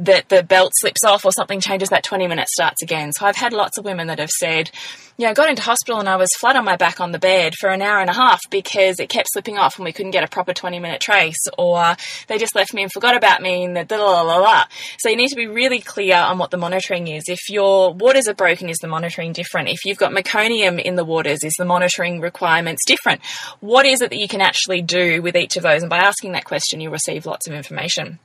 that 0.00 0.30
the 0.30 0.42
belt 0.42 0.72
slips 0.76 1.04
off 1.04 1.24
or 1.24 1.32
something 1.32 1.60
changes, 1.60 1.90
that 1.90 2.02
20 2.02 2.26
minutes 2.26 2.52
starts 2.54 2.82
again. 2.82 3.12
So 3.12 3.26
I've 3.26 3.36
had 3.36 3.52
lots 3.52 3.76
of 3.78 3.84
women 3.84 4.06
that 4.06 4.18
have 4.18 4.30
said, 4.30 4.70
yeah, 5.18 5.28
I 5.28 5.34
got 5.34 5.50
into 5.50 5.60
hospital 5.60 6.00
and 6.00 6.08
I 6.08 6.16
was 6.16 6.30
flat 6.40 6.56
on 6.56 6.64
my 6.64 6.76
back 6.76 7.00
on 7.00 7.12
the 7.12 7.18
bed 7.18 7.54
for 7.54 7.68
an 7.68 7.82
hour 7.82 8.00
and 8.00 8.08
a 8.08 8.14
half 8.14 8.40
because 8.48 8.98
it 8.98 9.10
kept 9.10 9.28
slipping 9.30 9.58
off 9.58 9.76
and 9.76 9.84
we 9.84 9.92
couldn't 9.92 10.12
get 10.12 10.24
a 10.24 10.28
proper 10.28 10.54
20 10.54 10.78
minute 10.78 11.02
trace, 11.02 11.46
or 11.58 11.94
they 12.28 12.38
just 12.38 12.54
left 12.54 12.72
me 12.72 12.82
and 12.82 12.90
forgot 12.90 13.14
about 13.14 13.42
me 13.42 13.64
and 13.64 13.76
the 13.76 13.98
la 13.98 14.22
la 14.22 14.38
la. 14.38 14.64
So 14.98 15.10
you 15.10 15.16
need 15.16 15.28
to 15.28 15.36
be 15.36 15.46
really 15.46 15.80
clear 15.80 16.16
on 16.16 16.38
what 16.38 16.50
the 16.50 16.56
monitoring 16.56 17.08
is. 17.08 17.24
If 17.28 17.50
your 17.50 17.92
waters 17.92 18.26
are 18.26 18.34
broken, 18.34 18.70
is 18.70 18.78
the 18.78 18.88
monitoring 18.88 19.34
different? 19.34 19.68
If 19.68 19.84
you've 19.84 19.98
got 19.98 20.12
meconium 20.12 20.80
in 20.80 20.94
the 20.94 21.04
waters, 21.04 21.44
is 21.44 21.54
the 21.58 21.66
monitoring 21.66 22.20
requirements 22.20 22.86
different? 22.86 23.20
What 23.60 23.84
is 23.84 24.00
it 24.00 24.08
that 24.08 24.18
you 24.18 24.28
can 24.28 24.40
actually 24.40 24.80
do 24.80 25.20
with 25.20 25.36
each 25.36 25.58
of 25.58 25.62
those? 25.62 25.82
And 25.82 25.90
by 25.90 25.98
asking 25.98 26.32
that 26.32 26.46
question, 26.46 26.80
you'll 26.80 26.92
receive 26.92 27.26
lots 27.26 27.46
of 27.46 27.52
information. 27.52 28.18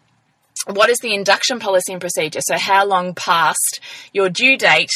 What 0.67 0.89
is 0.89 0.97
the 0.99 1.13
induction 1.13 1.59
policy 1.59 1.91
and 1.91 2.01
procedure? 2.01 2.39
So, 2.41 2.57
how 2.57 2.85
long 2.85 3.13
past 3.13 3.79
your 4.13 4.29
due 4.29 4.57
date, 4.57 4.89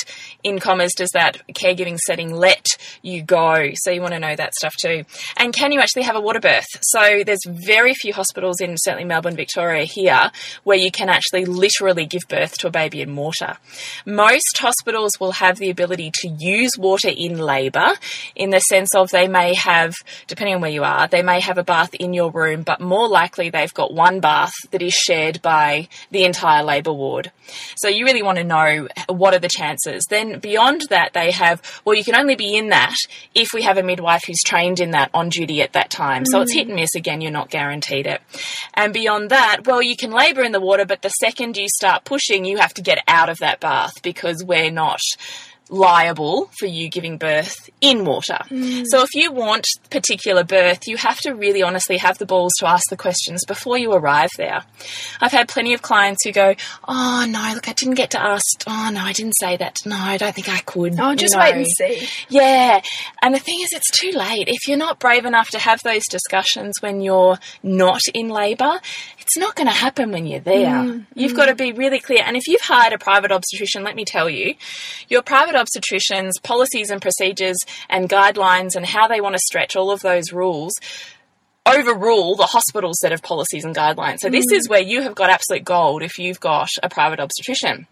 in 0.43 0.59
commas, 0.59 0.93
does 0.95 1.09
that 1.13 1.41
caregiving 1.53 1.97
setting 1.97 2.33
let 2.33 2.65
you 3.01 3.21
go? 3.21 3.71
So, 3.75 3.91
you 3.91 4.01
want 4.01 4.13
to 4.13 4.19
know 4.19 4.35
that 4.35 4.55
stuff 4.55 4.75
too. 4.75 5.05
And 5.37 5.53
can 5.53 5.71
you 5.71 5.79
actually 5.79 6.03
have 6.03 6.15
a 6.15 6.21
water 6.21 6.39
birth? 6.39 6.67
So, 6.81 7.23
there's 7.23 7.45
very 7.45 7.93
few 7.93 8.13
hospitals 8.13 8.61
in 8.61 8.77
certainly 8.77 9.05
Melbourne, 9.05 9.35
Victoria 9.35 9.85
here 9.85 10.31
where 10.63 10.77
you 10.77 10.91
can 10.91 11.09
actually 11.09 11.45
literally 11.45 12.05
give 12.05 12.23
birth 12.27 12.57
to 12.59 12.67
a 12.67 12.71
baby 12.71 13.01
in 13.01 13.15
water. 13.15 13.57
Most 14.05 14.57
hospitals 14.57 15.11
will 15.19 15.33
have 15.33 15.57
the 15.57 15.69
ability 15.69 16.11
to 16.21 16.29
use 16.29 16.71
water 16.77 17.09
in 17.15 17.37
labour 17.37 17.93
in 18.35 18.49
the 18.49 18.59
sense 18.59 18.95
of 18.95 19.09
they 19.11 19.27
may 19.27 19.53
have, 19.53 19.93
depending 20.27 20.55
on 20.55 20.61
where 20.61 20.71
you 20.71 20.83
are, 20.83 21.07
they 21.07 21.21
may 21.21 21.39
have 21.39 21.57
a 21.57 21.63
bath 21.63 21.93
in 21.93 22.13
your 22.13 22.31
room, 22.31 22.63
but 22.63 22.81
more 22.81 23.07
likely 23.07 23.49
they've 23.49 23.73
got 23.73 23.93
one 23.93 24.19
bath 24.19 24.53
that 24.71 24.81
is 24.81 24.93
shared 24.93 25.41
by 25.41 25.58
the 26.11 26.23
entire 26.23 26.63
labour 26.63 26.93
ward. 26.93 27.31
So 27.77 27.87
you 27.87 28.05
really 28.05 28.23
want 28.23 28.37
to 28.37 28.43
know 28.43 28.87
what 29.07 29.33
are 29.33 29.39
the 29.39 29.49
chances. 29.49 30.03
Then 30.09 30.39
beyond 30.39 30.81
that, 30.89 31.13
they 31.13 31.31
have, 31.31 31.81
well, 31.85 31.95
you 31.95 32.03
can 32.03 32.15
only 32.15 32.35
be 32.35 32.55
in 32.55 32.69
that 32.69 32.95
if 33.33 33.49
we 33.53 33.63
have 33.63 33.77
a 33.77 33.83
midwife 33.83 34.23
who's 34.25 34.41
trained 34.43 34.79
in 34.79 34.91
that 34.91 35.09
on 35.13 35.29
duty 35.29 35.61
at 35.61 35.73
that 35.73 35.89
time. 35.89 36.25
So 36.25 36.41
it's 36.41 36.51
mm. 36.51 36.55
hit 36.55 36.67
and 36.67 36.75
miss 36.75 36.95
again, 36.95 37.21
you're 37.21 37.31
not 37.31 37.49
guaranteed 37.49 38.07
it. 38.07 38.21
And 38.73 38.93
beyond 38.93 39.29
that, 39.31 39.61
well, 39.65 39.81
you 39.81 39.95
can 39.95 40.11
labour 40.11 40.43
in 40.43 40.51
the 40.51 40.61
water, 40.61 40.85
but 40.85 41.01
the 41.01 41.09
second 41.09 41.57
you 41.57 41.67
start 41.69 42.05
pushing, 42.05 42.45
you 42.45 42.57
have 42.57 42.73
to 42.75 42.81
get 42.81 42.99
out 43.07 43.29
of 43.29 43.37
that 43.39 43.59
bath 43.59 44.01
because 44.01 44.43
we're 44.43 44.71
not 44.71 44.99
liable 45.69 46.49
for 46.59 46.65
you 46.65 46.89
giving 46.89 47.17
birth 47.17 47.69
in 47.81 48.05
water. 48.05 48.39
Mm. 48.49 48.85
So 48.87 49.03
if 49.03 49.13
you 49.13 49.31
want 49.31 49.65
particular 49.89 50.43
birth, 50.43 50.87
you 50.87 50.97
have 50.97 51.19
to 51.19 51.33
really 51.33 51.61
honestly 51.61 51.97
have 51.97 52.17
the 52.17 52.25
balls 52.25 52.53
to 52.59 52.67
ask 52.67 52.89
the 52.89 52.97
questions 52.97 53.45
before 53.45 53.77
you 53.77 53.91
arrive 53.93 54.29
there. 54.37 54.63
I've 55.21 55.31
had 55.31 55.47
plenty 55.47 55.73
of 55.73 55.81
clients 55.81 56.23
who 56.25 56.31
go, 56.31 56.55
"Oh 56.87 57.25
no, 57.29 57.51
look, 57.53 57.69
I 57.69 57.73
didn't 57.73 57.95
get 57.95 58.11
to 58.11 58.21
ask. 58.21 58.43
Oh 58.67 58.89
no, 58.91 59.01
I 59.01 59.13
didn't 59.13 59.37
say 59.39 59.57
that. 59.57 59.77
No, 59.85 59.95
I 59.97 60.17
don't 60.17 60.33
think 60.33 60.49
I 60.49 60.59
could." 60.59 60.99
Oh, 60.99 61.15
just 61.15 61.35
know." 61.35 61.41
wait 61.41 61.55
and 61.55 61.67
see. 61.67 62.07
Yeah. 62.29 62.81
And 63.21 63.33
the 63.33 63.39
thing 63.39 63.59
is, 63.61 63.69
it's 63.71 63.99
too 63.99 64.11
late. 64.17 64.47
If 64.47 64.67
you're 64.67 64.77
not 64.77 64.99
brave 64.99 65.25
enough 65.25 65.49
to 65.49 65.59
have 65.59 65.81
those 65.83 66.03
discussions 66.09 66.75
when 66.81 67.01
you're 67.01 67.37
not 67.63 68.01
in 68.13 68.29
labour, 68.29 68.79
it's 69.29 69.37
not 69.37 69.55
going 69.55 69.67
to 69.67 69.73
happen 69.73 70.11
when 70.11 70.25
you're 70.25 70.39
there. 70.39 70.65
Mm, 70.65 71.05
you've 71.13 71.33
mm. 71.33 71.35
got 71.35 71.45
to 71.45 71.55
be 71.55 71.71
really 71.71 71.99
clear. 71.99 72.23
And 72.25 72.35
if 72.35 72.47
you've 72.47 72.61
hired 72.61 72.93
a 72.93 72.97
private 72.97 73.31
obstetrician, 73.31 73.83
let 73.83 73.95
me 73.95 74.03
tell 74.03 74.27
you, 74.27 74.55
your 75.07 75.21
private 75.21 75.53
obstetrician's 75.53 76.39
policies 76.39 76.89
and 76.89 76.99
procedures 76.99 77.57
and 77.91 78.09
guidelines 78.09 78.75
and 78.75 78.87
how 78.87 79.07
they 79.07 79.21
want 79.21 79.35
to 79.35 79.41
stretch 79.45 79.75
all 79.75 79.91
of 79.91 80.01
those 80.01 80.33
rules 80.33 80.73
overrule 81.67 82.35
the 82.37 82.47
hospital 82.47 82.89
set 82.99 83.11
of 83.11 83.21
policies 83.21 83.65
and 83.65 83.75
guidelines. 83.75 84.21
So 84.21 84.29
this 84.29 84.47
mm. 84.51 84.55
is 84.55 84.67
where 84.67 84.81
you 84.81 85.03
have 85.03 85.13
got 85.13 85.29
absolute 85.29 85.63
gold 85.63 86.01
if 86.01 86.17
you've 86.17 86.39
got 86.39 86.69
a 86.81 86.89
private 86.89 87.19
obstetrician 87.19 87.85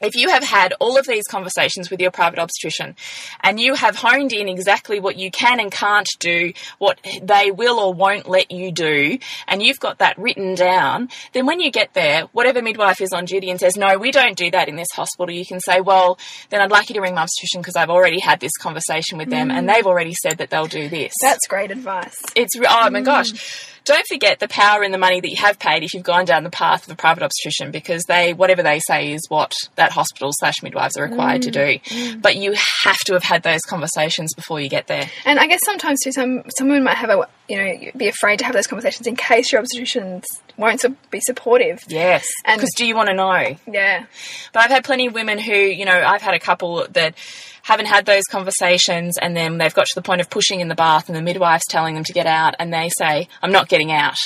if 0.00 0.16
you 0.16 0.28
have 0.28 0.42
had 0.42 0.74
all 0.80 0.98
of 0.98 1.06
these 1.06 1.24
conversations 1.28 1.90
with 1.90 2.00
your 2.00 2.10
private 2.10 2.38
obstetrician 2.38 2.96
and 3.42 3.60
you 3.60 3.74
have 3.74 3.96
honed 3.96 4.32
in 4.32 4.48
exactly 4.48 5.00
what 5.00 5.16
you 5.16 5.30
can 5.30 5.60
and 5.60 5.70
can't 5.70 6.08
do, 6.18 6.52
what 6.78 6.98
they 7.22 7.50
will 7.50 7.78
or 7.78 7.94
won't 7.94 8.28
let 8.28 8.50
you 8.50 8.72
do, 8.72 9.18
and 9.46 9.62
you've 9.62 9.80
got 9.80 9.98
that 9.98 10.18
written 10.18 10.54
down, 10.54 11.08
then 11.32 11.46
when 11.46 11.60
you 11.60 11.70
get 11.70 11.94
there, 11.94 12.22
whatever 12.32 12.62
midwife 12.62 13.00
is 13.00 13.12
on 13.12 13.24
duty 13.24 13.50
and 13.50 13.60
says, 13.60 13.76
no, 13.76 13.98
we 13.98 14.10
don't 14.10 14.36
do 14.36 14.50
that 14.50 14.68
in 14.68 14.76
this 14.76 14.88
hospital, 14.92 15.34
you 15.34 15.46
can 15.46 15.60
say, 15.60 15.80
well, 15.80 16.18
then 16.50 16.60
I'd 16.60 16.70
like 16.70 16.88
you 16.88 16.94
to 16.94 17.00
ring 17.00 17.14
my 17.14 17.22
obstetrician 17.22 17.60
because 17.60 17.76
I've 17.76 17.90
already 17.90 18.20
had 18.20 18.40
this 18.40 18.56
conversation 18.58 19.18
with 19.18 19.30
them 19.30 19.50
and 19.50 19.68
mm. 19.68 19.74
they've 19.74 19.86
already 19.86 20.14
said 20.14 20.38
that 20.38 20.50
they'll 20.50 20.66
do 20.66 20.88
this. 20.88 21.12
That's 21.20 21.46
great 21.48 21.70
advice. 21.70 22.16
It's 22.34 22.56
oh 22.56 22.90
my 22.90 23.00
mm. 23.00 23.04
gosh. 23.04 23.70
Don't 23.84 24.06
forget 24.06 24.40
the 24.40 24.48
power 24.48 24.82
and 24.82 24.94
the 24.94 24.98
money 24.98 25.20
that 25.20 25.30
you 25.30 25.36
have 25.36 25.58
paid 25.58 25.82
if 25.82 25.92
you've 25.92 26.02
gone 26.02 26.24
down 26.24 26.42
the 26.44 26.50
path 26.50 26.86
of 26.86 26.92
a 26.92 26.96
private 26.96 27.22
obstetrician 27.22 27.70
because 27.70 28.02
they 28.04 28.32
whatever 28.32 28.62
they 28.62 28.80
say 28.80 29.12
is 29.12 29.20
what 29.28 29.52
that 29.76 29.92
hospital 29.92 30.30
slash 30.32 30.54
midwives 30.62 30.96
are 30.96 31.02
required 31.02 31.42
to 31.42 31.50
do. 31.50 31.78
Mm. 31.78 32.22
But 32.22 32.36
you 32.36 32.54
have 32.82 32.98
to 33.06 33.12
have 33.12 33.22
had 33.22 33.42
those 33.42 33.60
conversations 33.62 34.32
before 34.34 34.60
you 34.60 34.68
get 34.68 34.86
there. 34.86 35.10
And 35.24 35.38
I 35.38 35.46
guess 35.46 35.60
sometimes 35.64 36.00
too, 36.02 36.12
some 36.12 36.44
some 36.56 36.68
women 36.68 36.84
might 36.84 36.96
have 36.96 37.10
a 37.10 37.28
you 37.48 37.56
know 37.58 37.90
be 37.96 38.08
afraid 38.08 38.38
to 38.38 38.44
have 38.44 38.54
those 38.54 38.66
conversations 38.66 39.06
in 39.06 39.16
case 39.16 39.52
your 39.52 39.62
obstetricians 39.62 40.24
won't 40.56 40.80
su- 40.80 40.96
be 41.10 41.20
supportive. 41.20 41.82
Yes. 41.88 42.26
And- 42.44 42.58
Because 42.60 42.72
do 42.76 42.86
you 42.86 42.94
want 42.94 43.08
to 43.08 43.14
know? 43.14 43.56
Yeah. 43.66 44.06
But 44.52 44.62
I've 44.62 44.70
had 44.70 44.84
plenty 44.84 45.06
of 45.08 45.14
women 45.14 45.38
who, 45.38 45.52
you 45.54 45.84
know, 45.84 45.92
I've 46.06 46.22
had 46.22 46.34
a 46.34 46.38
couple 46.38 46.86
that 46.92 47.14
haven't 47.62 47.86
had 47.86 48.06
those 48.06 48.24
conversations 48.30 49.18
and 49.18 49.36
then 49.36 49.58
they've 49.58 49.74
got 49.74 49.86
to 49.86 49.94
the 49.94 50.02
point 50.02 50.20
of 50.20 50.30
pushing 50.30 50.60
in 50.60 50.68
the 50.68 50.74
bath 50.74 51.08
and 51.08 51.16
the 51.16 51.22
midwife's 51.22 51.64
telling 51.68 51.94
them 51.94 52.04
to 52.04 52.12
get 52.12 52.26
out 52.26 52.54
and 52.58 52.72
they 52.72 52.88
say, 52.96 53.26
I'm 53.42 53.52
not 53.52 53.68
getting 53.68 53.90
out. 53.90 54.16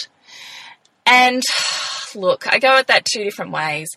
And 1.06 1.42
look, 2.14 2.46
I 2.52 2.58
go 2.58 2.76
at 2.76 2.86
that 2.88 3.04
two 3.04 3.24
different 3.24 3.52
ways. 3.52 3.88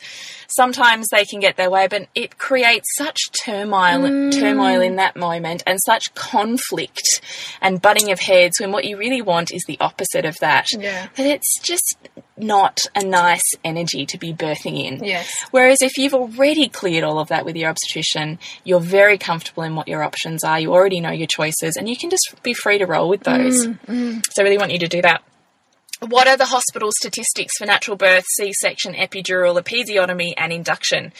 Sometimes 0.48 1.08
they 1.10 1.26
can 1.26 1.40
get 1.40 1.56
their 1.56 1.70
way, 1.70 1.88
but 1.88 2.08
it 2.14 2.38
creates 2.38 2.88
such 2.96 3.20
turmoil, 3.44 4.02
mm. 4.02 4.32
turmoil 4.32 4.82
in 4.82 4.98
that 4.98 5.16
moment, 5.16 5.64
and 5.66 5.80
such 5.86 6.14
conflict 6.14 7.22
and 7.62 7.82
butting 7.82 8.12
of 8.12 8.20
heads. 8.20 8.60
When 8.60 8.72
what 8.72 8.86
you 8.86 8.98
really 8.98 9.22
want 9.22 9.54
is 9.54 9.64
the 9.66 9.78
opposite 9.80 10.26
of 10.26 10.38
that. 10.40 10.68
Yeah. 10.72 11.08
That 11.16 11.26
it's 11.26 11.60
just 11.62 11.98
not 12.38 12.82
a 12.96 13.04
nice 13.04 13.54
energy 13.64 14.06
to 14.08 14.18
be 14.18 14.34
birthing 14.34 14.84
in. 14.84 15.04
Yes. 15.04 15.32
Whereas 15.52 15.82
if 15.82 15.98
you've 15.98 16.14
already 16.14 16.68
cleared 16.68 17.04
all 17.04 17.20
of 17.20 17.30
that 17.30 17.46
with 17.46 17.56
your 17.56 17.70
obstetrician, 17.70 18.40
you're 18.64 18.80
very 18.80 19.18
comfortable 19.18 19.64
in 19.64 19.76
what 19.76 19.88
your 19.88 20.04
options 20.04 20.44
are. 20.44 20.60
You 20.60 20.74
already 20.74 21.00
know 21.00 21.12
your 21.12 21.28
choices, 21.28 21.78
and 21.78 21.88
you 21.88 21.96
can 21.96 22.10
just 22.10 22.36
be 22.44 22.54
free 22.54 22.80
to 22.80 22.86
roll 22.86 23.10
with 23.10 23.24
those. 23.24 23.68
Mm, 23.68 23.80
mm. 23.86 24.26
So 24.32 24.42
I 24.42 24.44
really 24.44 24.58
want 24.58 24.72
you 24.72 24.80
to 24.80 24.88
do 24.88 25.02
that. 25.02 25.24
What 26.08 26.28
are 26.28 26.36
the 26.36 26.46
hospital 26.46 26.90
statistics 26.92 27.54
for 27.60 27.68
natural 27.68 27.96
birth, 27.96 28.26
C-section, 28.36 28.96
epidural, 28.96 29.62
episiotomy, 29.62 30.34
and 30.36 30.52
induction? 30.52 31.14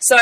So 0.00 0.16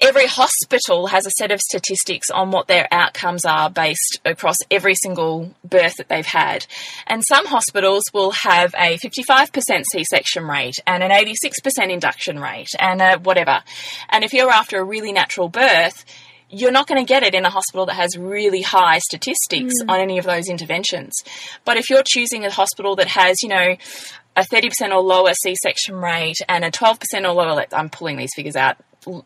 every 0.00 0.26
hospital 0.26 1.06
has 1.06 1.26
a 1.26 1.30
set 1.30 1.52
of 1.52 1.60
statistics 1.60 2.28
on 2.28 2.50
what 2.50 2.66
their 2.66 2.88
outcomes 2.90 3.44
are 3.44 3.70
based 3.70 4.20
across 4.24 4.56
every 4.68 4.96
single 4.96 5.54
birth 5.62 5.94
that 5.98 6.08
they've 6.08 6.26
had. 6.26 6.66
And 7.06 7.22
some 7.24 7.46
hospitals 7.46 8.02
will 8.12 8.32
have 8.32 8.74
a 8.74 8.98
55% 8.98 9.84
C-section 9.92 10.42
rate 10.48 10.74
and 10.84 11.04
an 11.04 11.12
86% 11.12 11.88
induction 11.88 12.40
rate 12.40 12.70
and 12.80 13.00
a 13.00 13.18
whatever. 13.20 13.62
And 14.08 14.24
if 14.24 14.32
you're 14.32 14.50
after 14.50 14.80
a 14.80 14.84
really 14.84 15.12
natural 15.12 15.48
birth, 15.48 16.04
you're 16.48 16.72
not 16.72 16.86
going 16.86 17.04
to 17.04 17.08
get 17.08 17.22
it 17.22 17.34
in 17.34 17.44
a 17.44 17.50
hospital 17.50 17.86
that 17.86 17.94
has 17.94 18.16
really 18.16 18.62
high 18.62 18.98
statistics 18.98 19.74
mm. 19.82 19.88
on 19.88 20.00
any 20.00 20.18
of 20.18 20.24
those 20.24 20.48
interventions. 20.48 21.12
But 21.64 21.76
if 21.76 21.90
you're 21.90 22.04
choosing 22.06 22.44
a 22.44 22.50
hospital 22.50 22.96
that 22.96 23.08
has, 23.08 23.36
you 23.42 23.48
know, 23.48 23.76
a 24.36 24.42
30% 24.42 24.70
or 24.90 25.00
lower 25.00 25.32
C-section 25.34 25.96
rate 25.96 26.36
and 26.48 26.64
a 26.64 26.70
12% 26.70 26.98
or 27.24 27.32
lower, 27.32 27.64
I'm 27.72 27.88
pulling 27.88 28.16
these 28.16 28.30
figures 28.36 28.56
out, 28.56 28.76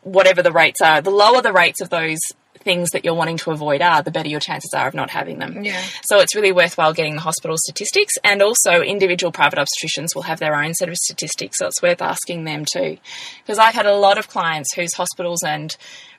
whatever 0.03 0.43
the 0.43 0.53
rates 0.53 0.81
are, 0.81 1.01
the 1.01 1.11
lower 1.11 1.43
the 1.43 1.53
rates 1.53 1.81
of 1.81 1.91
those 1.91 2.19
things 2.63 2.91
that 2.91 3.05
you're 3.05 3.15
wanting 3.15 3.39
to 3.39 3.51
avoid 3.51 3.81
are, 3.81 4.03
the 4.03 4.11
better 4.11 4.29
your 4.29 4.41
chances 4.41 4.73
are 4.75 4.89
of 4.89 4.95
not 4.95 5.11
having 5.11 5.39
them. 5.39 5.65
Yeah. 5.65 5.83
So 6.03 6.21
it's 6.21 6.35
really 6.35 6.53
worthwhile 6.53 6.93
getting 6.93 7.15
the 7.15 7.23
hospital 7.23 7.57
statistics 7.59 8.15
and 8.23 8.43
also 8.43 8.83
individual 8.83 9.33
private 9.33 9.59
obstetricians 9.59 10.15
will 10.15 10.23
have 10.23 10.41
their 10.41 10.55
own 10.55 10.75
set 10.75 10.89
of 10.89 10.97
statistics, 10.97 11.59
so 11.59 11.67
it's 11.67 11.83
worth 11.83 12.03
asking 12.03 12.45
them 12.45 12.65
too. 12.71 12.99
Because 13.43 13.59
I've 13.59 13.75
had 13.75 13.87
a 13.87 13.97
lot 13.97 14.19
of 14.19 14.29
clients 14.29 14.75
whose 14.75 14.93
hospitals 14.95 15.43
and 15.43 15.75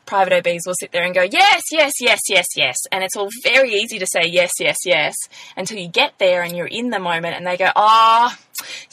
private 0.06 0.34
OBs 0.34 0.64
will 0.66 0.74
sit 0.80 0.92
there 0.92 1.04
and 1.04 1.14
go, 1.16 1.22
yes, 1.24 1.62
yes, 1.72 1.94
yes, 2.02 2.20
yes, 2.30 2.48
yes. 2.56 2.78
And 2.92 3.04
it's 3.04 3.16
all 3.16 3.30
very 3.44 3.74
easy 3.74 4.00
to 4.00 4.08
say 4.08 4.24
yes, 4.28 4.52
yes, 4.60 4.78
yes 4.86 5.16
until 5.56 5.78
you 5.78 5.88
get 5.88 6.14
there 6.20 6.42
and 6.44 6.56
you're 6.58 6.68
in 6.68 6.90
the 6.90 7.00
moment 7.00 7.36
and 7.36 7.46
they 7.48 7.58
go, 7.58 7.70
oh, 7.76 8.36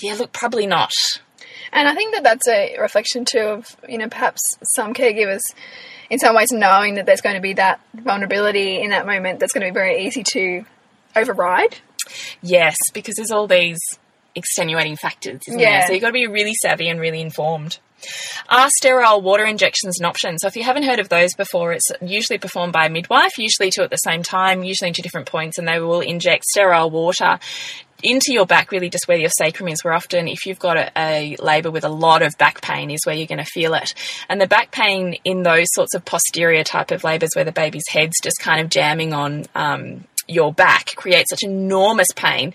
yeah, 0.00 0.14
look, 0.14 0.32
probably 0.32 0.66
not. 0.66 0.92
And 1.72 1.86
I 1.88 1.94
think 1.94 2.14
that 2.14 2.22
that's 2.22 2.48
a 2.48 2.78
reflection 2.78 3.24
too 3.26 3.38
of 3.40 3.76
you 3.88 3.98
know 3.98 4.08
perhaps 4.08 4.40
some 4.74 4.94
caregivers, 4.94 5.40
in 6.08 6.18
some 6.18 6.34
ways, 6.34 6.50
knowing 6.50 6.94
that 6.94 7.04
there's 7.04 7.20
going 7.20 7.34
to 7.36 7.42
be 7.42 7.52
that 7.54 7.78
vulnerability 7.94 8.80
in 8.80 8.90
that 8.90 9.06
moment. 9.06 9.38
That's 9.40 9.52
going 9.52 9.66
to 9.66 9.70
be 9.70 9.74
very 9.74 10.06
easy 10.06 10.22
to 10.32 10.64
override. 11.14 11.76
Yes, 12.40 12.74
because 12.94 13.16
there's 13.16 13.30
all 13.30 13.46
these 13.46 13.78
extenuating 14.34 14.96
factors, 14.96 15.40
isn't 15.46 15.58
Yeah. 15.60 15.80
there? 15.80 15.86
So 15.88 15.92
you've 15.92 16.00
got 16.00 16.08
to 16.08 16.12
be 16.14 16.26
really 16.26 16.54
savvy 16.54 16.88
and 16.88 16.98
really 17.00 17.20
informed. 17.20 17.78
Are 18.48 18.68
sterile 18.70 19.20
water 19.20 19.44
injections 19.44 19.98
an 20.00 20.06
option? 20.06 20.38
So 20.38 20.46
if 20.46 20.56
you 20.56 20.62
haven't 20.62 20.84
heard 20.84 20.98
of 20.98 21.08
those 21.08 21.34
before, 21.34 21.72
it's 21.72 21.88
usually 22.00 22.38
performed 22.38 22.72
by 22.72 22.86
a 22.86 22.90
midwife, 22.90 23.38
usually 23.38 23.70
two 23.70 23.82
at 23.82 23.90
the 23.90 23.96
same 23.96 24.22
time, 24.22 24.64
usually 24.64 24.88
into 24.88 25.02
different 25.02 25.26
points, 25.26 25.58
and 25.58 25.66
they 25.66 25.80
will 25.80 26.00
inject 26.00 26.44
sterile 26.44 26.90
water 26.90 27.38
into 28.02 28.32
your 28.32 28.46
back, 28.46 28.70
really 28.70 28.90
just 28.90 29.08
where 29.08 29.18
your 29.18 29.30
sacrum 29.30 29.68
is. 29.68 29.82
Where 29.82 29.94
often, 29.94 30.28
if 30.28 30.46
you've 30.46 30.58
got 30.58 30.76
a, 30.76 30.92
a 30.96 31.36
labour 31.40 31.70
with 31.70 31.84
a 31.84 31.88
lot 31.88 32.22
of 32.22 32.36
back 32.38 32.60
pain, 32.60 32.90
is 32.90 33.00
where 33.04 33.14
you're 33.14 33.26
going 33.26 33.38
to 33.38 33.44
feel 33.44 33.74
it. 33.74 33.94
And 34.28 34.40
the 34.40 34.46
back 34.46 34.70
pain 34.70 35.16
in 35.24 35.42
those 35.42 35.66
sorts 35.72 35.94
of 35.94 36.04
posterior 36.04 36.64
type 36.64 36.90
of 36.90 37.04
labours, 37.04 37.30
where 37.34 37.44
the 37.44 37.52
baby's 37.52 37.88
head's 37.88 38.16
just 38.22 38.38
kind 38.40 38.60
of 38.60 38.70
jamming 38.70 39.12
on 39.12 39.46
um, 39.54 40.04
your 40.28 40.52
back 40.52 40.94
creates 40.94 41.30
such 41.30 41.42
enormous 41.42 42.08
pain 42.14 42.52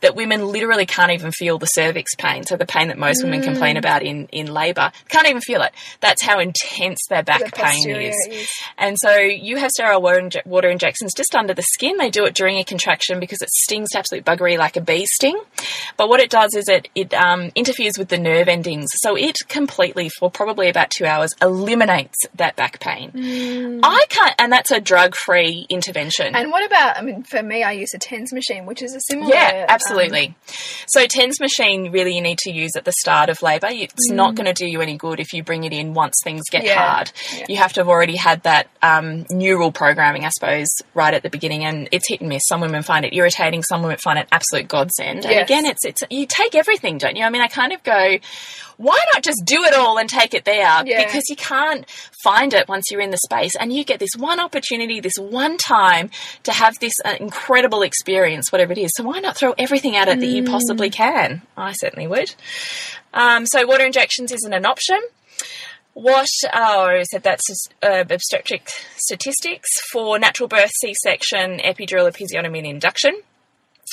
that 0.00 0.14
women 0.14 0.46
literally 0.46 0.86
can't 0.86 1.10
even 1.12 1.32
feel 1.32 1.58
the 1.58 1.66
cervix 1.66 2.14
pain. 2.14 2.44
So 2.44 2.56
the 2.56 2.66
pain 2.66 2.88
that 2.88 2.98
most 2.98 3.22
women 3.22 3.42
complain 3.42 3.76
about 3.76 4.02
in, 4.02 4.28
in 4.32 4.46
labour, 4.46 4.92
can't 5.08 5.28
even 5.28 5.40
feel 5.40 5.62
it. 5.62 5.72
That's 6.00 6.22
how 6.22 6.38
intense 6.38 7.00
their 7.08 7.22
back 7.22 7.40
The 7.44 7.50
pain 7.50 7.90
is. 7.90 8.16
is. 8.30 8.48
And 8.78 8.96
so 8.98 9.16
you 9.16 9.56
have 9.56 9.70
sterile 9.70 10.00
water, 10.00 10.20
inje- 10.20 10.46
water 10.46 10.68
injections 10.68 11.12
just 11.14 11.34
under 11.34 11.54
the 11.54 11.62
skin. 11.62 11.96
They 11.96 12.10
do 12.10 12.24
it 12.24 12.34
during 12.34 12.58
a 12.58 12.64
contraction 12.64 13.20
because 13.20 13.42
it 13.42 13.50
stings 13.50 13.90
to 13.90 13.98
absolute 13.98 14.24
buggery 14.24 14.56
like 14.58 14.76
a 14.76 14.80
bee 14.80 15.06
sting. 15.06 15.40
But 15.96 16.08
what 16.08 16.20
it 16.20 16.30
does 16.30 16.54
is 16.54 16.68
it, 16.68 16.88
it 16.94 17.12
um, 17.14 17.50
interferes 17.54 17.98
with 17.98 18.08
the 18.08 18.18
nerve 18.18 18.48
endings. 18.48 18.88
So 18.96 19.16
it 19.16 19.36
completely, 19.48 20.08
for 20.08 20.30
probably 20.30 20.68
about 20.68 20.90
two 20.90 21.06
hours, 21.06 21.32
eliminates 21.42 22.18
that 22.34 22.56
back 22.56 22.80
pain. 22.80 23.80
I 23.82 24.04
can't, 24.08 24.34
and 24.38 24.52
that's 24.52 24.70
a 24.70 24.80
drug 24.80 25.14
free 25.14 25.66
intervention. 25.68 26.34
And 26.34 26.50
what 26.50 26.64
about? 26.64 26.96
I 26.98 27.02
mean, 27.02 27.15
for 27.22 27.42
me, 27.42 27.62
I 27.62 27.72
use 27.72 27.92
a 27.94 27.98
TENS 27.98 28.32
machine, 28.32 28.66
which 28.66 28.82
is 28.82 28.94
a 28.94 29.00
similar. 29.00 29.34
Yeah, 29.34 29.62
um, 29.62 29.66
absolutely. 29.68 30.34
so 30.88 31.06
TENS 31.06 31.40
machine 31.40 31.90
really 31.92 32.14
you 32.14 32.20
need 32.20 32.38
to 32.38 32.50
use 32.52 32.72
at 32.76 32.84
the 32.84 32.92
start 32.92 33.28
of 33.28 33.42
labour. 33.42 33.68
It's 33.70 34.10
not 34.10 34.34
going 34.34 34.46
to 34.46 34.52
do 34.52 34.66
you 34.66 34.80
any 34.80 34.96
good 34.96 35.20
if 35.20 35.32
you 35.32 35.42
bring 35.42 35.64
it 35.64 35.72
in 35.72 35.94
once 35.94 36.14
things 36.22 36.42
get 36.50 36.62
Mm. 36.62 36.66
Yeah, 36.66 36.86
hard. 36.94 37.12
yeah. 37.36 37.44
You 37.48 37.56
have 37.58 37.72
to 37.74 37.80
have 37.80 37.88
already 37.88 38.16
had 38.16 38.42
that 38.44 38.68
um, 38.82 39.26
neural 39.30 39.70
programming, 39.72 40.24
I 40.24 40.30
suppose, 40.30 40.68
right 40.94 41.12
at 41.14 41.22
the 41.22 41.30
beginning. 41.30 41.64
And 41.64 41.88
it's 41.92 42.08
hit 42.08 42.20
and 42.20 42.28
miss. 42.28 42.42
Some 42.48 42.60
women 42.60 42.82
find 42.82 43.04
it 43.04 43.14
irritating. 43.14 43.62
Some 43.62 43.82
women 43.82 43.98
find 43.98 44.18
it 44.18 44.26
absolute 44.32 44.68
godsend. 44.68 45.24
And 45.26 45.38
again, 45.40 45.64
it's 45.66 45.84
it's 45.84 46.02
you 46.10 46.26
take 46.26 46.54
everything, 46.54 46.98
don't 46.98 47.16
you? 47.16 47.24
I 47.24 47.30
mean, 47.30 47.42
I 47.42 47.48
kind 47.48 47.72
of 47.72 47.82
go, 47.82 48.18
why 48.76 48.98
not 49.14 49.22
just 49.22 49.42
do 49.44 49.64
it 49.64 49.74
all 49.74 49.98
and 49.98 50.08
take 50.08 50.34
it 50.34 50.44
there? 50.44 50.82
Yeah. 50.84 51.04
Because 51.04 51.24
you 51.28 51.36
can't 51.36 51.88
find 52.22 52.52
it 52.52 52.68
once 52.68 52.90
you're 52.90 53.00
in 53.00 53.10
the 53.10 53.18
space, 53.18 53.56
and 53.56 53.72
you 53.72 53.84
get 53.84 54.00
this 54.00 54.16
one 54.16 54.40
opportunity, 54.40 55.00
this 55.00 55.18
one 55.18 55.56
time 55.56 56.10
to 56.42 56.52
have 56.52 56.74
this 56.80 56.94
uh, 57.04 57.14
incredible 57.18 57.82
experience, 57.82 58.52
whatever 58.52 58.72
it 58.72 58.78
is. 58.78 58.90
So 58.94 59.04
why 59.04 59.20
not 59.20 59.36
throw 59.36 59.54
everything 59.58 59.96
at 59.96 60.08
it 60.08 60.20
that 60.20 60.26
you 60.26 60.44
possibly 60.44 60.90
can? 60.90 61.42
I 61.56 61.72
certainly 61.72 62.06
would. 62.06 62.34
Um, 63.14 63.46
so 63.46 63.66
water 63.66 63.84
injections 63.84 64.32
isn't 64.32 64.52
an 64.52 64.66
option. 64.66 65.00
What 65.94 66.28
oh, 66.52 66.86
I 66.88 67.04
said 67.04 67.22
that's 67.22 67.68
uh, 67.82 68.04
obstetric 68.10 68.68
statistics 68.96 69.68
for 69.90 70.18
natural 70.18 70.46
birth, 70.46 70.70
C-section, 70.80 71.58
epidural, 71.60 72.10
episiotomy, 72.12 72.58
and 72.58 72.66
induction. 72.66 73.22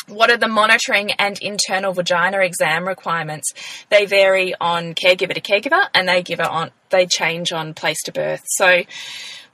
What 0.08 0.30
are 0.32 0.38
the 0.38 0.48
monitoring 0.48 1.12
and 1.14 1.38
internal 1.42 1.94
vagina 1.94 2.40
exam 2.40 2.88
requirements? 2.88 3.54
They 3.90 4.06
vary 4.06 4.54
on 4.60 4.94
caregiver 4.94 5.34
to 5.34 5.42
caregiver, 5.42 5.88
and 5.94 6.08
they 6.08 6.24
give 6.24 6.40
on 6.40 6.72
they 6.90 7.06
change 7.06 7.52
on 7.52 7.74
place 7.74 8.02
to 8.04 8.12
birth. 8.12 8.42
So, 8.46 8.84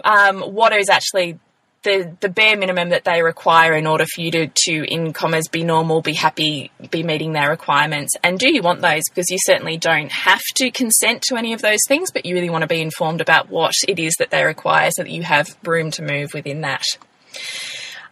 um, 0.03 0.41
what 0.41 0.73
is 0.73 0.89
actually 0.89 1.39
the 1.83 2.15
the 2.19 2.29
bare 2.29 2.57
minimum 2.57 2.89
that 2.89 3.05
they 3.05 3.21
require 3.21 3.73
in 3.73 3.87
order 3.87 4.05
for 4.05 4.21
you 4.21 4.31
to 4.31 4.47
to 4.47 4.83
in 4.93 5.13
commas 5.13 5.47
be 5.47 5.63
normal, 5.63 6.01
be 6.01 6.13
happy, 6.13 6.71
be 6.89 7.03
meeting 7.03 7.33
their 7.33 7.49
requirements? 7.49 8.13
And 8.23 8.37
do 8.37 8.53
you 8.53 8.61
want 8.61 8.81
those? 8.81 9.03
Because 9.09 9.29
you 9.29 9.37
certainly 9.41 9.77
don't 9.77 10.11
have 10.11 10.41
to 10.55 10.71
consent 10.71 11.21
to 11.23 11.35
any 11.35 11.53
of 11.53 11.61
those 11.61 11.79
things, 11.87 12.11
but 12.11 12.25
you 12.25 12.35
really 12.35 12.49
want 12.49 12.63
to 12.63 12.67
be 12.67 12.81
informed 12.81 13.21
about 13.21 13.49
what 13.49 13.73
it 13.87 13.99
is 13.99 14.15
that 14.19 14.29
they 14.29 14.43
require, 14.43 14.89
so 14.91 15.03
that 15.03 15.11
you 15.11 15.23
have 15.23 15.57
room 15.63 15.91
to 15.91 16.01
move 16.01 16.33
within 16.33 16.61
that. 16.61 16.85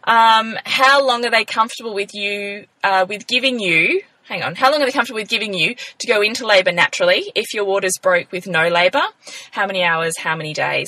Um, 0.07 0.55
how 0.65 1.05
long 1.05 1.25
are 1.25 1.29
they 1.29 1.43
comfortable 1.43 1.93
with 1.93 2.15
you, 2.15 2.65
uh, 2.81 3.05
with 3.07 3.27
giving 3.27 3.59
you, 3.59 4.01
hang 4.23 4.41
on, 4.41 4.55
how 4.55 4.71
long 4.71 4.81
are 4.81 4.85
they 4.85 4.91
comfortable 4.91 5.19
with 5.19 5.29
giving 5.29 5.53
you 5.53 5.75
to 5.99 6.07
go 6.07 6.21
into 6.21 6.47
labour 6.47 6.71
naturally 6.71 7.29
if 7.35 7.53
your 7.53 7.65
waters 7.65 7.93
broke 8.01 8.31
with 8.31 8.47
no 8.47 8.69
labour? 8.69 9.03
How 9.51 9.67
many 9.67 9.83
hours, 9.83 10.17
how 10.17 10.37
many 10.37 10.53
days? 10.53 10.87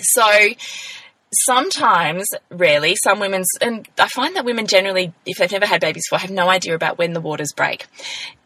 So, 0.00 0.26
sometimes, 1.32 2.26
rarely, 2.50 2.96
some 2.96 3.20
women's, 3.20 3.48
and 3.60 3.86
I 3.98 4.08
find 4.08 4.34
that 4.36 4.44
women 4.44 4.66
generally, 4.66 5.12
if 5.26 5.38
they've 5.38 5.52
never 5.52 5.66
had 5.66 5.80
babies 5.80 6.04
before, 6.08 6.20
have 6.20 6.30
no 6.30 6.48
idea 6.48 6.74
about 6.74 6.96
when 6.98 7.12
the 7.12 7.20
waters 7.20 7.52
break. 7.54 7.86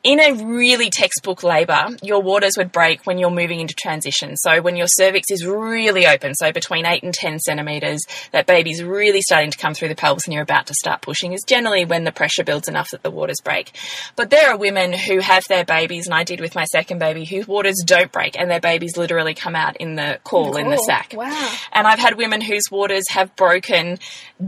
In 0.05 0.18
a 0.18 0.32
really 0.32 0.90
textbook 0.90 1.44
labour, 1.44 1.96
your 2.03 2.20
waters 2.22 2.55
would 2.57 2.72
break 2.72 3.07
when 3.07 3.18
you're 3.18 3.30
moving 3.30 3.61
into 3.61 3.72
transition. 3.74 4.36
So 4.36 4.61
when 4.61 4.74
your 4.74 4.88
cervix 4.88 5.30
is 5.30 5.46
really 5.46 6.09
open, 6.09 6.34
so 6.34 6.50
between 6.50 6.84
8 6.86 7.05
and 7.05 7.14
10 7.14 7.38
centimetres, 7.38 8.00
that 8.32 8.46
baby's 8.46 8.82
really 8.82 9.20
starting 9.22 9.53
to 9.53 9.59
come 9.59 9.74
through 9.74 9.90
the 9.90 9.94
pelvis 9.94 10.24
and 10.24 10.34
you're 10.34 10.42
about 10.42 10.66
to 10.66 10.74
start 10.74 11.03
pushing 11.03 11.34
is 11.34 11.44
generally 11.46 11.84
when 11.84 12.03
the 12.03 12.11
pressure 12.11 12.42
builds 12.42 12.66
enough 12.66 12.90
that 12.90 13.05
the 13.05 13.12
waters 13.12 13.36
break. 13.44 13.70
But 14.16 14.30
there 14.30 14.50
are 14.50 14.57
women 14.57 14.92
who 14.92 15.20
have 15.20 15.44
their 15.48 15.64
babies, 15.64 16.07
and 16.07 16.14
I 16.16 16.24
did 16.24 16.40
with 16.40 16.57
my 16.57 16.64
second 16.64 16.98
baby, 16.98 17.24
whose 17.24 17.46
waters 17.46 17.80
don't 17.86 18.11
break 18.11 18.36
and 18.36 18.50
their 18.50 18.61
babies 18.61 18.96
literally 18.96 19.34
come 19.34 19.55
out 19.55 19.76
in 19.76 19.94
the 19.94 20.18
caul 20.24 20.57
in 20.57 20.68
the 20.68 20.78
Cool. 20.78 20.84
sack. 20.84 21.14
Wow. 21.16 21.55
And 21.72 21.86
I've 21.86 22.00
had 22.00 22.16
women 22.16 22.40
whose 22.40 22.64
waters 22.72 23.05
have 23.11 23.36
broken 23.36 24.00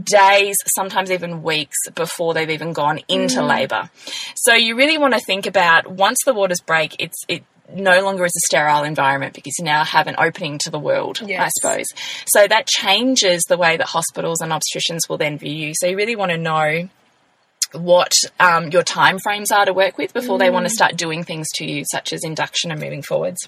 days, 0.03 0.57
sometimes 0.75 1.11
even 1.11 1.43
weeks 1.43 1.77
before 1.95 2.33
they've 2.33 2.49
even 2.49 2.73
gone 2.73 2.99
into 3.07 3.39
Mm. 3.39 3.47
labour. 3.47 3.89
So 4.35 4.53
you 4.53 4.75
really 4.75 4.97
want 4.97 5.13
to 5.13 5.21
think 5.21 5.44
about 5.47 5.87
once 5.87 6.17
the 6.25 6.33
waters 6.33 6.61
break, 6.61 6.95
it's 6.99 7.17
it 7.27 7.43
no 7.73 8.03
longer 8.03 8.25
is 8.25 8.31
a 8.35 8.45
sterile 8.45 8.83
environment 8.83 9.33
because 9.33 9.53
you 9.57 9.65
now 9.65 9.83
have 9.83 10.05
an 10.07 10.15
opening 10.19 10.59
to 10.59 10.69
the 10.69 10.77
world, 10.77 11.19
I 11.45 11.49
suppose. 11.59 11.85
So 12.27 12.47
that 12.47 12.67
changes 12.67 13.43
the 13.49 13.57
way 13.57 13.75
that 13.77 13.87
hospitals 13.87 14.39
and 14.41 14.51
obstetricians 14.51 15.09
will 15.09 15.17
then 15.17 15.37
view 15.39 15.51
you. 15.51 15.73
So 15.75 15.87
you 15.87 15.97
really 15.97 16.15
want 16.15 16.31
to 16.31 16.37
know 16.37 16.89
what 17.71 18.13
um, 18.39 18.69
your 18.69 18.83
time 18.83 19.17
frames 19.19 19.51
are 19.51 19.65
to 19.65 19.73
work 19.73 19.97
with 19.97 20.13
before 20.13 20.37
they 20.37 20.49
Mm. 20.49 20.53
want 20.53 20.65
to 20.67 20.69
start 20.73 20.95
doing 20.95 21.23
things 21.23 21.47
to 21.55 21.65
you, 21.65 21.83
such 21.91 22.13
as 22.13 22.23
induction 22.23 22.71
and 22.71 22.79
moving 22.79 23.01
forwards. 23.01 23.39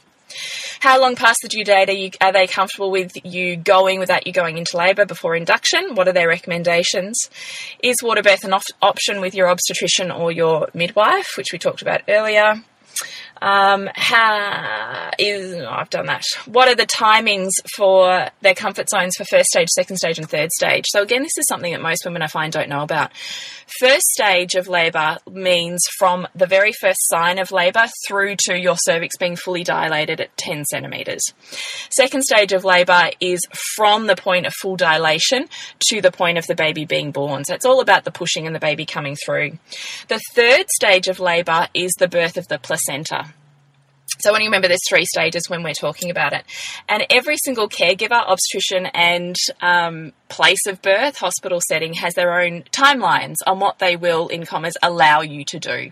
How 0.79 0.99
long 0.99 1.15
past 1.15 1.39
the 1.41 1.47
due 1.47 1.63
date 1.63 1.89
are, 1.89 1.93
you, 1.93 2.11
are 2.21 2.31
they 2.31 2.47
comfortable 2.47 2.91
with 2.91 3.13
you 3.25 3.55
going 3.55 3.99
without 3.99 4.27
you 4.27 4.33
going 4.33 4.57
into 4.57 4.77
labour 4.77 5.05
before 5.05 5.35
induction? 5.35 5.95
What 5.95 6.07
are 6.07 6.13
their 6.13 6.27
recommendations? 6.27 7.29
Is 7.83 8.03
water 8.03 8.23
birth 8.23 8.43
an 8.43 8.53
op- 8.53 8.63
option 8.81 9.21
with 9.21 9.33
your 9.33 9.49
obstetrician 9.49 10.11
or 10.11 10.31
your 10.31 10.69
midwife, 10.73 11.37
which 11.37 11.51
we 11.51 11.59
talked 11.59 11.81
about 11.81 12.01
earlier? 12.07 12.63
Um, 13.41 13.89
how 13.93 15.11
is 15.19 15.53
oh, 15.53 15.67
I've 15.69 15.89
done 15.89 16.07
that. 16.07 16.23
What 16.45 16.67
are 16.67 16.75
the 16.75 16.85
timings 16.85 17.51
for 17.75 18.29
their 18.41 18.55
comfort 18.55 18.89
zones 18.89 19.15
for 19.15 19.25
first 19.25 19.49
stage, 19.49 19.69
second 19.69 19.97
stage, 19.97 20.19
and 20.19 20.29
third 20.29 20.51
stage? 20.51 20.85
So 20.87 21.01
again, 21.01 21.23
this 21.23 21.37
is 21.37 21.47
something 21.47 21.71
that 21.71 21.81
most 21.81 22.03
women 22.05 22.21
I 22.21 22.27
find 22.27 22.51
don't 22.51 22.69
know 22.69 22.81
about. 22.81 23.11
First 23.79 24.05
stage 24.07 24.55
of 24.55 24.67
labour 24.67 25.17
means 25.29 25.81
from 25.99 26.27
the 26.33 26.47
very 26.47 26.71
first 26.71 27.07
sign 27.07 27.37
of 27.37 27.51
labour 27.51 27.87
through 28.07 28.35
to 28.45 28.57
your 28.57 28.75
cervix 28.77 29.17
being 29.17 29.35
fully 29.35 29.63
dilated 29.63 30.21
at 30.21 30.35
10 30.37 30.65
centimetres. 30.65 31.21
Second 31.89 32.23
stage 32.23 32.53
of 32.53 32.63
labour 32.63 33.09
is 33.19 33.41
from 33.75 34.07
the 34.07 34.15
point 34.15 34.45
of 34.45 34.53
full 34.53 34.77
dilation 34.77 35.47
to 35.89 36.01
the 36.01 36.11
point 36.11 36.37
of 36.37 36.47
the 36.47 36.55
baby 36.55 36.85
being 36.85 37.11
born. 37.11 37.43
So 37.43 37.53
it's 37.53 37.65
all 37.65 37.81
about 37.81 38.05
the 38.05 38.11
pushing 38.11 38.47
and 38.47 38.55
the 38.55 38.59
baby 38.59 38.85
coming 38.85 39.15
through. 39.15 39.57
The 40.07 40.21
third 40.33 40.67
stage 40.69 41.07
of 41.07 41.19
labour 41.19 41.67
is 41.73 41.91
the 41.99 42.07
birth 42.07 42.37
of 42.37 42.47
the 42.47 42.59
placenta. 42.59 43.26
So 44.19 44.31
when 44.31 44.41
you 44.41 44.47
remember, 44.47 44.67
there's 44.67 44.87
three 44.87 45.05
stages 45.05 45.49
when 45.49 45.63
we're 45.63 45.73
talking 45.73 46.09
about 46.09 46.33
it, 46.33 46.43
and 46.89 47.05
every 47.09 47.37
single 47.37 47.69
caregiver, 47.69 48.21
obstetrician, 48.27 48.87
and 48.87 49.35
um, 49.61 50.13
place 50.29 50.65
of 50.67 50.81
birth, 50.81 51.17
hospital 51.17 51.59
setting, 51.67 51.93
has 51.93 52.13
their 52.13 52.39
own 52.39 52.63
timelines 52.71 53.35
on 53.45 53.59
what 53.59 53.79
they 53.79 53.95
will, 53.95 54.27
in 54.27 54.45
commas, 54.45 54.77
allow 54.81 55.21
you 55.21 55.43
to 55.45 55.59
do. 55.59 55.91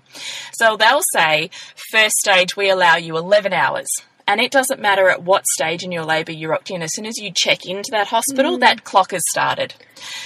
So 0.53 0.78
they'll 0.78 1.01
say, 1.13 1.49
first 1.91 2.15
stage, 2.15 2.55
we 2.55 2.69
allow 2.69 2.95
you 2.95 3.17
11 3.17 3.53
hours. 3.53 3.88
And 4.28 4.41
it 4.41 4.51
doesn't 4.51 4.82
matter 4.82 5.07
at 5.07 5.21
what 5.21 5.45
stage 5.45 5.84
in 5.84 5.91
your 5.91 6.03
labour 6.03 6.32
you're 6.32 6.57
in. 6.69 6.82
As 6.82 6.95
soon 6.95 7.05
as 7.05 7.17
you 7.17 7.32
check 7.32 7.59
into 7.65 7.91
that 7.91 8.07
hospital, 8.07 8.57
that 8.57 8.84
clock 8.84 9.11
has 9.11 9.21
started. 9.30 9.76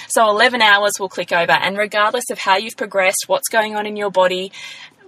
So 0.08 0.28
11 0.30 0.62
hours 0.62 0.92
will 0.98 1.10
click 1.10 1.32
over, 1.32 1.52
and 1.52 1.76
regardless 1.76 2.30
of 2.30 2.38
how 2.38 2.56
you've 2.56 2.78
progressed, 2.78 3.24
what's 3.26 3.48
going 3.48 3.76
on 3.76 3.86
in 3.86 3.96
your 3.96 4.10
body, 4.10 4.52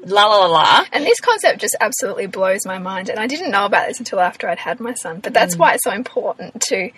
la 0.05 0.26
la 0.26 0.46
la 0.46 0.46
la, 0.46 0.84
And 0.92 1.05
this 1.05 1.20
concept 1.20 1.61
just 1.61 1.76
absolutely 1.80 2.26
blows 2.26 2.66
my 2.66 2.78
mind. 2.78 3.09
And 3.09 3.18
I 3.18 3.26
didn't 3.26 3.50
know 3.50 3.64
about 3.64 3.88
this 3.88 3.98
until 3.98 4.20
after 4.20 4.48
I'd 4.48 4.59
had 4.59 4.80
my 4.80 4.94
son. 4.94 5.20
But 5.20 5.32
Mm. 5.32 5.34
that's 5.34 5.57
why 5.57 5.74
it's 5.74 5.84
so 5.84 5.92
important 5.92 6.61
to 6.68 6.90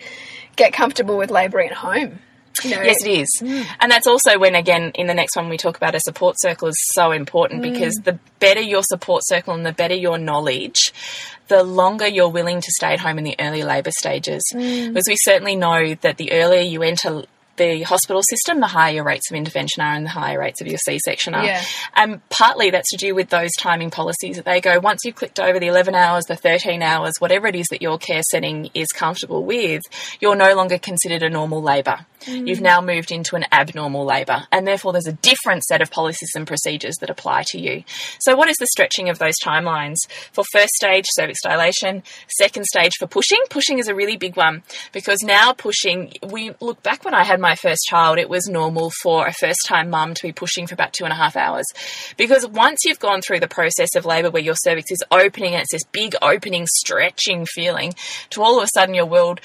get 0.56 0.72
comfortable 0.72 1.16
with 1.18 1.30
labouring 1.30 1.70
at 1.70 1.76
home. 1.76 2.20
You 2.62 2.70
know, 2.76 2.82
Yes, 2.82 3.04
it 3.04 3.10
is. 3.10 3.28
Mm. 3.42 3.66
And 3.80 3.90
that's 3.90 4.06
also 4.06 4.38
when, 4.38 4.54
again, 4.54 4.92
in 4.94 5.08
the 5.08 5.14
next 5.14 5.34
one 5.34 5.48
we 5.48 5.56
talk 5.56 5.76
about 5.76 5.94
a 5.96 6.00
support 6.00 6.36
circle 6.38 6.68
is 6.68 6.76
so 6.92 7.10
important 7.10 7.62
mm. 7.62 7.72
because 7.72 7.94
the 7.94 8.18
better 8.38 8.60
your 8.60 8.82
support 8.84 9.22
circle 9.26 9.54
and 9.54 9.66
the 9.66 9.72
better 9.72 9.94
your 9.94 10.18
knowledge, 10.18 10.92
the 11.48 11.64
longer 11.64 12.06
you're 12.06 12.28
willing 12.28 12.60
to 12.60 12.70
stay 12.70 12.92
at 12.92 13.00
home 13.00 13.18
in 13.18 13.24
the 13.24 13.34
early 13.40 13.64
labour 13.64 13.90
stages. 13.90 14.42
Mm. 14.54 14.88
Because 14.94 15.08
we 15.08 15.16
certainly 15.16 15.56
know 15.56 15.94
that 16.02 16.16
the 16.16 16.30
earlier 16.32 16.62
you 16.62 16.82
enter 16.82 17.24
the 17.56 17.82
hospital 17.82 18.22
system, 18.22 18.60
the 18.60 18.66
higher 18.66 18.94
your 18.94 19.04
rates 19.04 19.30
of 19.30 19.36
intervention 19.36 19.82
are 19.82 19.94
and 19.94 20.06
the 20.06 20.10
higher 20.10 20.38
rates 20.38 20.60
of 20.60 20.66
your 20.66 20.78
C-section 20.78 21.34
are. 21.34 21.44
Yeah. 21.44 21.62
And 21.94 22.26
partly 22.28 22.70
that's 22.70 22.90
to 22.90 22.96
do 22.96 23.14
with 23.14 23.28
those 23.28 23.52
timing 23.58 23.90
policies 23.90 24.36
that 24.36 24.44
they 24.44 24.60
go, 24.60 24.78
once 24.80 25.00
you've 25.04 25.14
clicked 25.14 25.40
over 25.40 25.58
the 25.58 25.68
11 25.68 25.94
hours, 25.94 26.24
the 26.24 26.36
13 26.36 26.82
hours, 26.82 27.14
whatever 27.18 27.46
it 27.46 27.56
is 27.56 27.66
that 27.70 27.82
your 27.82 27.98
care 27.98 28.22
setting 28.30 28.70
is 28.74 28.88
comfortable 28.88 29.44
with, 29.44 29.82
you're 30.20 30.36
no 30.36 30.54
longer 30.54 30.78
considered 30.78 31.22
a 31.22 31.30
normal 31.30 31.62
labour. 31.62 32.06
Mm. 32.26 32.48
You've 32.48 32.60
now 32.60 32.80
moved 32.80 33.10
into 33.10 33.36
an 33.36 33.44
abnormal 33.52 34.04
labour, 34.04 34.46
and 34.50 34.66
therefore 34.66 34.92
there's 34.92 35.06
a 35.06 35.12
different 35.12 35.64
set 35.64 35.82
of 35.82 35.90
policies 35.90 36.30
and 36.34 36.46
procedures 36.46 36.96
that 37.00 37.10
apply 37.10 37.44
to 37.48 37.60
you. 37.60 37.84
So, 38.20 38.34
what 38.34 38.48
is 38.48 38.56
the 38.56 38.66
stretching 38.66 39.10
of 39.10 39.18
those 39.18 39.34
timelines? 39.42 39.96
For 40.32 40.44
first 40.52 40.72
stage, 40.74 41.04
cervix 41.10 41.42
dilation, 41.42 42.02
second 42.38 42.64
stage 42.64 42.92
for 42.98 43.06
pushing. 43.06 43.40
Pushing 43.50 43.78
is 43.78 43.88
a 43.88 43.94
really 43.94 44.16
big 44.16 44.36
one 44.36 44.62
because 44.92 45.22
now 45.22 45.52
pushing, 45.52 46.14
we 46.22 46.52
look 46.60 46.82
back 46.82 47.04
when 47.04 47.14
I 47.14 47.24
had 47.24 47.40
my 47.44 47.54
first 47.54 47.82
child, 47.84 48.18
it 48.18 48.28
was 48.28 48.48
normal 48.48 48.90
for 49.02 49.26
a 49.26 49.32
first 49.32 49.60
time 49.68 49.90
mum 49.90 50.14
to 50.14 50.22
be 50.22 50.32
pushing 50.32 50.66
for 50.66 50.74
about 50.74 50.92
two 50.92 51.04
and 51.04 51.12
a 51.12 51.16
half 51.16 51.36
hours. 51.36 51.66
Because 52.16 52.46
once 52.46 52.80
you've 52.84 52.98
gone 52.98 53.20
through 53.20 53.40
the 53.40 53.48
process 53.48 53.94
of 53.94 54.06
labour 54.06 54.30
where 54.30 54.42
your 54.42 54.56
cervix 54.56 54.90
is 54.90 55.04
opening 55.10 55.52
and 55.52 55.62
it's 55.62 55.72
this 55.72 55.84
big 55.84 56.16
opening, 56.22 56.66
stretching 56.66 57.46
feeling, 57.46 57.94
to 58.30 58.42
all 58.42 58.58
of 58.58 58.64
a 58.64 58.68
sudden 58.74 58.94
your 58.94 59.06
world 59.06 59.40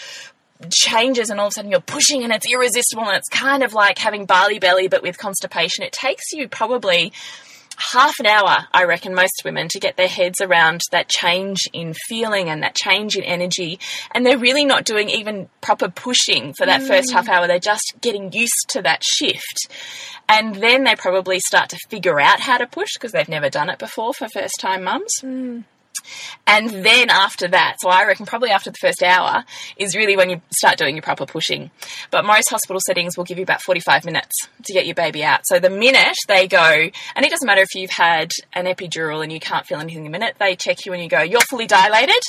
changes 0.72 1.30
and 1.30 1.39
all 1.39 1.47
of 1.47 1.52
a 1.52 1.56
sudden 1.56 1.72
you're 1.72 1.80
pushing 1.80 2.24
and 2.24 2.34
it's 2.34 2.50
irresistible 2.50 3.04
and 3.04 3.16
it's 3.16 3.30
kind 3.30 3.64
of 3.64 3.74
like 3.74 3.97
having 3.97 4.26
barley 4.26 4.60
belly 4.60 4.88
but 4.88 5.04
with 5.04 5.18
constipation. 5.18 5.84
It 5.84 5.91
takes 5.91 6.32
you 6.32 6.47
probably 6.47 7.14
half 7.80 8.20
an 8.20 8.26
hour, 8.26 8.68
I 8.72 8.84
reckon, 8.84 9.14
most 9.14 9.42
women 9.44 9.68
to 9.70 9.80
get 9.80 9.98
their 9.98 10.08
heads 10.08 10.42
around 10.42 10.82
that 10.92 11.10
change 11.10 11.60
in 11.74 11.94
feeling 12.08 12.50
and 12.50 12.64
that 12.64 12.76
change 12.76 13.16
in 13.16 13.24
energy. 13.24 13.80
And 14.12 14.26
they're 14.26 14.38
really 14.38 14.66
not 14.66 14.86
doing 14.86 15.10
even 15.10 15.50
proper 15.62 15.90
pushing 15.90 16.54
for 16.54 16.66
that 16.66 16.84
first 16.84 17.12
half 17.12 17.28
mm. 17.28 17.30
hour. 17.30 17.48
They're 17.48 17.60
just 17.60 17.96
getting 18.02 18.32
used 18.32 18.70
to 18.70 18.82
that 18.82 19.04
shift. 19.04 19.70
And 20.28 20.56
then 20.56 20.84
they 20.84 20.96
probably 20.96 21.40
start 21.40 21.70
to 21.70 21.78
figure 21.90 22.20
out 22.20 22.40
how 22.40 22.58
to 22.58 22.68
push 22.68 22.94
because 22.94 23.12
they've 23.12 23.30
never 23.30 23.50
done 23.50 23.70
it 23.70 23.80
before 23.80 24.14
for 24.14 24.28
first 24.30 24.60
time 24.60 24.84
mums. 24.84 25.12
Mm. 25.24 25.64
And 26.48 26.70
then 26.84 27.10
after 27.10 27.48
that, 27.48 27.78
so 27.80 27.90
I 27.90 28.06
reckon 28.06 28.26
probably 28.26 28.50
after 28.50 28.72
the 28.72 28.78
first 28.82 29.04
hour 29.04 29.46
is 29.78 29.96
really 29.96 30.18
when 30.18 30.30
you 30.30 30.42
start 30.52 30.78
doing 30.78 30.96
your 30.96 31.04
proper 31.04 31.26
pushing. 31.26 31.70
But 32.10 32.26
most 32.26 32.50
hospital 32.50 32.80
settings 32.84 33.18
will 33.18 33.24
give 33.24 33.38
you 33.38 33.44
about 33.44 33.62
45 33.62 34.06
minutes 34.06 34.36
to 34.64 34.74
get 34.74 34.86
your 34.88 34.96
baby 34.96 35.24
out. 35.24 35.42
So 35.44 35.60
the 35.60 35.70
minute 35.70 36.18
they 36.28 36.48
go, 36.48 36.90
and 37.16 37.26
it 37.26 37.30
doesn't 37.30 37.46
matter 37.46 37.62
if 37.62 37.76
you've 37.76 37.92
had 37.92 38.32
an 38.54 38.66
epidural 38.66 39.22
and 39.22 39.32
you 39.32 39.40
can't 39.40 39.66
feel 39.66 39.80
anything 39.80 40.04
the 40.04 40.10
minute 40.10 40.36
they 40.40 40.56
check 40.56 40.86
you 40.86 40.94
and 40.94 41.04
you 41.04 41.10
go, 41.10 41.22
you're 41.22 41.42
fully 41.42 41.68
dilated, 41.68 42.22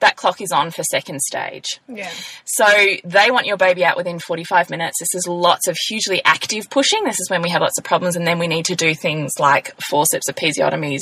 that 0.00 0.16
clock 0.16 0.40
is 0.40 0.50
on 0.50 0.70
for 0.70 0.82
second 0.82 1.20
stage. 1.20 1.80
Yeah. 1.88 2.10
So 2.44 2.66
they 3.04 3.30
want 3.30 3.46
your 3.46 3.56
baby 3.56 3.84
out 3.84 3.96
within 3.96 4.18
45 4.18 4.70
minutes. 4.70 4.98
This 4.98 5.14
is 5.14 5.28
lots 5.28 5.68
of 5.68 5.76
hugely 5.76 6.22
active 6.24 6.68
pushing. 6.70 7.04
This 7.04 7.20
is 7.20 7.30
when 7.30 7.42
we 7.42 7.50
have 7.50 7.60
lots 7.60 7.78
of 7.78 7.84
problems, 7.84 8.16
and 8.16 8.26
then 8.26 8.38
we 8.38 8.48
need 8.48 8.64
to 8.66 8.74
do 8.74 8.94
things 8.94 9.32
like 9.38 9.74
forceps, 9.88 10.28
episiotomies, 10.28 11.00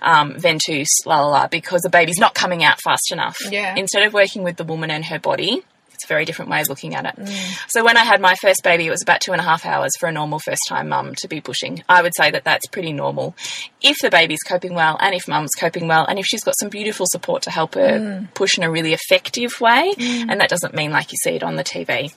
um, 0.00 0.34
ventouse, 0.34 1.04
la 1.04 1.20
la 1.20 1.28
la, 1.28 1.45
because 1.50 1.82
the 1.82 1.90
baby's 1.90 2.18
not 2.18 2.34
coming 2.34 2.64
out 2.64 2.80
fast 2.80 3.12
enough. 3.12 3.38
Yeah. 3.50 3.74
Instead 3.76 4.04
of 4.04 4.12
working 4.12 4.42
with 4.42 4.56
the 4.56 4.64
woman 4.64 4.90
and 4.90 5.04
her 5.06 5.18
body, 5.18 5.62
it's 5.96 6.04
a 6.04 6.08
very 6.08 6.26
different 6.26 6.50
way 6.50 6.60
of 6.60 6.68
looking 6.68 6.94
at 6.94 7.06
it. 7.06 7.16
Mm. 7.16 7.70
So 7.70 7.82
when 7.82 7.96
I 7.96 8.04
had 8.04 8.20
my 8.20 8.34
first 8.34 8.62
baby, 8.62 8.86
it 8.86 8.90
was 8.90 9.02
about 9.02 9.22
two 9.22 9.32
and 9.32 9.40
a 9.40 9.44
half 9.44 9.64
hours 9.64 9.92
for 9.98 10.08
a 10.08 10.12
normal 10.12 10.38
first 10.38 10.62
time 10.68 10.90
mum 10.90 11.14
to 11.16 11.28
be 11.28 11.40
pushing. 11.40 11.82
I 11.88 12.02
would 12.02 12.12
say 12.14 12.30
that 12.30 12.44
that's 12.44 12.66
pretty 12.66 12.92
normal. 12.92 13.34
If 13.80 13.96
the 14.02 14.10
baby's 14.10 14.42
coping 14.46 14.74
well 14.74 14.98
and 15.00 15.14
if 15.14 15.26
mum's 15.26 15.52
coping 15.58 15.88
well 15.88 16.04
and 16.06 16.18
if 16.18 16.26
she's 16.26 16.44
got 16.44 16.54
some 16.60 16.68
beautiful 16.68 17.06
support 17.06 17.42
to 17.44 17.50
help 17.50 17.74
her 17.74 17.98
mm. 17.98 18.34
push 18.34 18.58
in 18.58 18.64
a 18.64 18.70
really 18.70 18.92
effective 18.92 19.58
way, 19.60 19.94
mm. 19.96 20.26
and 20.28 20.40
that 20.40 20.50
doesn't 20.50 20.74
mean 20.74 20.90
like 20.90 21.12
you 21.12 21.18
see 21.22 21.30
it 21.30 21.42
on 21.42 21.56
the 21.56 21.64
TV. 21.64 22.12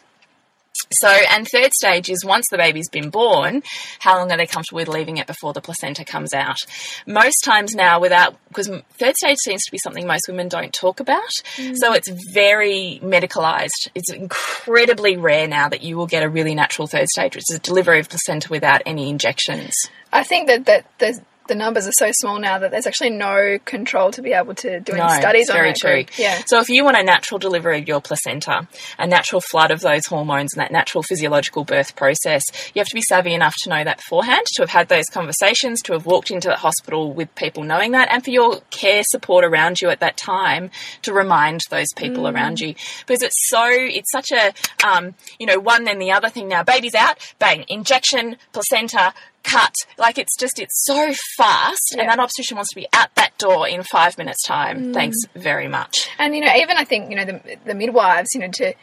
So, 0.92 1.08
and 1.08 1.48
third 1.48 1.74
stage 1.74 2.10
is 2.10 2.26
once 2.26 2.46
the 2.50 2.58
baby's 2.58 2.90
been 2.90 3.10
born, 3.10 3.64
how 4.00 4.18
long 4.18 4.32
are 4.32 4.38
they 4.38 4.46
comfortable 4.46 4.78
with 4.78 4.88
leaving 4.88 5.18
it 5.18 5.28
before 5.28 5.54
the 5.54 5.62
placenta 5.62 6.04
comes 6.04 6.34
out? 6.34 6.58
Most 7.06 7.38
times 7.46 7.76
now, 7.76 8.00
without, 8.00 8.36
because 8.48 8.70
third 9.00 9.16
stage 9.16 9.38
seems 9.44 9.64
to 9.64 9.72
be 9.72 9.78
something 9.78 10.08
most 10.08 10.28
women 10.28 10.48
don't 10.48 10.74
talk 10.74 11.00
about. 11.00 11.30
Mm. 11.58 11.76
So 11.78 11.94
it's 11.94 12.10
very 12.34 13.00
medicalized. 13.04 13.90
It's 13.94 14.12
incredibly 14.12 15.18
rare 15.18 15.48
now 15.48 15.70
that 15.70 15.84
you 15.84 15.98
will 15.98 16.08
get 16.08 16.24
a 16.24 16.30
really 16.30 16.56
natural 16.56 16.88
third 16.88 17.08
stage, 17.10 17.36
which 17.36 17.46
is 17.50 17.60
delivery 17.60 18.00
of 18.00 18.10
placenta 18.10 18.50
without 18.50 18.82
any 18.86 19.10
injections. 19.10 19.76
I 20.12 20.24
think 20.24 20.48
that, 20.48 20.66
that 20.66 20.86
the, 20.98 21.22
the 21.50 21.56
numbers 21.56 21.86
are 21.86 21.92
so 21.92 22.10
small 22.14 22.40
now 22.40 22.58
that 22.60 22.72
there's 22.72 22.88
actually 22.88 23.10
no 23.10 23.60
control 23.66 24.12
to 24.12 24.22
be 24.22 24.32
able 24.32 24.56
to 24.56 24.80
do 24.80 24.94
any 24.94 25.02
No, 25.02 25.10
studies 25.10 25.50
on 25.50 25.58
very 25.58 25.72
that 25.72 25.78
true. 25.78 25.92
group. 25.96 26.18
Yeah. 26.18 26.42
So 26.46 26.60
if 26.60 26.70
you 26.70 26.86
want 26.86 26.96
a 26.98 27.04
natural 27.04 27.38
delivery 27.40 27.80
of 27.80 27.88
your 27.88 28.00
placenta, 28.00 28.68
a 28.98 29.06
natural 29.06 29.42
flood 29.42 29.72
of 29.72 29.82
those 29.82 30.06
hormones 30.06 30.54
and 30.54 30.62
that 30.62 30.72
natural 30.72 31.04
physiological 31.04 31.66
birth 31.66 31.96
process, 31.98 32.44
you 32.74 32.80
have 32.80 32.88
to 32.88 32.96
be 32.96 33.02
savvy 33.02 33.34
enough 33.34 33.56
to 33.64 33.70
know 33.70 33.84
that 33.84 33.98
beforehand, 33.98 34.46
to 34.56 34.62
have 34.62 34.70
had 34.70 34.88
those 34.88 35.06
conversations, 35.12 35.82
to 35.82 35.94
have 35.94 36.06
walked 36.06 36.32
into 36.32 36.48
the 36.48 36.56
hospital 36.56 37.12
with 37.12 37.34
people 37.36 37.64
knowing 37.64 37.92
that, 37.92 38.08
and 38.12 38.24
for 38.24 38.30
your 38.30 38.62
care 38.70 39.02
support 39.04 39.44
around 39.44 39.82
you 39.82 39.90
at 39.90 40.00
that 40.00 40.16
time 40.16 40.72
to 41.02 41.12
remind 41.12 41.60
those 41.70 41.88
people 41.98 42.24
Mm. 42.24 42.34
around 42.34 42.60
you. 42.60 42.76
Because 43.06 43.22
it's 43.24 43.50
so, 43.50 43.66
it's 43.70 44.12
such 44.12 44.32
a, 44.32 44.54
um, 44.88 45.16
you 45.40 45.46
know, 45.46 45.60
one 45.60 45.84
then 45.84 46.00
the 46.00 46.12
other 46.12 46.30
thing 46.30 46.48
now. 46.48 46.64
Baby's 46.64 46.96
out, 46.96 47.18
bang, 47.40 47.66
injection, 47.68 48.38
placenta, 48.54 49.14
cut. 49.44 49.74
Like 49.98 50.18
it's 50.18 50.36
just, 50.38 50.60
it's 50.60 50.84
so 50.86 51.14
fast, 51.38 51.96
and 51.98 52.08
that 52.08 52.20
obstetrician 52.20 52.56
wants 52.56 52.72
to 52.72 52.76
be 52.76 52.88
at 52.94 53.14
that 53.16 53.38
door 53.38 53.68
in 53.68 53.84
five 53.84 54.18
minutes' 54.18 54.44
time. 54.46 54.86
Mm. 54.86 54.94
Thanks 54.94 55.18
very 55.36 55.68
much. 55.68 56.10
And 56.18 56.36
you 56.36 56.42
know, 56.42 56.54
even 56.56 56.78
I 56.78 56.84
think 56.84 57.10
you 57.10 57.16
know 57.16 57.26
the, 57.26 57.58
the 57.66 57.76
midwives, 57.76 58.30
you 58.34 58.42
know, 58.42 58.50
to 58.54 58.74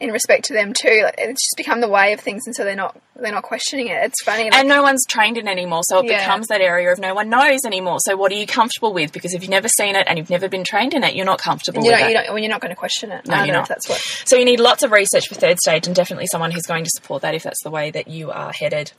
in 0.00 0.10
respect 0.10 0.46
to 0.46 0.52
them 0.52 0.72
too, 0.72 1.02
like, 1.04 1.14
it's 1.16 1.44
just 1.44 1.54
become 1.56 1.80
the 1.80 1.88
way 1.88 2.12
of 2.12 2.18
things, 2.18 2.42
and 2.46 2.54
so 2.56 2.64
they're 2.64 2.74
not 2.74 3.00
they're 3.14 3.30
not 3.30 3.44
questioning 3.44 3.86
it. 3.86 4.02
It's 4.02 4.20
funny, 4.24 4.44
like, 4.44 4.54
And 4.54 4.68
no 4.68 4.82
one's 4.82 5.04
trained 5.06 5.38
in 5.38 5.46
anymore, 5.46 5.82
so 5.84 6.00
it 6.00 6.06
Yeah. 6.06 6.18
becomes 6.18 6.48
that 6.48 6.60
area 6.60 6.90
of 6.90 6.98
no 6.98 7.14
one 7.14 7.28
knows 7.28 7.60
anymore. 7.64 7.98
So 8.00 8.16
what 8.16 8.32
are 8.32 8.34
you 8.34 8.46
comfortable 8.46 8.92
with? 8.92 9.12
Because 9.12 9.32
if 9.32 9.42
you've 9.42 9.50
never 9.50 9.68
seen 9.68 9.94
it 9.94 10.06
and 10.08 10.18
you've 10.18 10.30
never 10.30 10.48
been 10.48 10.64
trained 10.64 10.92
in 10.92 11.04
it, 11.04 11.14
you're 11.14 11.26
not 11.26 11.38
comfortable 11.38 11.84
you 11.84 11.92
with 11.92 12.00
it. 12.00 12.08
you 12.08 12.14
don't, 12.14 12.28
well, 12.28 12.38
you're 12.38 12.50
not 12.50 12.60
going 12.60 12.70
to 12.70 12.76
question 12.76 13.12
it. 13.12 13.28
No, 13.28 13.34
either 13.34 13.46
you're 13.46 13.54
not. 13.54 13.68
That's 13.68 13.88
what. 13.88 13.98
So 14.24 14.36
you 14.36 14.44
need 14.44 14.58
lots 14.58 14.82
of 14.82 14.90
research 14.90 15.28
for 15.28 15.36
third 15.36 15.58
stage 15.58 15.86
and 15.86 15.94
definitely 15.94 16.26
someone 16.26 16.50
who's 16.50 16.66
going 16.66 16.82
to 16.84 16.90
support 16.92 17.22
that 17.22 17.34
if 17.34 17.44
that's 17.44 17.62
the 17.62 17.70
way 17.70 17.90
that 17.92 18.08
you 18.08 18.32
are 18.32 18.52
headed. 18.52 18.90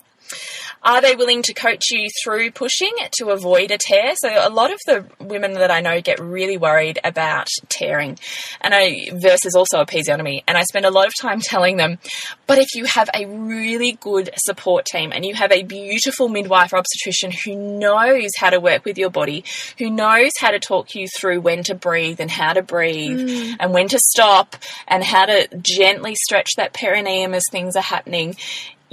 Are 0.84 1.01
they 1.01 1.15
willing 1.15 1.41
to 1.43 1.53
coach 1.53 1.91
you 1.91 2.09
through 2.23 2.51
pushing 2.51 2.91
to 3.13 3.29
avoid 3.29 3.71
a 3.71 3.77
tear? 3.77 4.13
So 4.15 4.29
a 4.29 4.49
lot 4.49 4.71
of 4.71 4.79
the 4.86 5.05
women 5.19 5.53
that 5.53 5.71
I 5.71 5.79
know 5.79 6.01
get 6.01 6.19
really 6.19 6.57
worried 6.57 6.99
about 7.03 7.47
tearing. 7.69 8.19
And 8.59 8.73
I 8.75 9.09
versus 9.13 9.55
also 9.55 9.79
a 9.79 9.86
episiotomy. 9.86 10.43
And 10.47 10.57
I 10.57 10.63
spend 10.63 10.86
a 10.86 10.91
lot 10.91 11.07
of 11.07 11.13
time 11.19 11.39
telling 11.41 11.77
them, 11.77 11.99
but 12.47 12.57
if 12.57 12.75
you 12.75 12.86
have 12.86 13.09
a 13.13 13.25
really 13.25 13.93
good 13.93 14.31
support 14.38 14.86
team 14.86 15.11
and 15.13 15.25
you 15.25 15.34
have 15.36 15.51
a 15.51 15.63
beautiful 15.63 16.29
midwife 16.29 16.73
or 16.73 16.77
obstetrician 16.77 17.31
who 17.31 17.55
knows 17.55 18.31
how 18.38 18.49
to 18.49 18.59
work 18.59 18.86
with 18.86 18.97
your 18.97 19.09
body, 19.09 19.43
who 19.77 19.89
knows 19.89 20.31
how 20.39 20.51
to 20.51 20.59
talk 20.59 20.95
you 20.95 21.07
through 21.07 21.41
when 21.41 21.63
to 21.63 21.75
breathe 21.75 22.19
and 22.19 22.31
how 22.31 22.53
to 22.53 22.61
breathe 22.61 23.29
mm. 23.29 23.55
and 23.59 23.73
when 23.73 23.88
to 23.88 23.99
stop 23.99 24.55
and 24.88 25.03
how 25.03 25.25
to 25.25 25.47
gently 25.61 26.15
stretch 26.15 26.51
that 26.57 26.73
perineum 26.73 27.34
as 27.34 27.43
things 27.51 27.75
are 27.75 27.81
happening, 27.81 28.36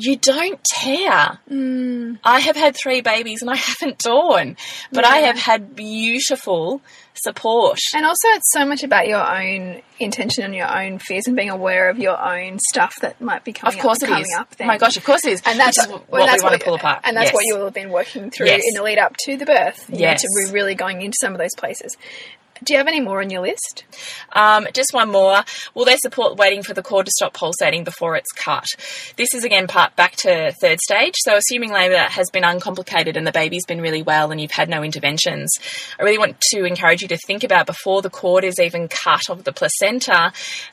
you 0.03 0.17
don't 0.17 0.61
tear. 0.65 1.39
Mm. 1.51 2.19
I 2.25 2.41
have 2.41 2.57
had 2.57 2.77
three 2.77 3.01
babies 3.01 3.43
and 3.43 3.51
I 3.51 3.57
haven't 3.69 3.99
torn, 4.01 4.57
but 4.93 5.05
I 5.05 5.19
have 5.19 5.39
had 5.39 5.75
beautiful 5.77 6.81
support. 7.15 7.79
And 7.95 8.07
also, 8.07 8.29
it's 8.29 8.51
so 8.53 8.65
much 8.65 8.83
about 8.83 9.07
your 9.07 9.21
own 9.25 9.83
intention 9.99 10.45
and 10.45 10.55
your 10.55 10.75
own 10.75 10.99
fears 10.99 11.27
and 11.27 11.37
being 11.37 11.51
aware 11.51 11.91
of 11.91 11.99
your 11.99 12.19
own 12.19 12.59
stuff 12.71 12.97
that 13.03 13.21
might 13.21 13.45
be 13.45 13.53
coming 13.53 13.75
up. 13.75 13.79
Of 13.79 13.83
course 13.83 13.99
up, 14.03 14.09
it 14.09 14.13
coming 14.13 14.23
is. 14.31 14.37
up. 14.39 14.57
Then. 14.57 14.67
my 14.67 14.79
gosh, 14.79 14.97
of 14.97 15.05
course 15.05 15.25
it 15.27 15.33
is. 15.33 15.43
And 15.45 15.59
that's 15.59 15.77
Which 15.79 15.87
is 15.97 16.03
what, 16.09 16.27
that's 16.27 16.43
we 16.43 16.49
want 16.49 16.59
to 16.61 16.65
pull 16.65 16.75
apart. 16.75 17.01
And 17.05 17.17
that's 17.17 17.27
Yes. 17.29 17.35
what 17.35 17.45
you 17.45 17.57
will 17.57 17.65
have 17.67 17.75
been 17.75 17.91
working 17.91 18.31
through 18.31 18.47
Yes. 18.47 18.63
in 18.67 18.75
the 18.75 18.83
lead 18.83 18.99
up 18.99 19.15
to 19.27 19.37
the 19.37 19.45
birth. 19.45 19.85
You 19.89 19.97
know, 19.97 20.01
Yes. 20.01 20.23
to 20.23 20.29
we're 20.47 20.53
really 20.53 20.75
going 20.75 21.03
into 21.03 21.17
some 21.21 21.33
of 21.33 21.39
those 21.39 21.55
places. 21.57 21.97
Do 22.63 22.75
you 22.75 22.79
have 22.79 22.89
any 22.89 23.01
more 23.01 23.23
on 23.23 23.31
your 23.31 23.41
list? 23.41 23.85
Um, 24.33 24.67
just 24.75 24.93
one 24.93 25.11
more. 25.11 25.43
Will 25.75 25.87
they 25.87 25.97
support 25.97 26.37
waiting 26.37 26.63
for 26.63 26.75
the 26.75 26.83
cord 26.83 27.07
to 27.07 27.13
stop 27.13 27.33
pulsating 27.33 27.85
before 27.85 28.17
it's 28.17 28.31
cut? 28.33 28.67
This 29.17 29.33
is 29.35 29.45
again 29.45 29.67
part 29.67 29.97
back 29.97 30.15
to 30.17 30.53
third 30.61 30.79
stage. 30.81 31.15
So 31.21 31.37
assuming 31.37 31.73
labour 31.73 31.97
has 31.97 32.29
been 32.31 32.45
uncomplicated 32.45 33.17
and 33.17 33.27
the 33.27 33.33
baby's 33.33 33.65
been 33.65 33.81
really 33.81 34.03
well 34.03 34.31
and 34.31 34.39
you've 34.39 34.51
had 34.51 34.69
no 34.69 34.83
interventions, 34.83 35.51
I 35.99 36.03
really 36.03 36.19
want 36.19 36.39
to 36.53 36.65
encourage 36.67 37.01
you 37.01 37.09
to 37.09 37.17
think 37.27 37.45
about 37.45 37.65
before 37.65 38.03
the 38.03 38.11
cord 38.11 38.45
is 38.45 38.61
even 38.61 38.89
cut 38.89 39.31
of 39.31 39.45
the 39.45 39.53
placenta 39.53 40.33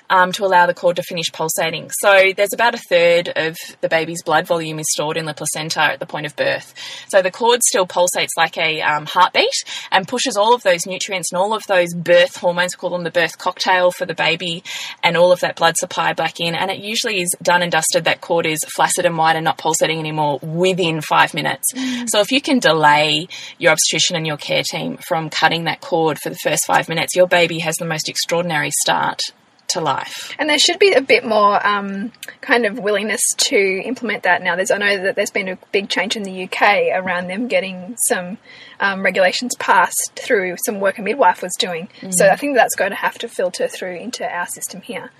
um, 0.09 0.33
to 0.33 0.43
allow 0.43 0.65
the 0.65 0.73
cord 0.73 0.97
to 0.97 1.03
finish 1.03 1.31
pulsating. 1.31 1.89
So 2.01 2.33
there's 2.35 2.53
about 2.53 2.75
a 2.75 2.81
third 2.89 3.29
of 3.33 3.55
the 3.79 3.87
baby's 3.87 4.23
blood 4.23 4.45
volume 4.45 4.79
is 4.79 4.87
stored 4.91 5.15
in 5.15 5.25
the 5.25 5.33
placenta 5.33 5.81
at 5.81 6.01
the 6.01 6.05
point 6.05 6.25
of 6.25 6.35
birth. 6.35 6.73
So 7.07 7.21
the 7.21 7.31
cord 7.31 7.61
still 7.63 7.87
pulsates 7.87 8.35
like 8.35 8.57
a 8.57 8.81
um, 8.81 9.05
heartbeat 9.05 9.63
and 9.89 10.05
pushes 10.05 10.35
all 10.35 10.53
of 10.53 10.63
those 10.63 10.85
nutrients 10.85 11.31
and 11.31 11.39
all 11.39 11.53
of 11.53 11.63
those 11.67 11.76
birth 11.93 12.37
hormones, 12.37 12.75
we 12.75 12.79
call 12.79 12.91
them 12.91 13.03
the 13.03 13.11
birth 13.11 13.37
cocktail 13.37 13.91
for 13.91 14.05
the 14.05 14.13
baby, 14.13 14.63
and 15.03 15.17
all 15.17 15.31
of 15.31 15.39
that 15.41 15.55
blood 15.55 15.77
supply 15.77 16.13
back 16.13 16.39
in. 16.39 16.55
And 16.55 16.71
it 16.71 16.79
usually 16.79 17.21
is 17.21 17.35
done 17.41 17.61
and 17.61 17.71
dusted. 17.71 18.05
That 18.05 18.21
cord 18.21 18.45
is 18.45 18.59
flaccid 18.75 19.05
and 19.05 19.17
white 19.17 19.35
and 19.35 19.45
not 19.45 19.57
pulsating 19.57 19.99
anymore 19.99 20.39
within 20.41 21.01
five 21.01 21.33
minutes. 21.33 21.65
So 22.07 22.19
if 22.19 22.31
you 22.31 22.41
can 22.41 22.59
delay 22.59 23.27
your 23.57 23.71
obstetrician 23.71 24.15
and 24.15 24.25
your 24.25 24.37
care 24.37 24.63
team 24.63 24.97
from 24.97 25.29
cutting 25.29 25.65
that 25.65 25.81
cord 25.81 26.17
for 26.19 26.29
the 26.29 26.39
first 26.43 26.65
five 26.65 26.89
minutes, 26.89 27.15
your 27.15 27.27
baby 27.27 27.59
has 27.59 27.75
the 27.75 27.85
most 27.85 28.09
extraordinary 28.09 28.71
start 28.81 29.21
to 29.69 29.81
life. 29.81 30.33
And 30.39 30.49
there 30.49 30.59
should 30.59 30.79
be 30.79 30.93
a 30.93 31.01
bit 31.01 31.25
more 31.25 31.65
um, 31.65 32.11
kind 32.41 32.65
of 32.65 32.79
willingness 32.79 33.21
to 33.37 33.57
implement 33.57 34.23
that 34.23 34.41
now. 34.41 34.55
There's, 34.55 34.71
I 34.71 34.77
know 34.77 35.03
that 35.03 35.15
there's 35.15 35.31
been 35.31 35.49
a 35.49 35.57
big 35.71 35.89
change 35.89 36.15
in 36.15 36.23
the 36.23 36.43
UK 36.43 36.87
around 36.93 37.27
them 37.27 37.47
getting 37.47 37.95
some 38.07 38.37
um, 38.79 39.03
regulations 39.03 39.55
passed 39.59 40.11
through 40.15 40.55
some 40.65 40.79
work 40.79 40.97
a 40.97 41.01
midwife 41.01 41.41
was 41.41 41.53
doing. 41.57 41.89
So 42.11 42.27
I 42.27 42.35
think 42.35 42.55
that's 42.55 42.75
going 42.75 42.91
to 42.91 42.95
have 42.95 43.17
to 43.19 43.27
filter 43.27 43.67
through 43.67 43.95
into 43.97 44.27
our 44.27 44.47
system 44.47 44.81
here. 44.81 45.11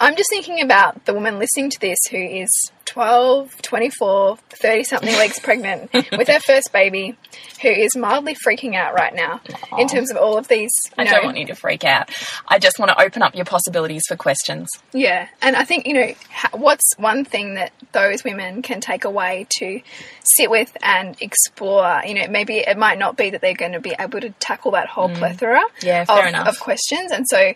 I'm 0.00 0.16
just 0.16 0.30
thinking 0.30 0.60
about 0.62 1.04
the 1.04 1.14
woman 1.14 1.38
listening 1.38 1.70
to 1.70 1.80
this 1.80 1.98
who 2.10 2.18
is 2.18 2.50
12, 2.86 3.62
24, 3.62 4.36
30 4.36 4.84
something 4.84 5.18
weeks 5.18 5.38
pregnant 5.42 5.92
with 5.92 6.28
her 6.28 6.40
first 6.40 6.72
baby 6.72 7.16
who 7.62 7.68
is 7.68 7.96
mildly 7.96 8.36
freaking 8.46 8.74
out 8.74 8.94
right 8.94 9.14
now 9.14 9.40
in 9.78 9.88
terms 9.88 10.10
of 10.10 10.16
all 10.16 10.36
of 10.36 10.48
these. 10.48 10.72
I 10.98 11.04
you 11.04 11.10
don't 11.10 11.24
want 11.24 11.38
you 11.38 11.46
to 11.46 11.54
freak 11.54 11.84
out. 11.84 12.10
I 12.46 12.58
just 12.58 12.78
want 12.78 12.90
to 12.90 13.00
open 13.00 13.22
up 13.22 13.34
your 13.34 13.44
possibilities 13.44 14.02
for 14.06 14.16
questions. 14.16 14.68
Yeah, 14.92 15.28
and 15.40 15.56
I 15.56 15.64
think 15.64 15.86
you 15.86 15.94
know 15.94 16.14
what's 16.52 16.96
one 16.98 17.24
thing 17.24 17.54
that 17.54 17.72
those 17.92 18.22
women 18.22 18.62
can 18.62 18.80
take 18.80 19.04
away 19.04 19.46
to 19.58 19.80
sit 20.24 20.50
with 20.50 20.76
and 20.82 21.16
explore. 21.20 22.02
You 22.06 22.14
know, 22.14 22.28
maybe 22.28 22.58
it 22.58 22.76
might 22.76 22.98
not 22.98 23.03
be 23.12 23.30
that 23.30 23.40
they're 23.40 23.54
going 23.54 23.72
to 23.72 23.80
be 23.80 23.94
able 23.98 24.20
to 24.20 24.30
tackle 24.40 24.70
that 24.72 24.88
whole 24.88 25.08
plethora 25.10 25.60
Mm. 25.60 25.82
Yeah, 25.84 26.04
fair 26.04 26.22
of, 26.22 26.26
enough. 26.28 26.48
of 26.48 26.60
questions, 26.60 27.12
and 27.12 27.26
so 27.28 27.52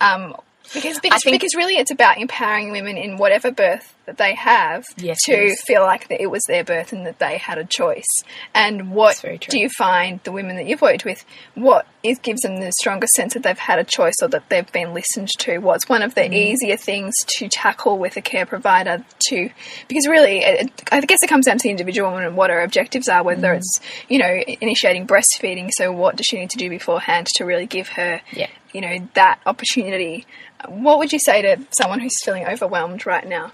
um, 0.00 0.36
because 0.74 0.98
because, 1.00 1.22
think- 1.22 1.34
because 1.34 1.54
really 1.54 1.76
it's 1.76 1.90
about 1.90 2.18
empowering 2.18 2.70
women 2.72 2.96
in 2.96 3.16
whatever 3.16 3.50
birth 3.50 3.94
that 4.06 4.18
they 4.18 4.34
have 4.34 4.84
Yes, 4.96 5.18
to 5.26 5.32
is. 5.32 5.62
feel 5.62 5.82
like 5.82 6.08
that 6.08 6.20
it 6.20 6.26
was 6.30 6.42
their 6.48 6.64
birth 6.64 6.92
and 6.92 7.06
that 7.06 7.18
they 7.20 7.38
had 7.38 7.56
a 7.58 7.64
choice. 7.64 8.04
And 8.54 8.90
what 8.90 9.22
do 9.48 9.58
you 9.58 9.68
find 9.78 10.18
the 10.24 10.32
women 10.32 10.56
that 10.56 10.66
you've 10.66 10.82
worked 10.82 11.04
with? 11.04 11.24
What 11.54 11.86
is 12.02 12.18
gives 12.18 12.40
them 12.40 12.56
the 12.60 12.72
strongest 12.80 13.12
sense 13.14 13.34
that 13.34 13.44
they've 13.44 13.56
had 13.58 13.78
a 13.78 13.84
choice 13.84 14.14
or 14.20 14.26
that 14.28 14.48
they've 14.48 14.70
been 14.72 14.92
listened 14.92 15.28
to? 15.38 15.58
What's 15.58 15.88
one 15.88 16.02
of 16.02 16.16
the 16.16 16.22
Mm. 16.22 16.34
easier 16.34 16.76
things 16.76 17.14
to 17.38 17.48
tackle 17.48 17.96
with 17.96 18.16
a 18.16 18.20
care 18.20 18.44
provider? 18.44 19.04
To 19.28 19.50
because 19.86 20.08
really, 20.08 20.38
it- 20.44 20.72
I 20.90 21.00
guess 21.00 21.22
it 21.22 21.28
comes 21.28 21.46
down 21.46 21.58
to 21.58 21.62
the 21.62 21.70
individual 21.70 22.10
woman 22.10 22.24
and 22.26 22.36
what 22.36 22.50
her 22.50 22.60
objectives 22.60 23.08
are. 23.08 23.22
Whether 23.22 23.54
Mm. 23.54 23.58
it's 23.58 23.78
you 24.08 24.18
know 24.18 24.42
initiating 24.60 25.06
breastfeeding, 25.06 25.70
so 25.76 25.92
what 25.92 26.16
does 26.16 26.26
she 26.26 26.38
need 26.38 26.50
to 26.50 26.58
do 26.58 26.68
beforehand 26.68 27.28
to 27.36 27.44
really 27.44 27.66
give 27.66 27.90
her 27.90 28.20
Yeah. 28.32 28.48
you 28.72 28.80
know 28.80 28.98
that 29.14 29.38
opportunity? 29.46 30.26
What 30.66 30.98
would 30.98 31.12
you 31.12 31.18
say 31.20 31.42
to 31.42 31.58
someone 31.70 32.00
who's 32.00 32.20
feeling 32.24 32.46
overwhelmed 32.46 33.06
right 33.06 33.26
now? 33.28 33.52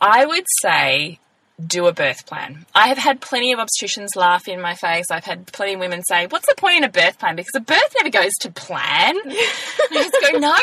I 0.00 0.26
would 0.26 0.46
say 0.60 1.20
do 1.64 1.86
a 1.86 1.92
birth 1.92 2.26
plan. 2.26 2.66
I 2.74 2.88
have 2.88 2.98
had 2.98 3.20
plenty 3.20 3.52
of 3.52 3.58
obstetricians 3.58 4.16
laugh 4.16 4.48
in 4.48 4.60
my 4.60 4.74
face. 4.74 5.06
I've 5.10 5.24
had 5.24 5.46
plenty 5.52 5.74
of 5.74 5.80
women 5.80 6.02
say, 6.02 6.26
What's 6.26 6.46
the 6.46 6.54
point 6.56 6.78
in 6.78 6.84
a 6.84 6.88
birth 6.88 7.18
plan? 7.18 7.36
Because 7.36 7.54
a 7.54 7.60
birth 7.60 7.94
never 7.98 8.10
goes 8.10 8.32
to 8.40 8.50
plan. 8.50 9.16
I 9.26 9.88
just 9.92 10.32
go, 10.32 10.38
No, 10.38 10.56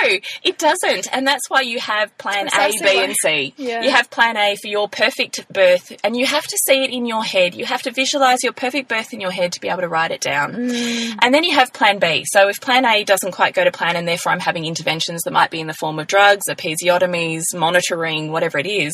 it 0.44 0.58
doesn't. 0.58 1.08
And 1.12 1.26
that's 1.26 1.50
why 1.50 1.62
you 1.62 1.80
have 1.80 2.16
plan 2.18 2.48
A, 2.48 2.50
Precisely 2.50 2.80
B, 2.82 3.04
and 3.04 3.16
C. 3.22 3.54
Yeah. 3.58 3.82
You 3.84 3.92
have 3.92 4.10
plan 4.10 4.36
A 4.38 4.56
for 4.56 4.68
your 4.68 4.90
perfect 4.90 5.52
birth, 5.52 5.92
and 6.04 6.18
you 6.18 6.26
have 6.26 6.46
to 6.46 6.58
see 6.66 6.84
it 6.84 6.92
in 6.92 7.06
your 7.06 7.24
head. 7.24 7.56
You 7.56 7.66
have 7.66 7.82
to 7.84 7.92
visualize 7.92 8.44
your 8.44 8.54
perfect 8.54 8.90
birth 8.90 9.14
in 9.14 9.22
your 9.22 9.32
head 9.32 9.54
to 9.54 9.62
be 9.62 9.70
able 9.70 9.82
to 9.82 9.90
write 9.90 10.12
it 10.12 10.22
down. 10.22 10.54
Mm. 10.54 11.18
And 11.22 11.34
then 11.34 11.44
you 11.44 11.56
have 11.56 11.72
plan 11.74 12.00
B. 12.00 12.26
So 12.26 12.50
if 12.50 12.60
plan 12.60 12.86
A 12.86 13.04
doesn't 13.04 13.32
quite 13.32 13.54
go 13.54 13.64
to 13.64 13.72
plan, 13.72 13.96
and 13.96 14.08
therefore 14.08 14.32
I'm 14.32 14.40
having 14.40 14.66
interventions 14.66 15.22
that 15.24 15.32
might 15.32 15.52
be 15.52 15.60
in 15.60 15.68
the 15.68 15.74
form 15.74 16.00
of 16.00 16.08
drugs, 16.08 16.46
episiotomies, 16.50 17.44
monitoring, 17.56 18.32
whatever 18.32 18.58
it 18.58 18.68
is, 18.68 18.94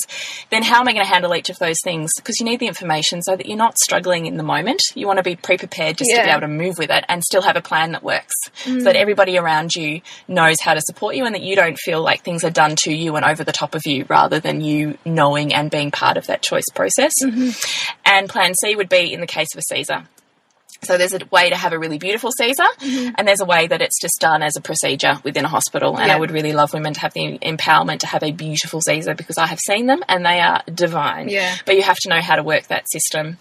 then 0.49 0.63
how 0.63 0.81
am 0.81 0.87
I 0.87 0.93
going 0.93 1.05
to 1.05 1.11
handle 1.11 1.33
each 1.33 1.49
of 1.49 1.57
those 1.57 1.77
things? 1.83 1.94
Because 2.17 2.39
you 2.39 2.45
need 2.45 2.59
the 2.59 2.67
information 2.67 3.21
so 3.21 3.35
that 3.35 3.45
you're 3.45 3.57
not 3.57 3.77
struggling 3.77 4.25
in 4.25 4.37
the 4.37 4.43
moment. 4.43 4.81
You 4.93 5.07
want 5.07 5.17
to 5.17 5.23
be 5.23 5.35
pre 5.35 5.57
prepared 5.57 5.97
just 5.97 6.11
to 6.11 6.23
be 6.23 6.29
able 6.29 6.41
to 6.41 6.47
move 6.47 6.77
with 6.77 6.89
it 6.89 7.05
and 7.07 7.23
still 7.23 7.41
have 7.41 7.55
a 7.55 7.61
plan 7.61 7.93
that 7.93 8.03
works 8.03 8.35
so 8.55 8.71
mm. 8.71 8.83
that 8.83 8.95
everybody 8.95 9.37
around 9.37 9.75
you 9.75 10.01
knows 10.27 10.57
how 10.61 10.73
to 10.73 10.81
support 10.81 11.15
you 11.15 11.25
and 11.25 11.35
that 11.35 11.41
you 11.41 11.55
don't 11.55 11.77
feel 11.77 12.01
like 12.01 12.23
things 12.23 12.43
are 12.43 12.51
done 12.51 12.75
to 12.83 12.93
you 12.93 13.15
and 13.15 13.25
over 13.25 13.43
the 13.43 13.51
top 13.51 13.75
of 13.75 13.85
you 13.85 14.05
rather 14.09 14.39
than 14.39 14.61
you 14.61 14.97
knowing 15.05 15.53
and 15.53 15.71
being 15.71 15.91
part 15.91 16.17
of 16.17 16.27
that 16.27 16.41
choice 16.41 16.65
process. 16.73 17.13
Mm-hmm. 17.23 17.49
And 18.05 18.29
plan 18.29 18.53
C 18.55 18.75
would 18.75 18.89
be 18.89 19.13
in 19.13 19.21
the 19.21 19.27
case 19.27 19.47
of 19.53 19.59
a 19.59 19.75
Caesar. 19.75 20.05
So 20.83 20.97
there's 20.97 21.13
a 21.13 21.19
way 21.31 21.49
to 21.49 21.55
have 21.55 21.73
a 21.73 21.79
really 21.79 21.97
beautiful 21.97 22.31
Caesar, 22.37 22.63
and 22.81 23.27
there's 23.27 23.41
a 23.41 23.45
way 23.45 23.67
that 23.67 23.81
it's 23.81 23.99
just 23.99 24.19
done 24.19 24.43
as 24.43 24.55
a 24.55 24.61
procedure 24.61 25.19
within 25.23 25.45
a 25.45 25.47
hospital. 25.47 25.97
And 25.97 26.07
Yeah. 26.07 26.15
I 26.15 26.19
would 26.19 26.31
really 26.31 26.53
love 26.53 26.73
women 26.73 26.93
to 26.93 26.99
have 27.01 27.13
the 27.13 27.37
empowerment 27.39 27.99
to 27.99 28.07
have 28.07 28.23
a 28.23 28.31
beautiful 28.31 28.81
Caesar 28.81 29.13
because 29.15 29.37
I 29.37 29.47
have 29.47 29.59
seen 29.59 29.85
them 29.87 30.03
and 30.07 30.25
they 30.25 30.39
are 30.39 30.61
divine. 30.73 31.29
Yeah. 31.29 31.55
But 31.65 31.75
you 31.75 31.83
have 31.83 31.97
to 31.97 32.09
know 32.09 32.21
how 32.21 32.35
to 32.35 32.43
work 32.43 32.67
that 32.67 32.89
system. 32.89 33.37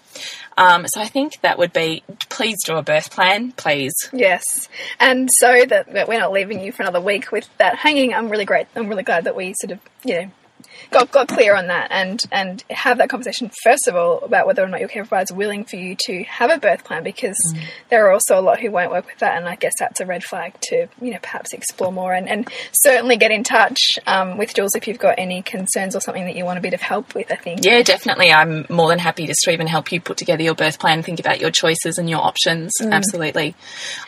Um, 0.57 0.85
so 0.87 1.01
I 1.01 1.07
think 1.07 1.41
that 1.41 1.57
would 1.57 1.73
be 1.73 2.03
please 2.29 2.57
do 2.65 2.77
a 2.77 2.81
birth 2.81 3.11
plan, 3.11 3.51
please. 3.51 3.93
Yes, 4.13 4.69
and 5.01 5.29
so 5.39 5.65
that, 5.65 5.91
that 5.91 6.07
we're 6.07 6.19
not 6.19 6.31
leaving 6.31 6.61
you 6.63 6.71
for 6.71 6.83
another 6.83 7.01
week 7.01 7.31
with 7.31 7.49
that 7.57 7.75
hanging. 7.75 8.13
I'm 8.13 8.29
really 8.29 8.45
great. 8.45 8.67
I'm 8.75 8.87
really 8.87 9.03
glad 9.03 9.25
that 9.25 9.35
we 9.35 9.53
sort 9.59 9.71
of 9.71 9.79
you 10.05 10.21
know 10.21 10.31
got 10.91 11.11
got 11.11 11.27
clear 11.27 11.55
on 11.55 11.67
that 11.67 11.87
and 11.91 12.21
and 12.31 12.63
have 12.69 12.97
that 12.97 13.09
conversation 13.09 13.49
first 13.63 13.87
of 13.87 13.95
all 13.95 14.19
about 14.19 14.47
whether 14.47 14.63
or 14.63 14.67
not 14.67 14.79
your 14.79 14.89
care 14.89 15.03
provider 15.03 15.23
is 15.23 15.31
willing 15.31 15.65
for 15.65 15.75
you 15.75 15.95
to 16.05 16.23
have 16.23 16.51
a 16.51 16.57
birth 16.57 16.83
plan 16.83 17.03
because 17.03 17.37
there 17.89 18.05
are 18.05 18.11
also 18.11 18.39
a 18.39 18.41
lot 18.41 18.59
who 18.59 18.71
won't 18.71 18.91
work 18.91 19.05
with 19.05 19.17
that, 19.19 19.37
and 19.37 19.47
I 19.47 19.55
guess 19.55 19.73
that's 19.79 19.99
a 19.99 20.05
red 20.05 20.23
flag 20.23 20.53
to 20.69 20.87
you 21.01 21.11
know 21.11 21.19
perhaps 21.21 21.53
explore 21.53 21.91
more 21.91 22.13
and 22.13 22.27
and 22.27 22.49
certainly 22.73 23.17
get 23.17 23.31
in 23.31 23.43
touch 23.43 23.79
um, 24.07 24.37
with 24.37 24.53
Jules 24.53 24.75
if 24.75 24.87
you've 24.87 24.99
got 24.99 25.15
any 25.17 25.41
concerns 25.41 25.95
or 25.95 25.99
something 26.01 26.25
that 26.25 26.35
you 26.35 26.45
want 26.45 26.57
a 26.57 26.61
bit 26.61 26.73
of 26.73 26.81
help 26.81 27.15
with. 27.15 27.31
I 27.31 27.35
think. 27.35 27.63
Yeah, 27.63 27.81
definitely. 27.81 28.31
I'm 28.31 28.65
more 28.69 28.89
than 28.89 28.99
happy 28.99 29.27
to 29.27 29.35
even 29.51 29.67
help 29.67 29.91
you 29.91 30.01
put 30.01 30.17
together 30.17 30.43
your 30.43 30.55
birth 30.55 30.79
plan, 30.79 31.03
think 31.03 31.19
about 31.19 31.39
your 31.39 31.51
choices 31.51 31.97
and 31.97 32.09
your 32.09 32.19
options. 32.19 32.71
Mm. 32.81 32.91
Absolutely. 32.91 33.55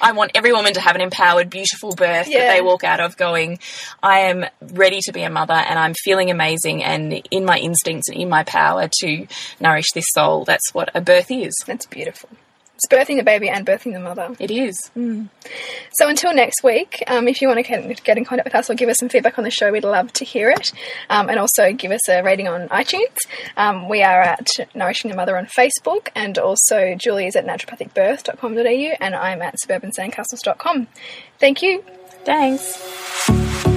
I 0.01 0.11
want 0.13 0.31
every 0.35 0.51
woman 0.51 0.73
to 0.73 0.81
have 0.81 0.95
an 0.95 1.01
empowered, 1.01 1.49
beautiful 1.49 1.93
birth 1.93 2.27
Yeah. 2.27 2.39
that 2.39 2.53
they 2.55 2.61
walk 2.61 2.83
out 2.83 2.99
of 2.99 3.17
going, 3.17 3.59
I 4.01 4.19
am 4.19 4.45
ready 4.73 4.99
to 5.03 5.11
be 5.11 5.23
a 5.23 5.29
mother 5.29 5.53
and 5.53 5.77
I'm 5.77 5.93
feeling 5.93 6.31
amazing 6.31 6.56
and 6.65 7.21
in 7.31 7.45
my 7.45 7.57
instincts 7.57 8.09
and 8.09 8.17
in 8.17 8.29
my 8.29 8.43
power 8.43 8.89
to 9.01 9.27
nourish 9.59 9.91
this 9.93 10.05
soul. 10.09 10.45
That's 10.45 10.73
what 10.73 10.89
a 10.93 11.01
birth 11.01 11.31
is. 11.31 11.55
That's 11.65 11.85
beautiful. 11.85 12.29
It's 12.77 12.87
birthing 12.93 13.17
the 13.17 13.23
baby 13.23 13.49
and 13.49 13.65
birthing 13.65 13.93
the 13.93 13.99
mother. 13.99 14.35
It 14.39 14.51
is. 14.51 14.91
So 15.93 16.07
until 16.07 16.31
next 16.31 16.63
week, 16.63 17.03
um, 17.07 17.27
if 17.27 17.41
you 17.41 17.47
want 17.47 17.57
to 17.57 17.63
get, 17.63 18.03
get 18.03 18.17
in 18.19 18.25
contact 18.25 18.45
with 18.45 18.53
us 18.53 18.69
or 18.69 18.75
give 18.75 18.87
us 18.87 18.97
some 18.99 19.09
feedback 19.09 19.39
on 19.39 19.43
the 19.43 19.49
show, 19.49 19.71
we'd 19.71 19.83
love 19.83 20.13
to 20.13 20.25
hear 20.25 20.51
it. 20.51 20.71
Um, 21.09 21.27
and 21.27 21.39
also 21.39 21.73
give 21.73 21.89
us 21.91 22.07
a 22.07 22.21
rating 22.21 22.47
on 22.47 22.69
iTunes. 22.69 23.17
Um, 23.55 23.89
we 23.89 24.03
are 24.03 24.21
at 24.21 24.47
Nourishing 24.75 25.09
the 25.09 25.17
Mother 25.17 25.35
on 25.37 25.47
Facebook, 25.47 26.09
and 26.13 26.37
also 26.37 26.93
Julie 26.93 27.25
is 27.25 27.35
at 27.35 27.47
naturopathicbirth.com.au, 27.47 28.95
and 29.01 29.15
I'm 29.15 29.41
at 29.41 29.55
suburbansandcastles.com. 29.65 30.87
Thank 31.39 31.63
you. 31.63 31.83
Thanks. 32.25 33.76